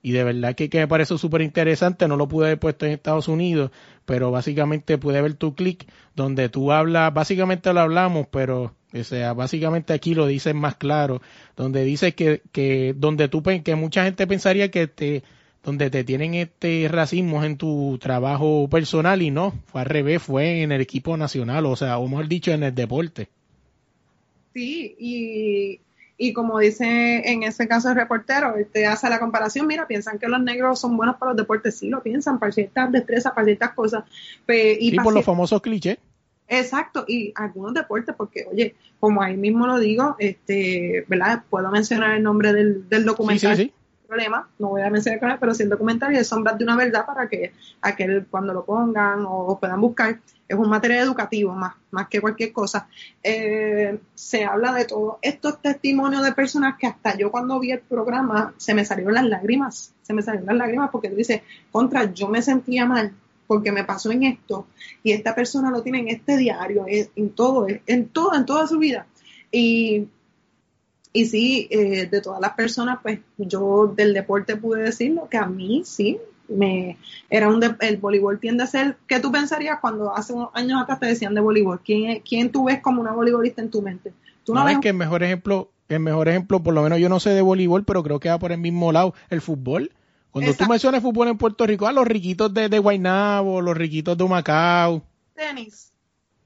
y 0.02 0.12
de 0.12 0.24
verdad 0.24 0.54
que, 0.54 0.70
me 0.72 0.88
parece 0.88 1.18
súper 1.18 1.42
interesante, 1.42 2.08
no 2.08 2.16
lo 2.16 2.28
pude 2.28 2.46
haber 2.46 2.60
puesto 2.60 2.86
en 2.86 2.92
Estados 2.92 3.28
Unidos, 3.28 3.72
pero 4.06 4.30
básicamente 4.30 5.00
pude 5.00 5.20
ver 5.20 5.34
tu 5.34 5.56
clic 5.56 5.88
donde 6.16 6.48
tú 6.48 6.72
hablas, 6.72 7.12
básicamente 7.12 7.74
lo 7.74 7.80
hablamos, 7.80 8.28
pero 8.30 8.76
o 9.00 9.04
sea, 9.04 9.34
básicamente 9.34 9.94
aquí 9.94 10.16
lo 10.16 10.28
dices 10.28 10.56
más 10.56 10.76
claro, 10.76 11.22
donde 11.56 11.84
dices 11.84 12.16
que, 12.16 12.42
que 12.52 12.94
donde 12.98 13.28
tú 13.28 13.44
que 13.44 13.76
mucha 13.76 14.04
gente 14.04 14.28
pensaría 14.28 14.72
que 14.72 14.88
te 14.88 15.24
donde 15.64 15.90
te 15.90 16.04
tienen 16.04 16.36
este 16.36 16.88
racismo 16.90 17.44
en 17.44 17.58
tu 17.58 17.98
trabajo 18.00 18.70
personal 18.70 19.24
y 19.24 19.32
no, 19.32 19.54
fue 19.66 19.82
al 19.82 19.88
revés, 19.88 20.22
fue 20.22 20.62
en 20.62 20.72
el 20.72 20.80
equipo 20.80 21.18
nacional, 21.18 21.66
o 21.66 21.76
sea, 21.76 21.98
o 21.98 22.08
mejor 22.08 22.28
dicho, 22.28 22.52
en 22.52 22.62
el 22.62 22.76
deporte. 22.76 23.30
Sí, 24.54 24.96
y, 25.00 25.80
y 26.18 26.34
como 26.34 26.60
dice 26.60 27.24
en 27.26 27.42
ese 27.42 27.68
caso 27.68 27.90
el 27.90 27.96
reportero, 27.96 28.54
te 28.72 28.86
hace 28.86 29.10
la 29.10 29.20
comparación, 29.20 29.66
mira, 29.66 29.88
piensan 29.88 30.20
que 30.20 30.28
los 30.28 30.42
negros 30.42 30.80
son 30.80 30.96
buenos 30.96 31.18
para 31.18 31.32
los 31.32 31.38
deportes, 31.38 31.80
sí 31.80 31.90
lo 31.90 32.04
piensan, 32.04 32.38
para 32.38 32.52
ciertas 32.52 32.92
destrezas, 32.92 33.34
para 33.34 33.46
ciertas 33.46 33.74
cosas. 33.74 34.04
y 34.48 34.96
por 35.00 35.16
los 35.16 35.26
famosos 35.26 35.62
clichés. 35.62 35.98
Exacto, 36.48 37.06
y 37.08 37.34
algunos 37.36 37.74
deportes, 37.74 38.14
porque 38.16 38.46
oye, 38.52 38.76
como 39.00 39.22
ahí 39.22 39.36
mismo 39.36 39.66
lo 39.66 39.80
digo, 39.80 40.16
este, 40.20 41.06
¿verdad? 41.08 41.44
Puedo 41.50 41.72
mencionar 41.72 42.16
el 42.16 42.24
nombre 42.24 42.54
del, 42.54 42.88
del 42.88 43.06
documental. 43.06 43.56
Sí, 43.56 43.64
sí, 43.64 43.70
sí 43.70 43.74
problema, 44.06 44.48
no 44.60 44.70
voy 44.70 44.82
a 44.82 44.90
mencionar 44.90 45.20
con 45.20 45.32
él, 45.32 45.38
pero 45.40 45.54
siendo 45.54 45.78
comentario 45.78 46.18
de 46.18 46.24
Sombras 46.24 46.58
de 46.58 46.64
una 46.64 46.76
Verdad 46.76 47.06
para 47.06 47.28
que 47.28 47.54
aquel 47.82 48.26
cuando 48.30 48.54
lo 48.54 48.66
pongan 48.66 49.26
o 49.28 49.58
puedan 49.60 49.82
buscar, 49.82 50.20
es 50.48 50.58
un 50.58 50.70
material 50.70 51.06
educativo 51.06 51.54
más, 51.54 51.74
más 51.92 52.08
que 52.08 52.22
cualquier 52.22 52.54
cosa. 52.54 52.88
Eh, 53.24 53.98
se 54.14 54.46
habla 54.46 54.74
de 54.74 54.86
todos 54.86 55.18
estos 55.22 55.62
testimonios 55.62 56.24
de 56.24 56.32
personas 56.34 56.78
que 56.78 56.88
hasta 56.88 57.18
yo 57.18 57.32
cuando 57.32 57.60
vi 57.60 57.72
el 57.72 57.80
programa 57.80 58.54
se 58.58 58.74
me 58.74 58.86
salieron 58.86 59.14
las 59.14 59.26
lágrimas, 59.26 59.94
se 60.02 60.14
me 60.14 60.22
salieron 60.22 60.48
las 60.48 60.58
lágrimas 60.58 60.90
porque 60.92 61.10
dice, 61.10 61.44
contra, 61.72 62.14
yo 62.14 62.28
me 62.28 62.42
sentía 62.42 62.86
mal 62.86 63.14
porque 63.48 63.72
me 63.72 63.84
pasó 63.84 64.12
en 64.12 64.24
esto 64.24 64.68
y 65.04 65.12
esta 65.12 65.36
persona 65.36 65.72
lo 65.72 65.82
tiene 65.82 66.00
en 66.00 66.10
este 66.10 66.38
diario, 66.38 66.86
en 66.88 67.30
todo, 67.32 67.68
en 67.86 68.08
todo, 68.10 68.36
en 68.36 68.46
toda 68.46 68.68
su 68.68 68.78
vida. 68.80 69.08
Y 69.52 70.08
y 71.16 71.28
sí, 71.28 71.70
eh, 71.72 72.08
de 72.12 72.20
todas 72.20 72.42
las 72.42 72.56
personas, 72.56 73.00
pues 73.02 73.20
yo 73.38 73.88
del 73.88 74.14
deporte 74.14 74.58
pude 74.58 74.84
decirlo, 74.84 75.30
que 75.30 75.38
a 75.38 75.46
mí 75.46 75.84
sí, 75.86 76.20
me 76.50 76.98
era 77.30 77.48
un 77.48 77.64
el 77.80 77.98
voleibol 77.98 78.38
tiende 78.38 78.64
a 78.64 78.68
ser, 78.68 78.98
¿qué 79.08 79.22
tú 79.22 79.32
pensarías 79.32 79.80
cuando 79.80 80.14
hace 80.14 80.34
unos 80.34 80.50
años 80.54 80.82
atrás 80.82 81.00
te 81.00 81.06
decían 81.06 81.34
de 81.34 81.40
voleibol? 81.40 81.80
¿Quién, 81.80 82.20
quién 82.20 82.52
tú 82.52 82.66
ves 82.66 82.82
como 82.82 83.00
una 83.00 83.14
voleibolista 83.14 83.62
en 83.62 83.72
tu 83.72 83.82
mente? 83.82 84.12
¿Tú 84.44 84.54
no, 84.54 84.66
ves 84.66 84.80
que 84.80 84.90
el 84.90 84.96
mejor 84.96 85.24
ejemplo, 85.24 85.72
el 85.88 86.02
mejor 86.02 86.28
ejemplo, 86.28 86.62
por 86.62 86.74
lo 86.74 86.84
menos 86.84 87.00
yo 87.00 87.08
no 87.08 87.22
sé 87.22 87.30
de 87.30 87.42
voleibol, 87.42 87.86
pero 87.86 88.04
creo 88.04 88.20
que 88.20 88.28
va 88.28 88.38
por 88.38 88.52
el 88.52 88.60
mismo 88.60 88.92
lado, 88.92 89.14
el 89.30 89.40
fútbol. 89.40 89.92
Cuando 90.36 90.54
tú 90.54 90.66
mencionas 90.66 91.02
fútbol 91.02 91.30
en 91.30 91.38
Puerto 91.38 91.66
Rico, 91.66 91.88
a 91.88 91.94
los 91.94 92.06
riquitos 92.06 92.54
de, 92.54 92.68
de 92.68 92.78
Guaynabo, 92.80 93.62
los 93.62 93.78
riquitos 93.78 94.18
de 94.18 94.28
Macao. 94.28 95.02
Tenis. 95.34 95.94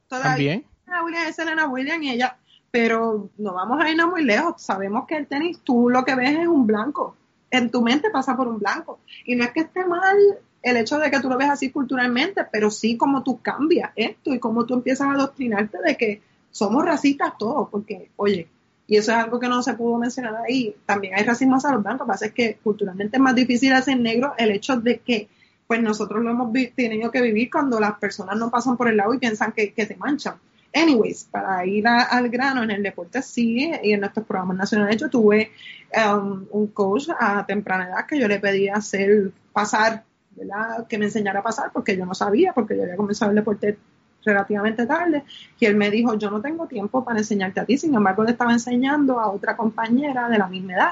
También. 0.08 0.64
William 1.04 1.28
es 1.28 1.40
Elena 1.40 1.68
William 1.68 2.04
y 2.04 2.12
ella 2.12 2.38
pero 2.70 3.32
no 3.40 3.54
vamos 3.54 3.82
a 3.82 3.90
irnos 3.90 4.10
muy 4.10 4.24
lejos. 4.24 4.62
Sabemos 4.62 5.06
que 5.08 5.18
el 5.18 5.26
tenis, 5.26 5.60
tú 5.64 5.90
lo 5.90 6.06
que 6.06 6.14
ves 6.14 6.38
es 6.38 6.48
un 6.48 6.68
blanco. 6.68 7.16
En 7.50 7.72
tu 7.72 7.82
mente 7.82 8.12
pasa 8.12 8.38
por 8.38 8.48
un 8.48 8.60
blanco. 8.60 9.00
Y 9.26 9.36
no 9.36 9.44
es 9.44 9.52
que 9.54 9.62
esté 9.62 9.84
mal 9.86 10.16
el 10.62 10.78
hecho 10.78 11.00
de 11.00 11.10
que 11.10 11.20
tú 11.20 11.28
lo 11.30 11.38
ves 11.38 11.50
así 11.50 11.72
culturalmente, 11.72 12.46
pero 12.52 12.70
sí 12.70 12.96
como 12.96 13.24
tú 13.24 13.42
cambias 13.42 13.92
esto 13.96 14.34
y 14.34 14.40
como 14.40 14.66
tú 14.66 14.76
empiezas 14.76 15.08
a 15.08 15.14
adoctrinarte 15.14 15.80
de 15.84 15.98
que 15.98 16.22
somos 16.52 16.86
racistas 16.86 17.38
todos, 17.38 17.70
porque, 17.70 18.12
oye, 18.18 18.48
y 18.90 18.98
eso 18.98 19.12
es 19.12 19.18
algo 19.20 19.40
que 19.40 19.48
no 19.48 19.62
se 19.62 19.76
pudo 19.76 20.00
mencionar 20.00 20.36
ahí, 20.48 20.76
también 20.86 21.14
hay 21.16 21.24
racismo 21.24 21.58
hacia 21.58 21.72
los 21.72 21.84
blancos, 21.84 22.00
lo 22.00 22.06
que 22.06 22.12
pasa 22.12 22.26
es 22.26 22.34
que 22.34 22.58
culturalmente 22.64 23.18
es 23.18 23.22
más 23.22 23.36
difícil 23.36 23.72
hacer 23.72 24.00
negro 24.00 24.34
el 24.38 24.50
hecho 24.50 24.78
de 24.78 24.98
que 24.98 25.30
pues 25.68 25.80
nosotros 25.84 26.24
lo 26.24 26.32
hemos 26.32 26.52
tenido 26.76 27.12
que 27.12 27.22
vivir 27.22 27.52
cuando 27.52 27.80
las 27.80 28.00
personas 28.00 28.36
no 28.38 28.50
pasan 28.50 28.76
por 28.76 28.90
el 28.90 28.98
lado 28.98 29.14
y 29.14 29.20
piensan 29.20 29.52
que, 29.52 29.72
que 29.72 29.86
se 29.86 29.96
manchan. 29.96 30.34
Anyways, 30.74 31.26
para 31.26 31.64
ir 31.64 31.88
al 31.88 32.30
grano 32.30 32.64
en 32.64 32.72
el 32.72 32.82
deporte 32.82 33.22
sí, 33.22 33.72
y 33.84 33.94
en 33.94 34.00
nuestros 34.00 34.26
programas 34.26 34.58
nacionales 34.58 34.98
yo 34.98 35.10
tuve 35.10 35.52
um, 35.96 36.46
un 36.50 36.68
coach 36.68 37.10
a 37.20 37.46
temprana 37.46 37.88
edad 37.88 38.08
que 38.08 38.20
yo 38.20 38.28
le 38.28 38.40
pedí 38.40 38.68
hacer 38.68 39.32
pasar, 39.54 40.04
¿verdad? 40.36 40.88
Que 40.88 40.98
me 40.98 41.06
enseñara 41.06 41.42
a 41.42 41.44
pasar 41.44 41.72
porque 41.72 41.96
yo 41.96 42.06
no 42.08 42.16
sabía, 42.16 42.54
porque 42.54 42.76
yo 42.76 42.84
había 42.84 42.96
comenzado 42.96 43.30
el 43.30 43.36
deporte 43.36 43.78
relativamente 44.24 44.86
tarde, 44.86 45.24
y 45.60 45.66
él 45.66 45.76
me 45.76 45.90
dijo, 45.90 46.18
yo 46.18 46.30
no 46.30 46.42
tengo 46.42 46.68
tiempo 46.68 47.04
para 47.04 47.20
enseñarte 47.20 47.60
a 47.60 47.66
ti, 47.66 47.78
sin 47.78 47.94
embargo 47.96 48.24
le 48.24 48.32
estaba 48.32 48.52
enseñando 48.52 49.20
a 49.20 49.32
otra 49.32 49.56
compañera 49.56 50.30
de 50.30 50.38
la 50.38 50.48
misma 50.48 50.74
edad, 50.74 50.92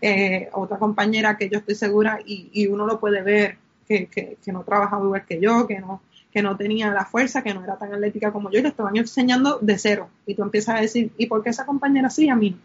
eh, 0.00 0.48
otra 0.52 0.78
compañera 0.78 1.36
que 1.36 1.48
yo 1.48 1.58
estoy 1.58 1.74
segura 1.74 2.20
y, 2.24 2.50
y 2.52 2.66
uno 2.66 2.86
lo 2.86 3.00
puede 3.00 3.22
ver 3.22 3.56
que, 3.86 4.06
que, 4.06 4.36
que 4.44 4.52
no 4.52 4.62
trabajaba 4.62 5.04
igual 5.04 5.24
que 5.26 5.40
yo, 5.40 5.66
que 5.66 5.80
no, 5.80 6.02
que 6.32 6.42
no 6.42 6.56
tenía 6.56 6.92
la 6.92 7.04
fuerza, 7.04 7.42
que 7.42 7.54
no 7.54 7.64
era 7.64 7.76
tan 7.76 7.92
atlética 7.92 8.32
como 8.32 8.50
yo, 8.50 8.58
y 8.58 8.62
le 8.62 8.68
estaban 8.68 8.96
enseñando 8.96 9.58
de 9.60 9.78
cero. 9.78 10.08
Y 10.26 10.34
tú 10.34 10.42
empiezas 10.42 10.76
a 10.76 10.80
decir, 10.80 11.10
¿y 11.16 11.26
por 11.26 11.42
qué 11.42 11.50
esa 11.50 11.66
compañera 11.66 12.10
sí 12.10 12.28
a 12.28 12.36
mí? 12.36 12.56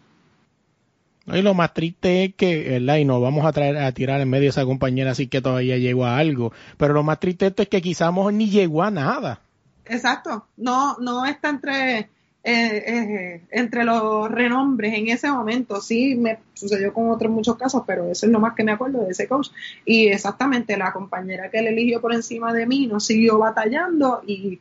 Y 1.26 1.40
lo 1.40 1.54
más 1.54 1.72
triste 1.72 2.24
es 2.24 2.34
que, 2.34 2.68
¿verdad? 2.68 2.96
Y 2.96 3.06
nos 3.06 3.22
vamos 3.22 3.46
a 3.46 3.52
traer 3.52 3.78
a 3.78 3.90
tirar 3.92 4.20
en 4.20 4.28
medio 4.28 4.48
a 4.48 4.50
esa 4.50 4.66
compañera 4.66 5.12
así 5.12 5.26
que 5.26 5.40
todavía 5.40 5.78
llegó 5.78 6.04
a 6.04 6.18
algo. 6.18 6.52
Pero 6.76 6.92
lo 6.92 7.02
más 7.02 7.18
triste 7.18 7.52
es 7.56 7.68
que 7.68 7.80
quizás 7.80 8.12
ni 8.32 8.50
llegó 8.50 8.82
a 8.82 8.90
nada. 8.90 9.40
Exacto. 9.86 10.46
No, 10.56 10.96
no 10.98 11.24
está 11.24 11.50
entre 11.50 12.08
eh, 12.46 12.84
eh, 12.86 13.40
entre 13.52 13.84
los 13.84 14.30
renombres 14.30 14.92
en 14.92 15.08
ese 15.08 15.30
momento. 15.30 15.80
Sí, 15.80 16.14
me 16.14 16.38
sucedió 16.52 16.92
con 16.92 17.08
otros 17.08 17.32
muchos 17.32 17.56
casos, 17.56 17.84
pero 17.86 18.10
eso 18.10 18.26
es 18.26 18.32
lo 18.32 18.38
más 18.38 18.54
que 18.54 18.62
me 18.62 18.72
acuerdo 18.72 19.02
de 19.02 19.12
ese 19.12 19.26
coach. 19.26 19.48
Y 19.86 20.08
exactamente 20.08 20.76
la 20.76 20.92
compañera 20.92 21.50
que 21.50 21.60
él 21.60 21.68
eligió 21.68 22.02
por 22.02 22.12
encima 22.12 22.52
de 22.52 22.66
mí 22.66 22.86
no 22.86 23.00
siguió 23.00 23.38
batallando 23.38 24.22
y, 24.26 24.60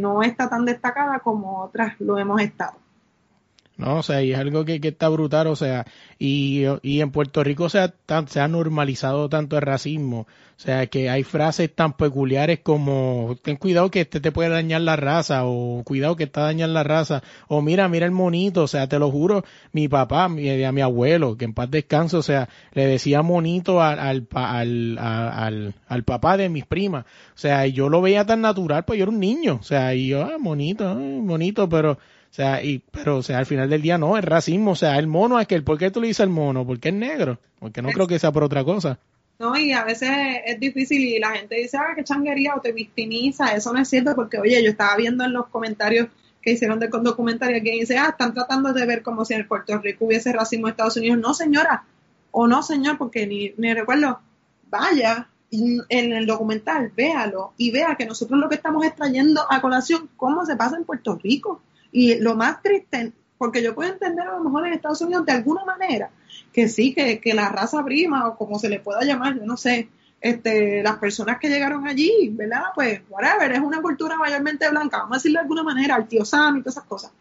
no 0.00 0.22
está 0.22 0.50
tan 0.50 0.66
destacada 0.66 1.20
como 1.20 1.62
otras 1.62 1.98
lo 2.00 2.18
hemos 2.18 2.42
estado. 2.42 2.74
¿No? 3.76 3.98
O 3.98 4.02
sea, 4.02 4.22
y 4.22 4.32
es 4.32 4.38
algo 4.38 4.64
que, 4.64 4.80
que 4.80 4.88
está 4.88 5.08
brutal, 5.08 5.46
o 5.48 5.56
sea, 5.56 5.86
y, 6.18 6.64
y 6.82 7.00
en 7.00 7.10
Puerto 7.10 7.44
Rico 7.44 7.64
o 7.64 7.68
sea, 7.68 7.94
se 8.26 8.40
ha 8.40 8.48
normalizado 8.48 9.28
tanto 9.28 9.56
el 9.56 9.62
racismo, 9.62 10.20
o 10.20 10.60
sea, 10.60 10.86
que 10.86 11.10
hay 11.10 11.22
frases 11.22 11.74
tan 11.74 11.92
peculiares 11.92 12.60
como, 12.60 13.36
ten 13.42 13.56
cuidado 13.56 13.90
que 13.90 14.02
este 14.02 14.20
te 14.20 14.32
puede 14.32 14.48
dañar 14.48 14.80
la 14.80 14.96
raza, 14.96 15.44
o 15.44 15.82
cuidado 15.84 16.16
que 16.16 16.24
está 16.24 16.42
dañando 16.42 16.72
la 16.72 16.82
raza, 16.82 17.22
o 17.48 17.60
mira, 17.60 17.88
mira 17.88 18.06
el 18.06 18.12
monito, 18.12 18.62
o 18.62 18.66
sea, 18.66 18.88
te 18.88 18.98
lo 18.98 19.10
juro, 19.10 19.44
mi 19.72 19.88
papá, 19.88 20.30
mi, 20.30 20.64
a 20.64 20.72
mi 20.72 20.80
abuelo, 20.80 21.36
que 21.36 21.44
en 21.44 21.52
paz 21.52 21.70
descanso, 21.70 22.18
o 22.18 22.22
sea, 22.22 22.48
le 22.72 22.86
decía 22.86 23.20
monito 23.20 23.82
al, 23.82 23.98
al, 23.98 24.26
al, 24.32 24.98
al, 24.98 25.74
al 25.86 26.04
papá 26.04 26.38
de 26.38 26.48
mis 26.48 26.64
primas, 26.64 27.04
o 27.04 27.38
sea, 27.38 27.66
y 27.66 27.72
yo 27.72 27.90
lo 27.90 28.00
veía 28.00 28.24
tan 28.24 28.40
natural, 28.40 28.86
pues 28.86 28.98
yo 28.98 29.02
era 29.02 29.12
un 29.12 29.20
niño, 29.20 29.58
o 29.60 29.64
sea, 29.64 29.94
y 29.94 30.08
yo, 30.08 30.22
ah, 30.22 30.38
monito, 30.38 30.94
monito, 30.94 31.68
pero 31.68 31.98
o 32.30 32.34
sea, 32.36 32.62
y, 32.62 32.82
pero, 32.90 33.18
o 33.18 33.22
sea, 33.22 33.38
al 33.38 33.46
final 33.46 33.70
del 33.70 33.82
día 33.82 33.98
no, 33.98 34.18
es 34.18 34.24
racismo. 34.24 34.72
O 34.72 34.76
sea, 34.76 34.98
el 34.98 35.06
mono 35.06 35.40
es 35.40 35.46
que, 35.46 35.60
¿por 35.62 35.78
qué 35.78 35.90
tú 35.90 36.00
le 36.00 36.08
dices 36.08 36.20
al 36.20 36.28
mono? 36.28 36.66
Porque 36.66 36.88
es 36.88 36.94
negro. 36.94 37.38
Porque 37.58 37.82
no 37.82 37.90
creo 37.90 38.06
que 38.06 38.18
sea 38.18 38.32
por 38.32 38.44
otra 38.44 38.64
cosa. 38.64 38.98
No, 39.38 39.56
y 39.56 39.72
a 39.72 39.84
veces 39.84 40.10
es 40.44 40.58
difícil 40.58 41.02
y 41.02 41.18
la 41.18 41.30
gente 41.30 41.56
dice, 41.56 41.76
ah, 41.76 41.94
qué 41.94 42.04
changuería 42.04 42.54
o 42.54 42.60
te 42.60 42.72
victimiza. 42.72 43.54
Eso 43.54 43.72
no 43.72 43.80
es 43.80 43.88
cierto 43.88 44.14
porque, 44.14 44.38
oye, 44.38 44.62
yo 44.62 44.70
estaba 44.70 44.96
viendo 44.96 45.24
en 45.24 45.32
los 45.32 45.46
comentarios 45.48 46.08
que 46.40 46.52
hicieron 46.52 46.78
de 46.78 46.88
documentario 46.88 47.62
que 47.62 47.72
dice, 47.72 47.98
ah, 47.98 48.08
están 48.10 48.32
tratando 48.32 48.72
de 48.72 48.86
ver 48.86 49.02
como 49.02 49.24
si 49.24 49.34
en 49.34 49.46
Puerto 49.46 49.78
Rico 49.78 50.06
hubiese 50.06 50.32
racismo 50.32 50.68
en 50.68 50.72
Estados 50.72 50.96
Unidos. 50.96 51.18
No, 51.18 51.34
señora. 51.34 51.84
O 52.30 52.46
no, 52.46 52.62
señor, 52.62 52.98
porque 52.98 53.26
ni, 53.26 53.52
ni 53.56 53.74
recuerdo. 53.74 54.20
Vaya 54.70 55.28
en 55.50 56.12
el 56.12 56.26
documental, 56.26 56.92
véalo 56.96 57.52
y 57.56 57.70
vea 57.70 57.94
que 57.96 58.06
nosotros 58.06 58.38
lo 58.38 58.48
que 58.48 58.56
estamos 58.56 58.84
extrayendo 58.84 59.42
a 59.48 59.60
colación, 59.60 60.08
cómo 60.16 60.44
se 60.44 60.56
pasa 60.56 60.76
en 60.76 60.84
Puerto 60.84 61.18
Rico. 61.22 61.62
Y 61.92 62.20
lo 62.20 62.34
más 62.34 62.62
triste, 62.62 63.12
porque 63.38 63.62
yo 63.62 63.74
puedo 63.74 63.92
entender 63.92 64.26
a 64.26 64.36
lo 64.36 64.44
mejor 64.44 64.66
en 64.66 64.74
Estados 64.74 65.00
Unidos 65.00 65.26
de 65.26 65.32
alguna 65.32 65.64
manera 65.64 66.10
que 66.52 66.68
sí, 66.68 66.94
que, 66.94 67.20
que 67.20 67.34
la 67.34 67.50
raza 67.50 67.84
prima 67.84 68.28
o 68.28 68.36
como 68.36 68.58
se 68.58 68.70
le 68.70 68.80
pueda 68.80 69.02
llamar, 69.02 69.36
yo 69.36 69.44
no 69.44 69.56
sé, 69.56 69.90
este, 70.20 70.82
las 70.82 70.96
personas 70.96 71.38
que 71.38 71.48
llegaron 71.48 71.86
allí, 71.86 72.30
¿verdad? 72.32 72.64
Pues, 72.74 73.02
whatever, 73.10 73.52
es 73.52 73.60
una 73.60 73.82
cultura 73.82 74.16
mayormente 74.16 74.68
blanca, 74.70 74.98
vamos 74.98 75.16
a 75.16 75.18
decirlo 75.18 75.38
de 75.38 75.42
alguna 75.42 75.62
manera, 75.62 75.96
el 75.96 76.06
tío 76.06 76.24
Sam 76.24 76.56
y 76.56 76.60
todas 76.60 76.76
esas 76.76 76.88
cosas. 76.88 77.12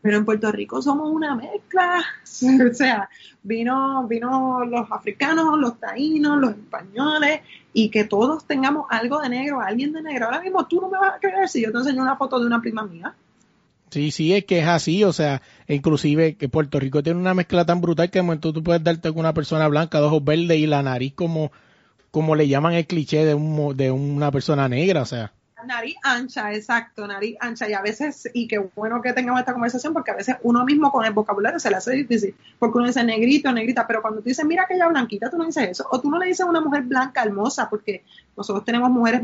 Pero 0.00 0.16
en 0.16 0.24
Puerto 0.24 0.52
Rico 0.52 0.80
somos 0.80 1.10
una 1.10 1.34
mezcla, 1.34 2.04
o 2.70 2.74
sea, 2.74 3.10
vino, 3.42 4.06
vino 4.06 4.64
los 4.64 4.90
africanos, 4.92 5.58
los 5.58 5.78
taínos, 5.80 6.38
los 6.40 6.50
españoles, 6.50 7.40
y 7.72 7.90
que 7.90 8.04
todos 8.04 8.46
tengamos 8.46 8.86
algo 8.90 9.20
de 9.20 9.28
negro, 9.28 9.60
alguien 9.60 9.92
de 9.92 10.02
negro. 10.02 10.26
Ahora 10.26 10.40
mismo 10.40 10.66
tú 10.66 10.80
no 10.80 10.88
me 10.88 10.98
vas 10.98 11.16
a 11.16 11.18
creer 11.18 11.48
si 11.48 11.62
yo 11.62 11.72
te 11.72 11.78
enseño 11.78 12.00
una 12.00 12.16
foto 12.16 12.38
de 12.38 12.46
una 12.46 12.60
prima 12.60 12.84
mía. 12.84 13.12
Sí, 13.90 14.10
sí, 14.10 14.34
es 14.34 14.44
que 14.44 14.58
es 14.58 14.66
así, 14.66 15.02
o 15.04 15.12
sea, 15.12 15.40
inclusive 15.66 16.36
que 16.36 16.48
Puerto 16.48 16.78
Rico 16.78 17.02
tiene 17.02 17.18
una 17.18 17.32
mezcla 17.32 17.64
tan 17.64 17.80
brutal 17.80 18.10
que 18.10 18.18
de 18.18 18.22
momento 18.22 18.52
tú 18.52 18.62
puedes 18.62 18.84
darte 18.84 19.08
con 19.10 19.20
una 19.20 19.32
persona 19.32 19.66
blanca 19.68 19.98
de 19.98 20.06
ojos 20.06 20.22
verdes 20.22 20.58
y 20.58 20.66
la 20.66 20.82
nariz 20.82 21.14
como, 21.14 21.50
como 22.10 22.34
le 22.34 22.48
llaman 22.48 22.74
el 22.74 22.86
cliché 22.86 23.24
de, 23.24 23.34
un, 23.34 23.76
de 23.76 23.90
una 23.90 24.30
persona 24.30 24.68
negra, 24.68 25.02
o 25.02 25.06
sea. 25.06 25.32
Nariz 25.66 25.96
ancha, 26.04 26.54
exacto, 26.54 27.06
nariz 27.06 27.36
ancha. 27.40 27.68
Y 27.68 27.72
a 27.72 27.82
veces, 27.82 28.30
y 28.32 28.46
qué 28.46 28.58
bueno 28.58 29.02
que 29.02 29.12
tengamos 29.12 29.40
esta 29.40 29.52
conversación, 29.52 29.92
porque 29.92 30.12
a 30.12 30.16
veces 30.16 30.36
uno 30.42 30.64
mismo 30.64 30.92
con 30.92 31.04
el 31.04 31.12
vocabulario 31.12 31.58
se 31.58 31.68
le 31.68 31.76
hace 31.76 31.92
difícil, 31.92 32.34
porque 32.58 32.78
uno 32.78 32.86
dice 32.86 33.02
negrito, 33.02 33.50
negrita, 33.50 33.86
pero 33.86 34.00
cuando 34.00 34.20
tú 34.20 34.28
dices, 34.28 34.44
mira 34.44 34.64
aquella 34.64 34.86
blanquita, 34.86 35.30
tú 35.30 35.36
no 35.36 35.46
dices 35.46 35.70
eso, 35.70 35.86
o 35.90 36.00
tú 36.00 36.10
no 36.10 36.18
le 36.18 36.26
dices 36.26 36.42
a 36.42 36.50
una 36.50 36.60
mujer 36.60 36.82
blanca, 36.82 37.22
hermosa, 37.22 37.68
porque 37.68 38.04
nosotros 38.36 38.64
tenemos 38.64 38.90
mujeres 38.90 39.22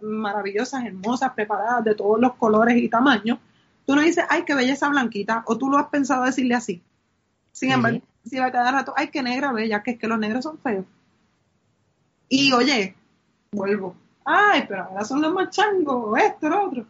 maravillosas, 0.00 0.84
hermosas, 0.86 1.32
preparadas 1.32 1.84
de 1.84 1.94
todos 1.94 2.18
los 2.18 2.34
colores 2.34 2.76
y 2.76 2.88
tamaños, 2.88 3.38
Tú 3.86 3.94
no 3.94 4.02
dices, 4.02 4.24
ay, 4.28 4.44
qué 4.44 4.54
belleza 4.54 4.88
blanquita, 4.88 5.42
o 5.46 5.58
tú 5.58 5.68
lo 5.68 5.78
has 5.78 5.88
pensado 5.88 6.24
decirle 6.24 6.54
así. 6.54 6.82
Sin 7.52 7.70
embargo, 7.70 8.00
si 8.24 8.38
va 8.38 8.46
a 8.46 8.50
quedar 8.50 8.72
rato, 8.72 8.94
ay, 8.96 9.08
qué 9.08 9.22
negra 9.22 9.52
bella, 9.52 9.82
que 9.82 9.92
es 9.92 9.98
que 9.98 10.08
los 10.08 10.18
negros 10.18 10.44
son 10.44 10.58
feos. 10.58 10.84
Y 12.28 12.52
oye, 12.52 12.96
vuelvo, 13.52 13.94
ay, 14.24 14.64
pero 14.66 14.84
ahora 14.84 15.04
son 15.04 15.22
los 15.22 15.32
machangos, 15.32 16.18
esto, 16.18 16.48
lo 16.48 16.66
otro. 16.66 16.86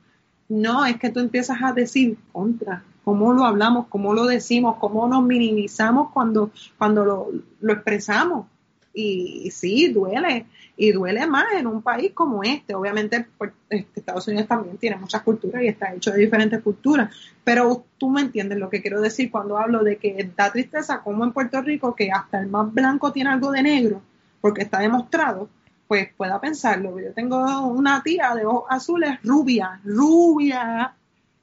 No, 0.48 0.84
es 0.86 0.98
que 0.98 1.10
tú 1.10 1.20
empiezas 1.20 1.58
a 1.62 1.72
decir 1.72 2.16
contra, 2.32 2.84
cómo 3.04 3.32
lo 3.32 3.44
hablamos, 3.44 3.86
cómo 3.88 4.14
lo 4.14 4.24
decimos, 4.24 4.76
cómo 4.78 5.08
nos 5.08 5.22
minimizamos 5.24 6.10
cuando, 6.12 6.50
cuando 6.78 7.04
lo, 7.04 7.28
lo 7.60 7.72
expresamos. 7.72 8.46
Y 8.94 9.50
sí, 9.50 9.88
duele, 9.88 10.46
y 10.76 10.92
duele 10.92 11.26
más 11.26 11.46
en 11.54 11.66
un 11.66 11.82
país 11.82 12.12
como 12.14 12.42
este. 12.42 12.74
Obviamente, 12.74 13.26
pues, 13.36 13.52
este, 13.68 14.00
Estados 14.00 14.28
Unidos 14.28 14.46
también 14.46 14.78
tiene 14.78 14.96
muchas 14.96 15.22
culturas 15.22 15.62
y 15.62 15.68
está 15.68 15.92
hecho 15.92 16.12
de 16.12 16.18
diferentes 16.18 16.62
culturas, 16.62 17.14
pero 17.42 17.84
tú 17.98 18.08
me 18.08 18.20
entiendes 18.20 18.58
lo 18.58 18.70
que 18.70 18.80
quiero 18.80 19.00
decir 19.00 19.30
cuando 19.30 19.58
hablo 19.58 19.82
de 19.82 19.96
que 19.96 20.30
da 20.36 20.52
tristeza 20.52 21.00
como 21.02 21.24
en 21.24 21.32
Puerto 21.32 21.60
Rico, 21.60 21.94
que 21.94 22.10
hasta 22.10 22.40
el 22.40 22.46
más 22.46 22.72
blanco 22.72 23.12
tiene 23.12 23.30
algo 23.30 23.50
de 23.50 23.62
negro, 23.62 24.00
porque 24.40 24.62
está 24.62 24.78
demostrado, 24.78 25.48
pues 25.88 26.08
pueda 26.16 26.40
pensarlo. 26.40 26.98
Yo 27.00 27.12
tengo 27.12 27.66
una 27.66 28.02
tía 28.02 28.34
de 28.34 28.46
ojos 28.46 28.64
azules, 28.70 29.18
rubia, 29.22 29.80
rubia, 29.84 30.94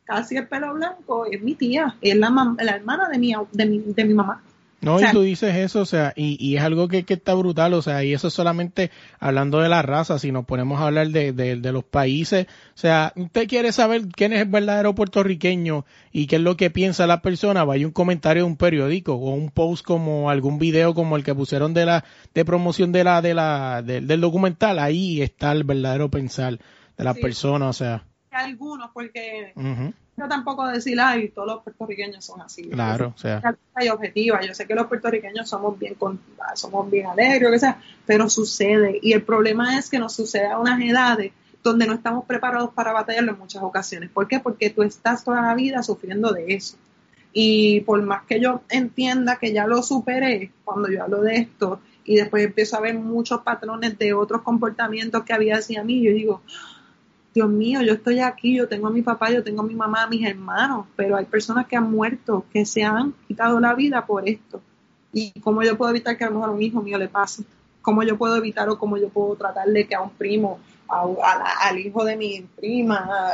casi 0.05 0.37
el 0.37 0.47
pelo 0.47 0.73
blanco, 0.73 1.25
es 1.25 1.41
mi 1.41 1.55
tía, 1.55 1.95
es 2.01 2.15
la, 2.15 2.55
la 2.59 2.75
hermana 2.75 3.09
de 3.09 3.17
mi, 3.17 3.33
de 3.51 3.65
mi, 3.65 3.79
de 3.79 4.05
mi 4.05 4.13
mamá. 4.13 4.41
No, 4.81 4.99
y 4.99 5.05
tú 5.11 5.21
dices 5.21 5.55
eso, 5.55 5.81
o 5.81 5.85
sea, 5.85 6.11
y, 6.15 6.37
y 6.43 6.57
es 6.57 6.63
algo 6.63 6.87
que, 6.87 7.03
que, 7.03 7.13
está 7.13 7.35
brutal, 7.35 7.75
o 7.75 7.83
sea, 7.83 8.03
y 8.03 8.13
eso 8.13 8.31
solamente 8.31 8.89
hablando 9.19 9.59
de 9.59 9.69
la 9.69 9.83
raza, 9.83 10.17
si 10.17 10.31
nos 10.31 10.45
ponemos 10.45 10.81
a 10.81 10.87
hablar 10.87 11.09
de, 11.09 11.33
de, 11.33 11.55
de, 11.55 11.71
los 11.71 11.83
países, 11.83 12.47
o 12.47 12.77
sea, 12.77 13.13
usted 13.15 13.47
quiere 13.47 13.71
saber 13.71 14.07
quién 14.07 14.33
es 14.33 14.41
el 14.41 14.47
verdadero 14.47 14.95
puertorriqueño 14.95 15.85
y 16.11 16.25
qué 16.25 16.37
es 16.37 16.41
lo 16.41 16.57
que 16.57 16.71
piensa 16.71 17.05
la 17.05 17.21
persona, 17.21 17.63
vaya 17.63 17.85
un 17.85 17.93
comentario 17.93 18.43
de 18.43 18.49
un 18.49 18.57
periódico 18.57 19.13
o 19.13 19.35
un 19.35 19.51
post 19.51 19.85
como 19.85 20.31
algún 20.31 20.57
video 20.57 20.95
como 20.95 21.15
el 21.15 21.23
que 21.23 21.35
pusieron 21.35 21.75
de 21.75 21.85
la, 21.85 22.03
de 22.33 22.43
promoción 22.43 22.91
de 22.91 23.03
la, 23.03 23.21
de 23.21 23.35
la, 23.35 23.83
del 23.83 24.19
documental, 24.19 24.79
ahí 24.79 25.21
está 25.21 25.51
el 25.51 25.63
verdadero 25.63 26.09
pensar 26.09 26.57
de 26.97 27.03
la 27.03 27.13
persona, 27.13 27.69
o 27.69 27.73
sea. 27.73 28.03
Algunos, 28.31 28.89
porque 28.93 29.53
tampoco 30.27 30.67
decir, 30.67 30.99
ay, 30.99 31.29
todos 31.29 31.47
los 31.47 31.63
puertorriqueños 31.63 32.23
son 32.23 32.41
así. 32.41 32.69
Claro, 32.69 33.13
o 33.15 33.17
sea. 33.17 33.41
Hay 33.73 33.89
objetiva. 33.89 34.41
Yo 34.45 34.53
sé 34.53 34.65
que 34.65 34.75
los 34.75 34.87
puertorriqueños 34.87 35.49
somos 35.49 35.77
bien, 35.77 35.95
somos 36.55 36.89
bien 36.89 37.07
alegres, 37.07 37.51
que 37.51 37.59
sea, 37.59 37.81
pero 38.05 38.29
sucede. 38.29 38.99
Y 39.01 39.13
el 39.13 39.23
problema 39.23 39.77
es 39.77 39.89
que 39.89 39.99
nos 39.99 40.13
sucede 40.13 40.47
a 40.47 40.59
unas 40.59 40.81
edades 40.81 41.31
donde 41.63 41.85
no 41.85 41.93
estamos 41.93 42.25
preparados 42.25 42.71
para 42.73 42.91
batallarlo 42.91 43.33
en 43.33 43.39
muchas 43.39 43.61
ocasiones. 43.61 44.09
¿Por 44.09 44.27
qué? 44.27 44.39
Porque 44.39 44.69
tú 44.69 44.83
estás 44.83 45.23
toda 45.23 45.41
la 45.41 45.53
vida 45.53 45.83
sufriendo 45.83 46.31
de 46.31 46.55
eso. 46.55 46.77
Y 47.33 47.81
por 47.81 48.01
más 48.01 48.23
que 48.23 48.39
yo 48.39 48.61
entienda 48.69 49.37
que 49.37 49.53
ya 49.53 49.65
lo 49.65 49.81
superé 49.83 50.51
cuando 50.65 50.89
yo 50.89 51.03
hablo 51.03 51.21
de 51.21 51.37
esto 51.37 51.79
y 52.03 52.15
después 52.15 52.43
empiezo 52.43 52.77
a 52.77 52.81
ver 52.81 52.95
muchos 52.95 53.41
patrones 53.41 53.97
de 53.97 54.13
otros 54.13 54.41
comportamientos 54.41 55.23
que 55.23 55.33
había 55.33 55.57
hacia 55.57 55.83
mí, 55.83 56.01
yo 56.01 56.11
digo, 56.11 56.41
Dios 57.33 57.49
mío, 57.49 57.81
yo 57.81 57.93
estoy 57.93 58.19
aquí, 58.19 58.57
yo 58.57 58.67
tengo 58.67 58.87
a 58.87 58.91
mi 58.91 59.01
papá, 59.01 59.31
yo 59.31 59.43
tengo 59.43 59.61
a 59.61 59.65
mi 59.65 59.75
mamá, 59.75 60.03
a 60.03 60.07
mis 60.07 60.25
hermanos, 60.25 60.85
pero 60.97 61.15
hay 61.15 61.25
personas 61.25 61.65
que 61.65 61.77
han 61.77 61.89
muerto, 61.89 62.45
que 62.51 62.65
se 62.65 62.83
han 62.83 63.13
quitado 63.27 63.59
la 63.59 63.73
vida 63.73 64.05
por 64.05 64.27
esto. 64.27 64.61
¿Y 65.13 65.31
cómo 65.39 65.63
yo 65.63 65.77
puedo 65.77 65.91
evitar 65.91 66.17
que 66.17 66.25
a 66.25 66.27
lo 66.27 66.35
mejor 66.35 66.49
a 66.49 66.53
un 66.53 66.61
hijo 66.61 66.81
mío 66.81 66.97
le 66.97 67.07
pase? 67.07 67.43
¿Cómo 67.81 68.03
yo 68.03 68.17
puedo 68.17 68.35
evitar 68.35 68.67
o 68.69 68.77
cómo 68.77 68.97
yo 68.97 69.09
puedo 69.09 69.35
tratarle 69.35 69.87
que 69.87 69.95
a 69.95 70.01
un 70.01 70.11
primo, 70.11 70.59
al 70.87 71.79
hijo 71.79 72.03
de 72.03 72.17
mi 72.17 72.41
prima, 72.41 73.31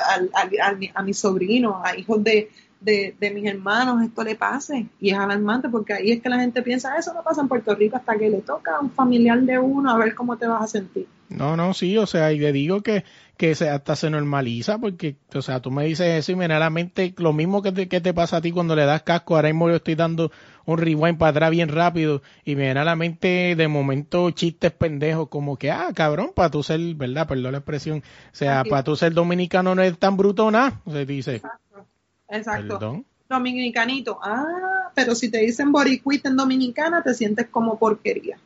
a 0.94 1.04
mi 1.04 1.14
sobrino, 1.14 1.82
a 1.84 1.98
hijos 1.98 2.24
de, 2.24 2.52
de, 2.80 3.16
de, 3.20 3.32
mis 3.32 3.46
hermanos 3.46 4.04
esto 4.04 4.24
le 4.24 4.36
pase. 4.36 4.88
Y 5.00 5.10
es 5.10 5.18
alarmante 5.18 5.70
porque 5.70 5.94
ahí 5.94 6.12
es 6.12 6.22
que 6.22 6.30
la 6.30 6.40
gente 6.40 6.62
piensa, 6.62 6.96
eso 6.98 7.14
no 7.14 7.24
pasa 7.24 7.42
en 7.42 7.48
Puerto 7.48 7.74
Rico 7.74 7.98
hasta 7.98 8.16
que 8.16 8.30
le 8.30 8.42
toca 8.42 8.76
a 8.76 8.80
un 8.80 8.92
familiar 8.92 9.42
de 9.42 9.58
uno 9.58 9.90
a 9.90 9.98
ver 9.98 10.14
cómo 10.14 10.38
te 10.38 10.48
vas 10.48 10.62
a 10.62 10.68
sentir. 10.68 11.08
No, 11.30 11.58
no, 11.58 11.74
sí, 11.74 11.98
o 11.98 12.06
sea, 12.06 12.32
y 12.32 12.40
le 12.40 12.52
digo 12.52 12.82
que 12.82 13.04
que 13.38 13.54
se, 13.54 13.70
hasta 13.70 13.96
se 13.96 14.10
normaliza, 14.10 14.80
porque, 14.80 15.16
o 15.34 15.42
sea, 15.42 15.62
tú 15.62 15.70
me 15.70 15.86
dices 15.86 16.08
eso 16.08 16.32
y 16.32 16.36
me 16.36 16.48
da 16.48 16.58
la 16.58 16.72
mente 16.72 17.14
lo 17.18 17.34
mismo 17.34 17.62
que 17.62 17.72
te, 17.72 17.88
que 17.88 18.02
te 18.02 18.14
pasa 18.14 18.38
a 18.38 18.42
ti 18.42 18.52
cuando 18.52 18.76
le 18.76 18.86
das 18.86 19.04
casco, 19.04 19.36
ahora 19.36 19.50
mismo 19.50 19.70
yo 19.70 19.76
estoy 19.76 19.94
dando 19.94 20.32
un 20.66 20.80
rewind 20.80 21.20
para 21.20 21.30
atrás 21.30 21.52
bien 21.52 21.70
rápido 21.70 22.24
y 22.44 22.56
me 22.56 22.74
da 22.74 22.84
la 22.84 22.96
mente 22.96 23.56
de 23.56 23.68
momento 23.68 24.32
chistes 24.32 24.72
pendejos 24.72 25.30
como 25.30 25.56
que, 25.56 25.70
ah, 25.70 25.90
cabrón, 25.94 26.32
para 26.36 26.50
tú 26.50 26.64
ser, 26.64 26.80
¿verdad? 26.96 27.28
Perdón 27.28 27.52
la 27.52 27.60
expresión, 27.60 28.00
o 28.00 28.36
sea, 28.36 28.64
para 28.64 28.84
tú 28.84 28.96
ser 28.96 29.14
dominicano 29.14 29.76
no 29.76 29.84
es 29.84 29.98
tan 30.00 30.18
bruto 30.18 30.50
nada, 30.50 30.82
se 30.92 31.06
dice. 31.06 31.36
Exacto, 31.36 31.86
exacto. 32.30 33.06
Dominicanito, 33.30 34.20
ah, 34.24 34.90
pero 34.96 35.14
si 35.14 35.30
te 35.30 35.40
dicen 35.40 35.72
boricuita 35.72 36.30
en 36.30 36.38
dominicana 36.38 37.04
te 37.04 37.14
sientes 37.14 37.48
como 37.48 37.78
porquería. 37.78 38.40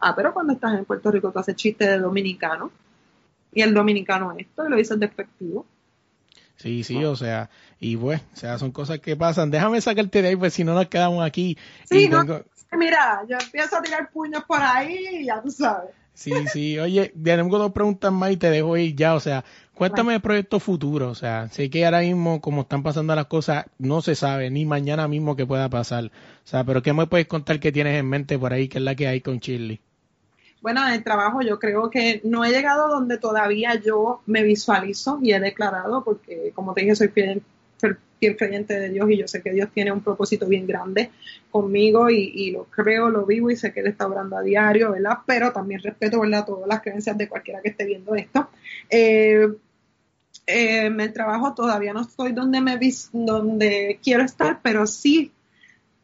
Ah, 0.00 0.14
pero 0.16 0.32
cuando 0.32 0.52
estás 0.52 0.74
en 0.74 0.84
Puerto 0.84 1.10
Rico 1.10 1.30
tú 1.30 1.38
haces 1.38 1.56
chistes 1.56 1.88
de 1.88 1.98
dominicano 1.98 2.70
y 3.52 3.62
el 3.62 3.74
dominicano 3.74 4.32
esto, 4.36 4.66
y 4.66 4.70
lo 4.70 4.76
dices 4.76 4.98
despectivo. 4.98 5.66
Sí, 6.56 6.84
sí, 6.84 7.02
o 7.04 7.16
sea, 7.16 7.48
y 7.78 7.96
pues, 7.96 8.20
o 8.34 8.36
sea, 8.36 8.58
son 8.58 8.70
cosas 8.70 9.00
que 9.00 9.16
pasan. 9.16 9.50
Déjame 9.50 9.80
sacarte 9.80 10.20
de 10.20 10.28
ahí, 10.28 10.36
pues 10.36 10.52
si 10.52 10.62
no 10.62 10.74
nos 10.74 10.88
quedamos 10.88 11.24
aquí. 11.24 11.56
Sí, 11.84 12.06
no, 12.08 12.22
mira, 12.76 13.24
yo 13.28 13.38
empiezo 13.42 13.78
a 13.78 13.82
tirar 13.82 14.10
puños 14.10 14.44
por 14.44 14.60
ahí 14.60 15.20
y 15.20 15.24
ya 15.26 15.40
tú 15.40 15.50
sabes. 15.50 15.90
Sí, 16.12 16.32
sí, 16.52 16.78
oye, 16.78 17.14
tengo 17.22 17.58
dos 17.58 17.72
preguntas 17.72 18.12
más 18.12 18.30
y 18.32 18.36
te 18.36 18.50
dejo 18.50 18.76
ir 18.76 18.94
ya, 18.94 19.14
o 19.14 19.20
sea, 19.20 19.42
cuéntame 19.74 20.14
el 20.14 20.20
proyecto 20.20 20.60
futuro, 20.60 21.08
o 21.08 21.14
sea, 21.14 21.48
sé 21.48 21.70
que 21.70 21.86
ahora 21.86 22.00
mismo, 22.00 22.42
como 22.42 22.62
están 22.62 22.82
pasando 22.82 23.14
las 23.14 23.24
cosas, 23.24 23.64
no 23.78 24.02
se 24.02 24.14
sabe, 24.14 24.50
ni 24.50 24.66
mañana 24.66 25.08
mismo 25.08 25.34
que 25.34 25.46
pueda 25.46 25.70
pasar, 25.70 26.06
o 26.06 26.10
sea, 26.46 26.62
pero 26.64 26.82
¿qué 26.82 26.92
me 26.92 27.06
puedes 27.06 27.26
contar 27.26 27.58
que 27.58 27.72
tienes 27.72 27.98
en 27.98 28.06
mente 28.06 28.38
por 28.38 28.52
ahí, 28.52 28.68
que 28.68 28.76
es 28.78 28.84
la 28.84 28.94
que 28.94 29.08
hay 29.08 29.22
con 29.22 29.40
Chile? 29.40 29.80
Bueno, 30.60 30.86
en 30.86 30.94
el 30.94 31.02
trabajo 31.02 31.40
yo 31.40 31.58
creo 31.58 31.90
que 31.90 32.20
no 32.24 32.44
he 32.44 32.50
llegado 32.50 32.88
donde 32.88 33.18
todavía 33.18 33.74
yo 33.76 34.22
me 34.26 34.42
visualizo 34.42 35.18
y 35.22 35.32
he 35.32 35.40
declarado, 35.40 36.04
porque 36.04 36.52
como 36.54 36.74
te 36.74 36.82
dije, 36.82 36.94
soy 36.94 37.08
fiel, 37.08 37.42
fiel 38.18 38.36
creyente 38.36 38.78
de 38.78 38.90
Dios 38.90 39.10
y 39.10 39.16
yo 39.16 39.26
sé 39.26 39.42
que 39.42 39.52
Dios 39.52 39.70
tiene 39.72 39.90
un 39.90 40.02
propósito 40.02 40.46
bien 40.46 40.66
grande 40.66 41.10
conmigo 41.50 42.10
y, 42.10 42.50
lo 42.50 42.64
creo, 42.64 43.08
lo 43.08 43.24
vivo 43.24 43.50
y 43.50 43.56
sé 43.56 43.72
que 43.72 43.80
Él 43.80 43.86
está 43.86 44.06
orando 44.06 44.36
a 44.36 44.42
diario, 44.42 44.92
¿verdad? 44.92 45.18
Pero 45.26 45.52
también 45.52 45.80
respeto, 45.82 46.20
¿verdad? 46.20 46.44
Todas 46.44 46.68
las 46.68 46.82
creencias 46.82 47.16
de 47.16 47.28
cualquiera 47.28 47.62
que 47.62 47.70
esté 47.70 47.86
viendo 47.86 48.14
esto. 48.14 48.50
Eh, 48.90 49.48
eh, 50.46 50.86
en 50.86 51.00
el 51.00 51.12
trabajo 51.12 51.54
todavía 51.54 51.92
no 51.92 52.02
estoy 52.02 52.32
donde 52.32 52.60
me 52.60 52.78
donde 53.12 53.98
quiero 54.02 54.24
estar, 54.24 54.60
pero 54.62 54.86
sí 54.86 55.32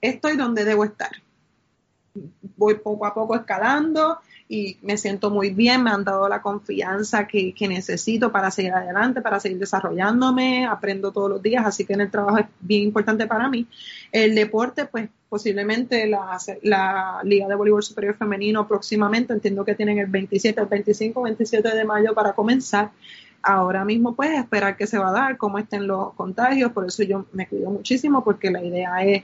estoy 0.01 0.37
donde 0.37 0.65
debo 0.65 0.85
estar. 0.85 1.11
Voy 2.57 2.77
poco 2.77 3.07
a 3.07 3.13
poco 3.15 3.35
escalando, 3.37 4.19
y 4.49 4.77
me 4.83 4.97
siento 4.97 5.31
muy 5.31 5.51
bien, 5.51 5.83
me 5.83 5.91
han 5.91 6.05
dado 6.05 6.29
la 6.29 6.41
confianza 6.41 7.27
que, 7.27 7.55
necesito 7.69 8.31
para 8.31 8.51
seguir 8.51 8.73
adelante, 8.73 9.21
para 9.21 9.41
seguir 9.41 9.59
desarrollándome, 9.59 10.67
aprendo 10.67 11.11
todos 11.11 11.29
los 11.29 11.43
días, 11.43 11.67
así 11.67 11.85
que 11.85 11.95
en 11.95 12.03
el 12.03 12.11
trabajo 12.11 12.39
es 12.39 12.47
bien 12.61 12.83
importante 12.83 13.27
para 13.27 13.49
mí. 13.49 13.67
El 14.13 14.35
deporte, 14.37 14.85
pues 14.85 15.09
posiblemente 15.29 16.07
la, 16.07 16.39
la 16.63 17.21
Liga 17.25 17.49
de 17.49 17.55
Voleibol 17.57 17.83
Superior 17.83 18.15
Femenino 18.15 18.69
próximamente, 18.69 19.33
entiendo 19.33 19.65
que 19.65 19.75
tienen 19.75 19.99
el 19.99 20.07
27, 20.07 20.61
el 20.61 20.67
25, 20.67 21.23
27 21.23 21.75
de 21.75 21.85
mayo 21.85 22.15
para 22.15 22.33
comenzar. 22.33 22.91
Ahora 23.43 23.85
mismo, 23.85 24.15
pues, 24.15 24.31
esperar 24.31 24.77
que 24.77 24.87
se 24.87 24.99
va 24.99 25.11
a 25.11 25.13
dar, 25.13 25.37
cómo 25.37 25.59
estén 25.59 25.87
los 25.87 26.15
contagios, 26.15 26.73
por 26.73 26.87
eso 26.87 27.03
yo 27.03 27.27
me 27.33 27.47
cuido 27.47 27.71
muchísimo, 27.71 28.25
porque 28.25 28.51
la 28.51 28.63
idea 28.63 29.05
es 29.05 29.23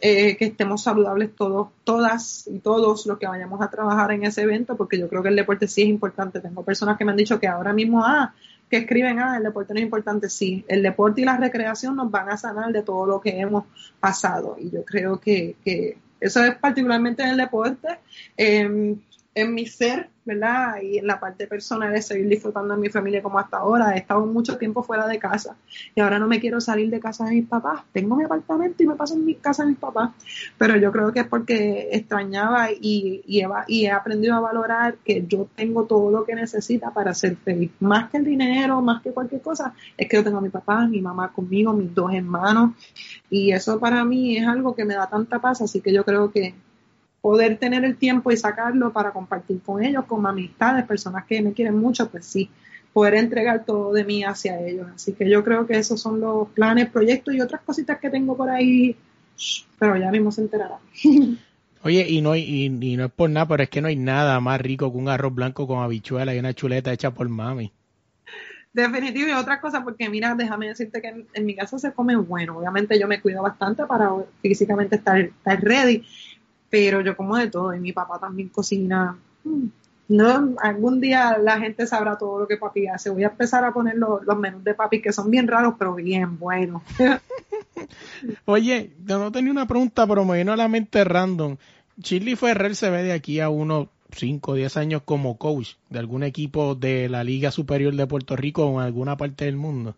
eh, 0.00 0.36
que 0.36 0.46
estemos 0.46 0.82
saludables 0.82 1.34
todos, 1.34 1.68
todas 1.84 2.46
y 2.46 2.60
todos 2.60 3.06
los 3.06 3.18
que 3.18 3.26
vayamos 3.26 3.60
a 3.60 3.70
trabajar 3.70 4.12
en 4.12 4.24
ese 4.24 4.42
evento, 4.42 4.76
porque 4.76 4.98
yo 4.98 5.08
creo 5.08 5.22
que 5.22 5.28
el 5.28 5.36
deporte 5.36 5.66
sí 5.66 5.82
es 5.82 5.88
importante. 5.88 6.40
Tengo 6.40 6.64
personas 6.64 6.96
que 6.96 7.04
me 7.04 7.10
han 7.10 7.16
dicho 7.16 7.40
que 7.40 7.48
ahora 7.48 7.72
mismo, 7.72 8.04
ah, 8.04 8.34
que 8.70 8.78
escriben, 8.78 9.18
ah, 9.18 9.36
el 9.36 9.42
deporte 9.42 9.74
no 9.74 9.80
es 9.80 9.84
importante. 9.84 10.28
Sí, 10.28 10.64
el 10.68 10.82
deporte 10.82 11.22
y 11.22 11.24
la 11.24 11.36
recreación 11.36 11.96
nos 11.96 12.10
van 12.10 12.30
a 12.30 12.36
sanar 12.36 12.72
de 12.72 12.82
todo 12.82 13.06
lo 13.06 13.20
que 13.20 13.40
hemos 13.40 13.64
pasado. 13.98 14.56
Y 14.60 14.70
yo 14.70 14.84
creo 14.84 15.18
que, 15.18 15.56
que 15.64 15.98
eso 16.20 16.44
es 16.44 16.54
particularmente 16.56 17.22
en 17.22 17.30
el 17.30 17.36
deporte. 17.36 17.88
en 18.36 19.54
mi 19.54 19.66
ser, 19.66 20.10
¿verdad? 20.28 20.80
Y 20.82 20.98
en 20.98 21.06
la 21.06 21.18
parte 21.18 21.46
personal 21.46 21.92
de 21.92 22.02
seguir 22.02 22.28
disfrutando 22.28 22.74
de 22.74 22.80
mi 22.80 22.90
familia 22.90 23.22
como 23.22 23.38
hasta 23.38 23.56
ahora. 23.56 23.94
He 23.94 23.98
estado 23.98 24.24
mucho 24.26 24.58
tiempo 24.58 24.82
fuera 24.82 25.08
de 25.08 25.18
casa 25.18 25.56
y 25.94 26.00
ahora 26.00 26.18
no 26.18 26.28
me 26.28 26.38
quiero 26.38 26.60
salir 26.60 26.90
de 26.90 27.00
casa 27.00 27.24
de 27.24 27.32
mis 27.32 27.48
papás. 27.48 27.82
Tengo 27.92 28.14
mi 28.14 28.24
apartamento 28.24 28.82
y 28.82 28.86
me 28.86 28.94
paso 28.94 29.14
en 29.14 29.24
mi 29.24 29.34
casa 29.34 29.64
de 29.64 29.70
mis 29.70 29.78
papás, 29.78 30.10
pero 30.58 30.76
yo 30.76 30.92
creo 30.92 31.12
que 31.12 31.20
es 31.20 31.26
porque 31.26 31.88
extrañaba 31.92 32.70
y, 32.70 33.22
y, 33.26 33.40
he, 33.40 33.90
aprendido 33.90 34.34
a 34.34 34.40
valorar 34.40 34.98
que 35.04 35.24
yo 35.26 35.48
tengo 35.56 35.84
todo 35.84 36.10
lo 36.10 36.24
que 36.24 36.34
necesita 36.34 36.92
para 36.92 37.14
ser 37.14 37.36
feliz. 37.36 37.70
Más 37.80 38.10
que 38.10 38.18
el 38.18 38.24
dinero, 38.24 38.82
más 38.82 39.02
que 39.02 39.12
cualquier 39.12 39.40
cosa, 39.40 39.72
es 39.96 40.08
que 40.08 40.16
yo 40.18 40.24
tengo 40.24 40.38
a 40.38 40.42
mi 40.42 40.50
papá, 40.50 40.86
mi 40.86 41.00
mamá 41.00 41.32
conmigo, 41.32 41.72
mis 41.72 41.94
dos 41.94 42.12
hermanos 42.12 42.72
y 43.30 43.52
eso 43.52 43.80
para 43.80 44.04
mí 44.04 44.36
es 44.36 44.46
algo 44.46 44.74
que 44.74 44.84
me 44.84 44.94
da 44.94 45.06
tanta 45.08 45.38
paz, 45.38 45.62
así 45.62 45.80
que 45.80 45.92
yo 45.92 46.04
creo 46.04 46.30
que 46.30 46.54
poder 47.28 47.58
tener 47.58 47.84
el 47.84 47.98
tiempo 47.98 48.32
y 48.32 48.38
sacarlo 48.38 48.90
para 48.90 49.10
compartir 49.10 49.60
con 49.60 49.84
ellos, 49.84 50.06
con 50.06 50.26
amistades, 50.26 50.86
personas 50.86 51.26
que 51.26 51.42
me 51.42 51.52
quieren 51.52 51.76
mucho, 51.76 52.08
pues 52.08 52.24
sí, 52.24 52.48
poder 52.94 53.16
entregar 53.16 53.66
todo 53.66 53.92
de 53.92 54.02
mí 54.02 54.24
hacia 54.24 54.58
ellos. 54.66 54.86
Así 54.94 55.12
que 55.12 55.28
yo 55.28 55.44
creo 55.44 55.66
que 55.66 55.76
esos 55.76 56.00
son 56.00 56.22
los 56.22 56.48
planes, 56.48 56.88
proyectos 56.88 57.34
y 57.34 57.42
otras 57.42 57.60
cositas 57.60 57.98
que 57.98 58.08
tengo 58.08 58.34
por 58.34 58.48
ahí, 58.48 58.96
pero 59.78 59.98
ya 59.98 60.10
mismo 60.10 60.32
se 60.32 60.40
enterarán. 60.40 60.78
Oye, 61.82 62.06
y 62.08 62.22
no, 62.22 62.34
y, 62.34 62.70
no 62.70 63.04
es 63.04 63.12
por 63.12 63.28
nada, 63.28 63.46
pero 63.46 63.62
es 63.62 63.68
que 63.68 63.82
no 63.82 63.88
hay 63.88 63.96
nada 63.96 64.40
más 64.40 64.58
rico 64.58 64.90
que 64.90 64.96
un 64.96 65.10
arroz 65.10 65.34
blanco 65.34 65.66
con 65.66 65.82
habichuela 65.82 66.34
y 66.34 66.38
una 66.38 66.54
chuleta 66.54 66.94
hecha 66.94 67.10
por 67.10 67.28
mami. 67.28 67.70
Definitivo 68.72 69.28
y 69.28 69.32
otra 69.32 69.60
cosa, 69.60 69.84
porque 69.84 70.08
mira, 70.08 70.34
déjame 70.34 70.68
decirte 70.68 71.02
que 71.02 71.26
en, 71.30 71.44
mi 71.44 71.54
casa 71.54 71.78
se 71.78 71.92
come 71.92 72.16
bueno. 72.16 72.56
Obviamente 72.56 72.98
yo 72.98 73.06
me 73.06 73.20
cuido 73.20 73.42
bastante 73.42 73.84
para 73.84 74.12
físicamente 74.40 74.96
estar, 74.96 75.18
estar 75.18 75.60
ready 75.62 76.02
pero 76.70 77.00
yo 77.00 77.16
como 77.16 77.36
de 77.36 77.48
todo 77.48 77.74
y 77.74 77.80
mi 77.80 77.92
papá 77.92 78.18
también 78.18 78.48
cocina. 78.48 79.16
Mm, 79.44 79.66
no, 80.08 80.54
algún 80.62 81.00
día 81.00 81.36
la 81.38 81.58
gente 81.58 81.86
sabrá 81.86 82.16
todo 82.16 82.38
lo 82.38 82.48
que 82.48 82.56
papi 82.56 82.86
hace. 82.86 83.10
Voy 83.10 83.24
a 83.24 83.28
empezar 83.28 83.64
a 83.64 83.72
poner 83.72 83.96
los, 83.96 84.22
menús 84.38 84.64
de 84.64 84.74
papi 84.74 85.02
que 85.02 85.12
son 85.12 85.30
bien 85.30 85.46
raros, 85.46 85.74
pero 85.78 85.94
bien 85.94 86.38
buenos. 86.38 86.82
Oye, 88.46 88.92
yo 89.04 89.18
no 89.18 89.30
tenía 89.30 89.52
una 89.52 89.68
pregunta, 89.68 90.06
pero 90.06 90.24
me 90.24 90.38
vino 90.38 90.52
a 90.52 90.56
la 90.56 90.68
mente 90.68 91.04
random. 91.04 91.56
Chili 92.00 92.36
Ferrer 92.36 92.74
se 92.74 92.88
ve 92.88 93.02
de 93.02 93.12
aquí 93.12 93.40
a 93.40 93.50
unos 93.50 93.88
5 94.12 94.52
o 94.52 94.54
10 94.54 94.76
años 94.78 95.02
como 95.04 95.36
coach 95.36 95.74
de 95.90 95.98
algún 95.98 96.22
equipo 96.22 96.74
de 96.74 97.10
la 97.10 97.22
Liga 97.22 97.50
Superior 97.50 97.94
de 97.94 98.06
Puerto 98.06 98.34
Rico 98.34 98.66
o 98.66 98.80
en 98.80 98.86
alguna 98.86 99.16
parte 99.18 99.44
del 99.44 99.56
mundo. 99.56 99.94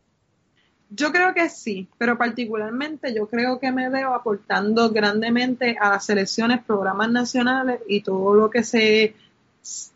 Yo 0.93 1.13
creo 1.13 1.33
que 1.35 1.49
sí, 1.49 1.89
pero 1.99 2.19
particularmente 2.19 3.15
yo 3.15 3.29
creo 3.29 3.61
que 3.61 3.71
me 3.71 3.89
veo 3.89 4.13
aportando 4.13 4.91
grandemente 4.91 5.77
a 5.81 5.91
las 5.91 6.05
selecciones, 6.05 6.65
programas 6.65 7.11
nacionales 7.11 7.81
y 7.87 8.01
todo 8.01 8.35
lo 8.35 8.51
que 8.51 8.65
se 8.65 9.15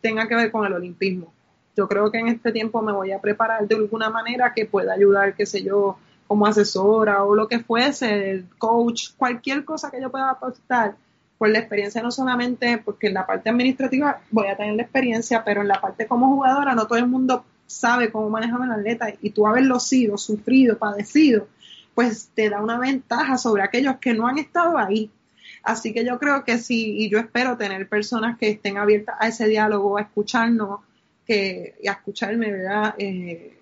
tenga 0.01 0.29
que 0.29 0.37
ver 0.37 0.53
con 0.53 0.65
el 0.65 0.73
olimpismo. 0.73 1.33
Yo 1.77 1.89
creo 1.89 2.13
que 2.13 2.19
en 2.19 2.29
este 2.29 2.53
tiempo 2.53 2.81
me 2.81 2.93
voy 2.93 3.11
a 3.11 3.21
preparar 3.21 3.67
de 3.67 3.75
alguna 3.75 4.09
manera 4.09 4.55
que 4.55 4.67
pueda 4.67 4.93
ayudar, 4.93 5.35
qué 5.35 5.47
sé 5.47 5.65
yo, 5.65 5.99
como 6.29 6.47
asesora 6.47 7.25
o 7.25 7.35
lo 7.35 7.49
que 7.49 7.59
fuese, 7.59 8.45
coach, 8.59 9.11
cualquier 9.17 9.65
cosa 9.65 9.91
que 9.91 10.01
yo 10.01 10.13
pueda 10.13 10.31
aportar 10.31 10.95
por 11.39 11.49
la 11.49 11.59
experiencia 11.59 12.03
no 12.03 12.13
solamente 12.13 12.79
porque 12.79 13.09
en 13.09 13.15
la 13.15 13.27
parte 13.27 13.51
administrativa 13.51 14.21
voy 14.31 14.47
a 14.47 14.57
tener 14.57 14.75
la 14.75 14.83
experiencia, 14.83 15.43
pero 15.43 15.63
en 15.63 15.69
la 15.69 15.81
parte 15.81 16.07
como 16.07 16.29
jugadora 16.29 16.77
no 16.77 16.87
todo 16.87 16.99
el 16.99 17.09
mundo 17.09 17.45
sabe 17.67 18.11
cómo 18.11 18.31
manejar 18.31 18.61
un 18.61 18.73
atleta 18.73 19.13
y 19.21 19.31
tú 19.31 19.47
haberlo 19.47 19.81
sido, 19.81 20.19
sufrido, 20.19 20.79
padecido, 20.79 21.49
pues 21.95 22.31
te 22.35 22.51
da 22.51 22.61
una 22.61 22.79
ventaja 22.79 23.39
sobre 23.39 23.63
aquellos 23.63 23.97
que 23.97 24.15
no 24.15 24.27
han 24.27 24.39
estado 24.39 24.79
ahí. 24.79 25.11
Así 25.63 25.93
que 25.93 26.05
yo 26.05 26.19
creo 26.19 26.45
que 26.45 26.59
sí, 26.59 26.97
y 26.99 27.09
yo 27.09 27.19
espero 27.19 27.57
tener 27.57 27.89
personas 27.89 28.39
que 28.39 28.51
estén 28.51 28.77
abiertas 28.77 29.17
a 29.19 29.29
ese 29.29 29.49
diálogo, 29.49 29.97
a 29.97 30.03
escucharnos, 30.03 30.81
que, 31.27 31.77
y 31.83 31.89
a 31.89 31.93
escucharme, 31.93 32.53
¿verdad? 32.53 32.95
Eh, 32.99 33.59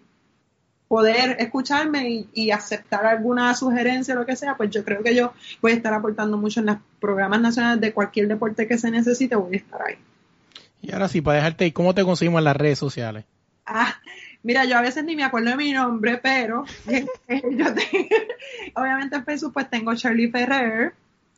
poder 0.88 1.36
escucharme 1.38 2.26
y, 2.34 2.50
aceptar 2.50 3.06
alguna 3.06 3.54
sugerencia, 3.54 4.14
lo 4.14 4.26
que 4.26 4.36
sea, 4.36 4.56
pues 4.56 4.68
yo 4.70 4.84
creo 4.84 5.02
que 5.02 5.14
yo 5.14 5.32
voy 5.62 5.72
a 5.72 5.74
estar 5.76 5.94
aportando 5.94 6.36
mucho 6.36 6.60
en 6.60 6.66
los 6.66 6.76
programas 7.00 7.40
nacionales 7.40 7.80
de 7.80 7.94
cualquier 7.94 8.28
deporte 8.28 8.66
que 8.66 8.76
se 8.76 8.90
necesite, 8.90 9.34
voy 9.34 9.54
a 9.54 9.56
estar 9.56 9.80
ahí. 9.80 9.94
Y 10.82 10.92
ahora 10.92 11.08
sí, 11.08 11.22
para 11.22 11.36
dejarte, 11.36 11.64
¿y 11.64 11.72
cómo 11.72 11.94
te 11.94 12.04
conseguimos 12.04 12.40
en 12.40 12.44
las 12.44 12.56
redes 12.56 12.78
sociales? 12.78 13.24
Ah, 13.64 14.00
mira, 14.42 14.64
yo 14.64 14.76
a 14.76 14.82
veces 14.82 15.04
ni 15.04 15.16
me 15.16 15.24
acuerdo 15.24 15.50
de 15.50 15.56
mi 15.56 15.72
nombre, 15.72 16.18
pero 16.18 16.64
yo 16.86 17.74
tengo, 17.74 18.08
obviamente 18.74 19.16
en 19.16 19.24
Facebook 19.24 19.52
pues 19.52 19.70
tengo 19.70 19.94
Charlie 19.94 20.30
Ferrer, 20.30 20.94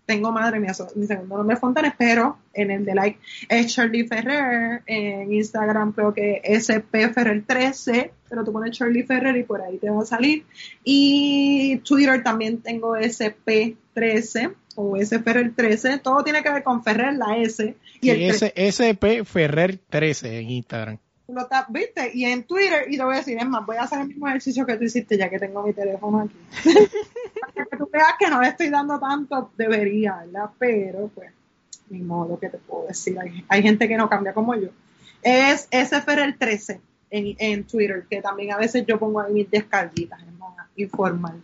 tengo 0.07 0.33
madre 0.33 0.61
mía, 0.61 0.72
mi 0.97 1.07
segundo 1.07 1.37
nombre 1.37 1.55
es 1.55 1.61
Fontanes, 1.61 1.95
pero 1.97 2.39
en 2.53 2.70
el 2.70 2.85
de 2.85 2.95
like 2.95 3.18
es 3.49 3.75
Charlie 3.75 4.07
Ferrer, 4.07 4.83
en 4.87 5.33
Instagram 5.33 5.93
creo 5.93 6.12
que 6.12 6.43
SP 6.45 7.09
Ferrer 7.09 7.43
13, 7.47 8.12
pero 8.29 8.45
tú 8.45 8.53
pones 8.53 8.77
Charlie 8.77 9.05
Ferrer 9.05 9.37
y 9.37 9.45
por 9.45 9.62
ahí 9.62 9.79
te 9.79 9.91
va 9.91 10.03
a 10.03 10.07
salir. 10.07 10.45
Y 10.83 11.79
Twitter 11.79 12.22
también 12.22 12.59
tengo 12.59 12.97
SP 12.97 13.77
13 13.95 14.51
o 14.77 14.97
S 14.97 15.18
Ferrer 15.20 15.53
13, 15.55 15.99
todo 15.99 16.22
tiene 16.22 16.43
que 16.43 16.51
ver 16.51 16.62
con 16.62 16.83
Ferrer, 16.83 17.14
la 17.14 17.39
S. 17.39 17.75
Y, 18.01 18.11
el 18.11 18.22
SP 18.31 19.25
Ferrer 19.25 19.79
13 19.89 20.41
en 20.41 20.51
Instagram 20.51 20.99
¿viste? 21.68 22.11
Y 22.14 22.24
en 22.24 22.45
Twitter, 22.45 22.87
y 22.89 22.97
te 22.97 23.05
voy 23.05 23.14
a 23.14 23.18
decir, 23.18 23.39
es 23.39 23.47
más, 23.47 23.64
voy 23.66 23.76
a 23.76 23.82
hacer 23.82 24.01
el 24.01 24.09
mismo 24.09 24.28
ejercicio 24.28 24.66
que 24.66 24.76
tú 24.76 24.85
hiciste 24.85 25.16
ya 25.16 25.28
que 25.28 25.39
tengo 25.39 25.62
mi 25.62 25.72
teléfono 25.72 26.20
aquí. 26.20 26.37
Para 27.41 27.66
que 27.70 27.76
tú 27.76 27.89
veas 27.93 28.14
que 28.18 28.28
no 28.28 28.41
le 28.41 28.49
estoy 28.49 28.70
dando 28.70 28.99
tanto, 28.99 29.51
debería, 29.57 30.16
¿verdad? 30.24 30.51
Pero, 30.59 31.11
pues, 31.14 31.30
ni 31.91 32.01
modo 32.01 32.39
que 32.39 32.49
te 32.49 32.59
puedo 32.59 32.87
decir. 32.87 33.18
Hay, 33.49 33.62
gente 33.62 33.89
que 33.89 33.97
no 33.97 34.09
cambia 34.09 34.32
como 34.32 34.55
yo. 34.55 34.68
Es 35.22 35.68
SFR 35.70 36.37
13 36.39 36.80
en, 37.11 37.37
en 37.39 37.64
Twitter, 37.64 38.07
que 38.09 38.20
también 38.20 38.53
a 38.53 38.59
veces 38.59 38.85
yo 38.87 38.99
pongo 38.99 39.20
ahí 39.20 39.32
mis 39.32 39.51
descarguitas, 39.51 40.20
es 40.22 40.32
más 40.39 40.55
informal. 40.76 41.41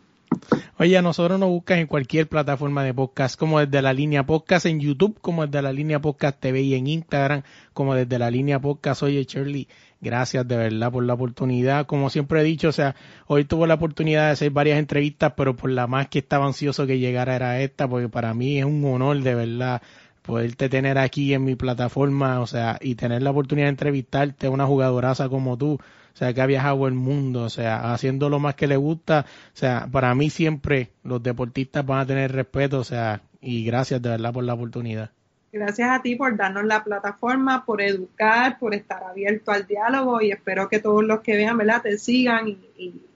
Oye, 0.79 0.97
a 0.97 1.03
nosotros 1.03 1.39
nos 1.39 1.51
buscan 1.51 1.79
en 1.79 1.87
cualquier 1.87 2.27
plataforma 2.27 2.83
de 2.83 2.95
podcast, 2.95 3.39
como 3.39 3.61
desde 3.61 3.83
la 3.83 3.93
línea 3.93 4.25
podcast 4.25 4.65
en 4.65 4.81
YouTube, 4.81 5.19
como 5.21 5.47
desde 5.47 5.61
la 5.61 5.73
línea 5.73 6.01
podcast 6.01 6.41
TV 6.41 6.63
y 6.63 6.75
en 6.75 6.87
Instagram, 6.87 7.43
como 7.75 7.95
desde 7.95 8.19
la 8.19 8.31
línea 8.31 8.59
podcast. 8.59 9.03
Oye, 9.03 9.25
Shirley, 9.25 9.69
gracias 10.01 10.49
de 10.49 10.57
verdad 10.57 10.91
por 10.91 11.05
la 11.05 11.15
oportunidad. 11.15 11.87
Como 11.87 12.09
siempre 12.09 12.41
he 12.41 12.45
dicho, 12.45 12.69
o 12.69 12.73
sea, 12.73 12.97
hoy 13.27 13.45
tuve 13.45 13.67
la 13.67 13.75
oportunidad 13.75 14.27
de 14.27 14.33
hacer 14.33 14.51
varias 14.53 14.79
entrevistas, 14.79 15.35
pero 15.37 15.55
por 15.55 15.71
la 15.71 15.87
más 15.87 16.09
que 16.09 16.21
estaba 16.21 16.47
ansioso 16.47 16.87
que 16.87 16.99
llegara 16.99 17.37
era 17.37 17.61
esta, 17.61 17.87
porque 17.87 18.09
para 18.09 18.33
mí 18.33 18.59
es 18.59 18.65
un 18.65 18.83
honor 18.85 19.21
de 19.21 19.35
verdad 19.35 19.83
poderte 20.23 20.69
tener 20.69 20.97
aquí 20.97 21.35
en 21.35 21.45
mi 21.45 21.57
plataforma, 21.57 22.41
o 22.41 22.47
sea, 22.47 22.79
y 22.81 22.95
tener 22.95 23.21
la 23.23 23.31
oportunidad 23.31 23.67
de 23.67 23.71
entrevistarte 23.71 24.47
a 24.47 24.51
una 24.51 24.67
jugadoraza 24.67 25.29
como 25.29 25.59
tú, 25.59 25.79
o 26.13 26.17
sea, 26.17 26.33
que 26.33 26.41
ha 26.41 26.47
viajado 26.47 26.87
el 26.87 26.95
mundo, 26.95 27.43
o 27.43 27.51
sea, 27.51 27.93
haciendo 27.93 28.29
lo 28.29 28.39
más 28.39 28.55
que 28.55 28.67
le 28.67 28.77
gusta, 28.77 29.27
o 29.55 29.57
sea, 29.57 29.89
para 29.91 30.15
mí 30.15 30.31
siempre 30.31 30.91
los 31.03 31.23
deportistas 31.23 31.85
van 31.87 32.01
a 32.01 32.07
tener 32.07 32.33
respeto, 32.33 32.79
o 32.79 32.85
sea, 32.85 33.23
y 33.41 33.65
gracias 33.65 34.03
de 34.03 34.11
verdad 34.11 34.33
por 34.33 34.45
la 34.45 34.55
oportunidad. 34.55 35.11
Gracias 35.53 35.91
a 35.91 36.01
ti 36.01 36.15
por 36.15 36.37
darnos 36.37 36.65
la 36.65 36.85
plataforma, 36.85 37.65
por 37.65 37.83
educar, 37.83 38.57
por 38.61 38.73
estar 38.73 39.03
abierto 39.03 39.51
al 39.51 39.67
diálogo 39.67 40.23
y 40.23 40.31
espero 40.31 40.69
que 40.69 40.79
todos 40.79 41.03
los 41.03 41.23
que 41.23 41.35
vean, 41.35 41.59
¿verdad?, 41.59 41.83
te 41.83 41.99
sigan 41.99 42.49
y, 42.49 42.63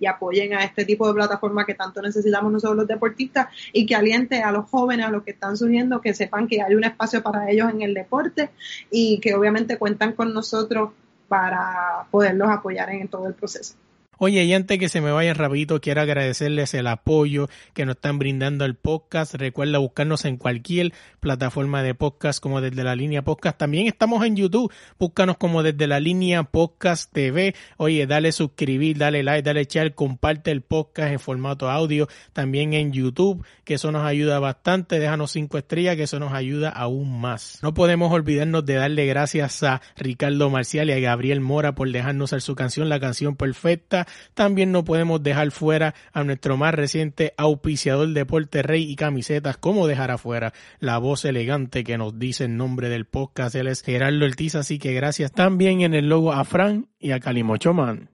apoyen 0.06 0.52
a 0.52 0.64
este 0.64 0.84
tipo 0.84 1.08
de 1.08 1.14
plataforma 1.14 1.64
que 1.64 1.72
tanto 1.72 2.02
necesitamos 2.02 2.52
nosotros 2.52 2.76
los 2.76 2.86
deportistas 2.86 3.48
y 3.72 3.86
que 3.86 3.94
aliente 3.94 4.42
a 4.42 4.52
los 4.52 4.68
jóvenes, 4.68 5.06
a 5.06 5.10
los 5.10 5.22
que 5.22 5.30
están 5.30 5.56
surgiendo, 5.56 6.02
que 6.02 6.12
sepan 6.12 6.46
que 6.46 6.60
hay 6.60 6.74
un 6.74 6.84
espacio 6.84 7.22
para 7.22 7.48
ellos 7.50 7.70
en 7.70 7.80
el 7.80 7.94
deporte 7.94 8.50
y 8.90 9.18
que 9.20 9.34
obviamente 9.34 9.78
cuentan 9.78 10.12
con 10.12 10.34
nosotros 10.34 10.90
para 11.28 12.06
poderlos 12.10 12.48
apoyar 12.50 12.90
en 12.90 13.08
todo 13.08 13.26
el 13.26 13.34
proceso. 13.34 13.74
Oye, 14.18 14.44
y 14.44 14.54
antes 14.54 14.78
que 14.78 14.88
se 14.88 15.00
me 15.00 15.10
vaya 15.10 15.34
rapidito, 15.34 15.80
quiero 15.80 16.00
agradecerles 16.00 16.74
el 16.74 16.86
apoyo 16.86 17.48
que 17.72 17.84
nos 17.84 17.96
están 17.96 18.18
brindando 18.18 18.64
el 18.64 18.76
podcast. 18.76 19.34
Recuerda 19.34 19.78
buscarnos 19.78 20.24
en 20.24 20.36
cualquier 20.36 20.92
plataforma 21.20 21.82
de 21.82 21.94
podcast 21.94 22.40
como 22.40 22.60
desde 22.60 22.84
la 22.84 22.94
línea 22.94 23.22
podcast. 23.22 23.58
También 23.58 23.86
estamos 23.86 24.24
en 24.24 24.36
YouTube. 24.36 24.72
Búscanos 24.98 25.36
como 25.36 25.62
desde 25.62 25.86
la 25.86 25.98
línea 25.98 26.44
podcast 26.44 27.12
TV. 27.12 27.54
Oye, 27.76 28.06
dale 28.06 28.30
suscribir, 28.32 28.98
dale 28.98 29.22
like, 29.22 29.42
dale 29.42 29.64
share, 29.64 29.94
comparte 29.94 30.50
el 30.50 30.62
podcast 30.62 31.12
en 31.12 31.18
formato 31.18 31.68
audio. 31.68 32.08
También 32.32 32.72
en 32.72 32.92
YouTube, 32.92 33.44
que 33.64 33.74
eso 33.74 33.90
nos 33.90 34.04
ayuda 34.04 34.38
bastante. 34.38 34.98
Déjanos 35.00 35.32
cinco 35.32 35.58
estrellas, 35.58 35.96
que 35.96 36.04
eso 36.04 36.20
nos 36.20 36.32
ayuda 36.32 36.68
aún 36.68 37.20
más. 37.20 37.58
No 37.62 37.74
podemos 37.74 38.12
olvidarnos 38.12 38.64
de 38.64 38.74
darle 38.74 39.06
gracias 39.06 39.62
a 39.64 39.82
Ricardo 39.96 40.50
Marcial 40.50 40.88
y 40.88 40.92
a 40.92 41.00
Gabriel 41.00 41.40
Mora 41.40 41.74
por 41.74 41.90
dejarnos 41.90 42.32
hacer 42.32 42.42
su 42.42 42.54
canción, 42.54 42.88
la 42.88 43.00
canción 43.00 43.36
perfecta 43.36 44.03
también 44.34 44.72
no 44.72 44.84
podemos 44.84 45.22
dejar 45.22 45.50
fuera 45.50 45.94
a 46.12 46.24
nuestro 46.24 46.56
más 46.56 46.74
reciente 46.74 47.34
auspiciador 47.36 48.08
Deporte 48.08 48.62
Rey 48.62 48.90
y 48.90 48.96
camisetas, 48.96 49.56
como 49.56 49.86
dejar 49.86 50.10
afuera 50.10 50.52
la 50.78 50.98
voz 50.98 51.24
elegante 51.24 51.84
que 51.84 51.98
nos 51.98 52.18
dice 52.18 52.44
el 52.44 52.56
nombre 52.56 52.88
del 52.88 53.06
podcast, 53.06 53.54
él 53.54 53.68
es 53.68 53.82
Gerardo 53.82 54.24
Ortiz, 54.24 54.54
así 54.54 54.78
que 54.78 54.92
gracias 54.92 55.32
también 55.32 55.80
en 55.82 55.94
el 55.94 56.08
logo 56.08 56.32
a 56.32 56.44
Fran 56.44 56.88
y 56.98 57.12
a 57.12 57.20
Calimochoman. 57.20 58.13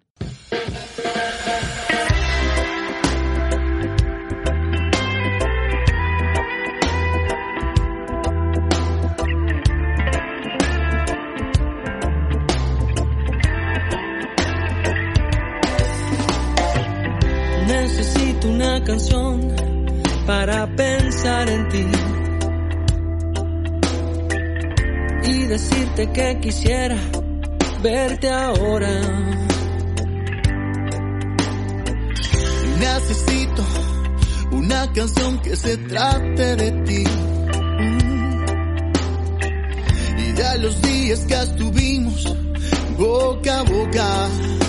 Una 18.80 18.84
canción 18.84 19.56
para 20.26 20.66
pensar 20.74 21.48
en 21.48 21.68
ti 21.68 21.86
y 25.24 25.44
decirte 25.44 26.10
que 26.12 26.38
quisiera 26.40 26.96
verte 27.82 28.30
ahora. 28.30 28.88
Necesito 32.78 33.64
una 34.52 34.92
canción 34.92 35.40
que 35.40 35.56
se 35.56 35.76
trate 35.76 36.56
de 36.56 36.70
ti. 36.84 37.04
Y 40.18 40.32
de 40.32 40.58
los 40.58 40.80
días 40.82 41.20
que 41.26 41.34
estuvimos 41.34 42.36
boca 42.96 43.60
a 43.60 43.62
boca. 43.62 44.59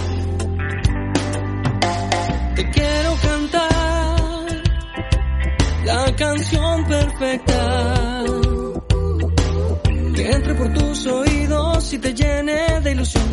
La 6.11 6.17
canción 6.17 6.85
perfecta. 6.85 8.23
Que 10.15 10.31
entre 10.31 10.53
por 10.55 10.73
tus 10.73 11.05
oídos 11.07 11.93
y 11.93 11.97
te 11.99 12.13
llene 12.13 12.81
de 12.81 12.91
ilusión. 12.91 13.23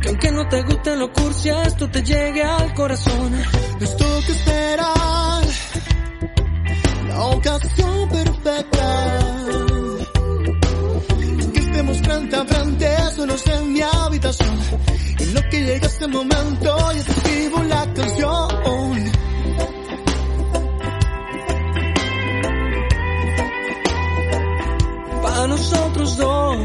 Que 0.00 0.08
aunque 0.08 0.32
no 0.32 0.48
te 0.48 0.62
guste 0.62 0.96
lo 0.96 1.12
cursi, 1.12 1.50
esto 1.50 1.90
te 1.90 2.02
llegue 2.02 2.42
al 2.42 2.74
corazón. 2.74 3.32
Les 3.80 3.96
toca 3.96 4.32
esperar 4.32 5.44
la 7.08 7.20
ocasión 7.26 8.08
perfecta. 8.08 9.18
Que 11.52 11.60
estemos 11.60 11.98
frente 11.98 12.36
a 12.36 12.44
frente, 12.44 12.96
solos 13.16 13.46
en 13.46 13.72
mi 13.72 13.80
habitación. 13.82 14.58
En 15.18 15.34
lo 15.34 15.40
que 15.50 15.60
llega 15.64 15.86
ese 15.86 16.08
momento, 16.08 16.76
y 16.94 16.98
escribo 16.98 17.62
la 17.64 17.92
canción. 17.92 19.23
Nosotros 25.54 26.16
dos. 26.16 26.56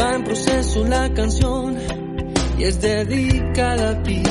Va 0.00 0.14
en 0.16 0.24
proceso 0.24 0.84
la 0.84 1.14
canción 1.14 1.78
y 2.58 2.64
es 2.64 2.80
dedicada 2.80 3.90
a 3.90 4.02
ti. 4.02 4.22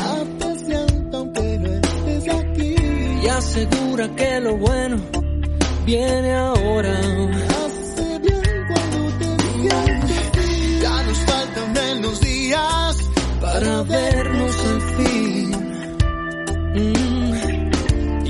Y 3.24 3.28
asegura 3.28 4.16
que 4.16 4.40
lo 4.42 4.58
bueno 4.58 4.98
viene 5.86 6.34
ahora. 6.34 7.00
Hace 7.00 8.20
bien 8.26 8.56
cuando 8.68 9.00
te 9.20 9.26
así. 9.78 10.80
Ya 10.82 11.04
nos 11.04 11.18
faltan 11.20 11.74
menos 11.74 12.20
días 12.20 12.98
para 13.40 13.84
vernos 13.84 14.66
al 14.66 14.82
fin. 14.82 15.11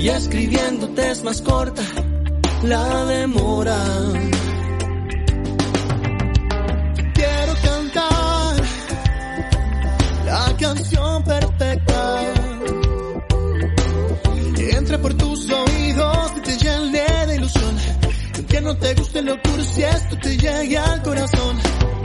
Y 0.02 0.08
escribiéndote 0.08 1.12
es 1.12 1.22
más 1.22 1.40
corta 1.42 1.80
la 2.64 3.04
demora. 3.04 3.76
Quiero 7.14 7.54
cantar 7.62 8.56
la 10.26 10.56
canción 10.58 11.22
perfecta. 11.22 12.20
Que 14.56 14.70
entre 14.70 14.98
por 14.98 15.14
tus 15.14 15.48
oídos 15.48 16.32
y 16.36 16.40
te 16.40 16.56
llene 16.56 17.26
de 17.28 17.36
ilusión. 17.36 17.76
Que 18.48 18.60
no 18.60 18.76
te 18.76 18.94
guste 18.94 19.22
lo 19.22 19.40
cursi, 19.40 19.84
esto 19.84 20.18
te 20.18 20.36
llegue 20.36 20.78
al 20.78 21.00
corazón. 21.02 21.56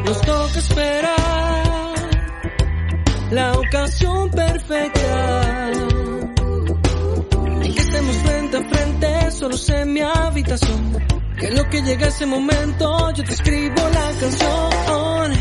Nos 0.06 0.22
toca 0.22 0.60
esperar 0.60 1.96
la 3.32 3.54
ocasión 3.54 4.30
perfecta. 4.30 5.27
En 9.70 9.94
mi 9.94 10.02
habitación. 10.02 10.98
Que 11.40 11.52
lo 11.52 11.70
que 11.70 11.82
llega 11.82 12.08
ese 12.08 12.26
momento, 12.26 13.12
yo 13.12 13.24
te 13.24 13.34
escribo 13.34 13.76
la 13.94 14.12
canción. 14.20 15.32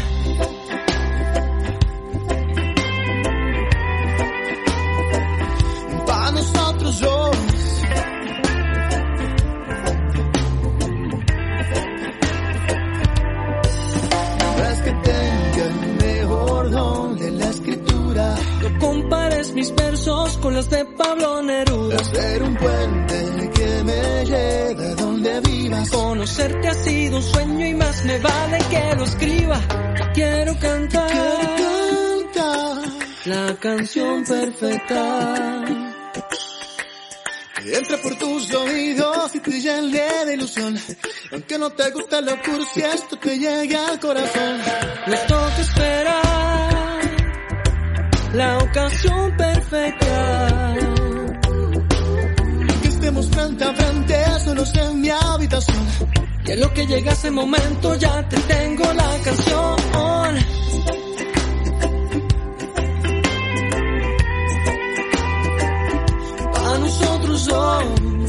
Para 6.07 6.31
nosotros 6.31 7.01
dos. 7.01 7.37
Que 14.85 14.93
tenga 14.93 15.65
el 15.65 15.97
mejor 15.97 16.71
don 16.71 17.19
de 17.19 17.31
la 17.33 17.49
escritura. 17.49 18.35
No 18.63 18.79
compares 18.79 19.53
mis 19.53 19.75
versos 19.75 20.37
con 20.37 20.55
los 20.55 20.71
de 20.71 20.85
Pablo 20.85 21.43
Neruda. 21.43 21.97
Hacer 21.97 22.43
un 22.45 22.55
puente 22.55 23.46
a 24.35 24.95
donde 24.97 25.41
vivas. 25.41 25.91
Conocerte 25.91 26.69
ha 26.69 26.75
sido 26.75 27.17
un 27.17 27.23
sueño 27.23 27.67
y 27.67 27.75
más 27.75 28.05
me 28.05 28.19
vale 28.19 28.59
que 28.71 28.95
lo 28.97 29.05
escriba. 29.05 29.61
Quiero 30.15 30.59
cantar 30.59 31.11
Quiero 31.11 32.33
cantar 32.33 32.77
la 33.27 33.57
canción 33.57 34.25
perfecta. 34.25 35.65
Entra 37.65 37.99
por 37.99 38.17
tus 38.17 38.55
oídos 38.55 39.35
y 39.35 39.41
te 39.41 39.61
llene 39.61 40.25
de 40.25 40.35
ilusión. 40.35 40.79
Aunque 41.33 41.59
no 41.59 41.71
te 41.71 41.91
gusta 41.91 42.21
lo 42.21 42.41
cursi, 42.43 42.81
esto 42.83 43.19
te 43.19 43.39
llega 43.39 43.89
al 43.89 43.99
corazón. 43.99 44.61
Les 45.09 45.27
toca 45.27 45.61
esperar 45.61 47.01
la 48.33 48.59
ocasión 48.59 49.37
perfecta. 49.37 50.96
Estemos 53.07 53.29
frente 53.29 53.63
a 53.63 53.73
frente, 53.73 54.25
solo 54.45 54.65
en 54.75 55.01
mi 55.01 55.09
habitación. 55.11 55.87
Y 56.45 56.51
en 56.51 56.61
lo 56.61 56.75
que 56.75 56.87
llega 56.89 57.13
ese 57.13 57.31
momento 57.31 57.95
ya 57.95 58.29
te 58.29 58.37
tengo 58.37 58.93
la 58.95 59.19
canción. 59.23 59.77
Para 66.53 66.79
nosotros 66.81 67.41
son 67.43 68.27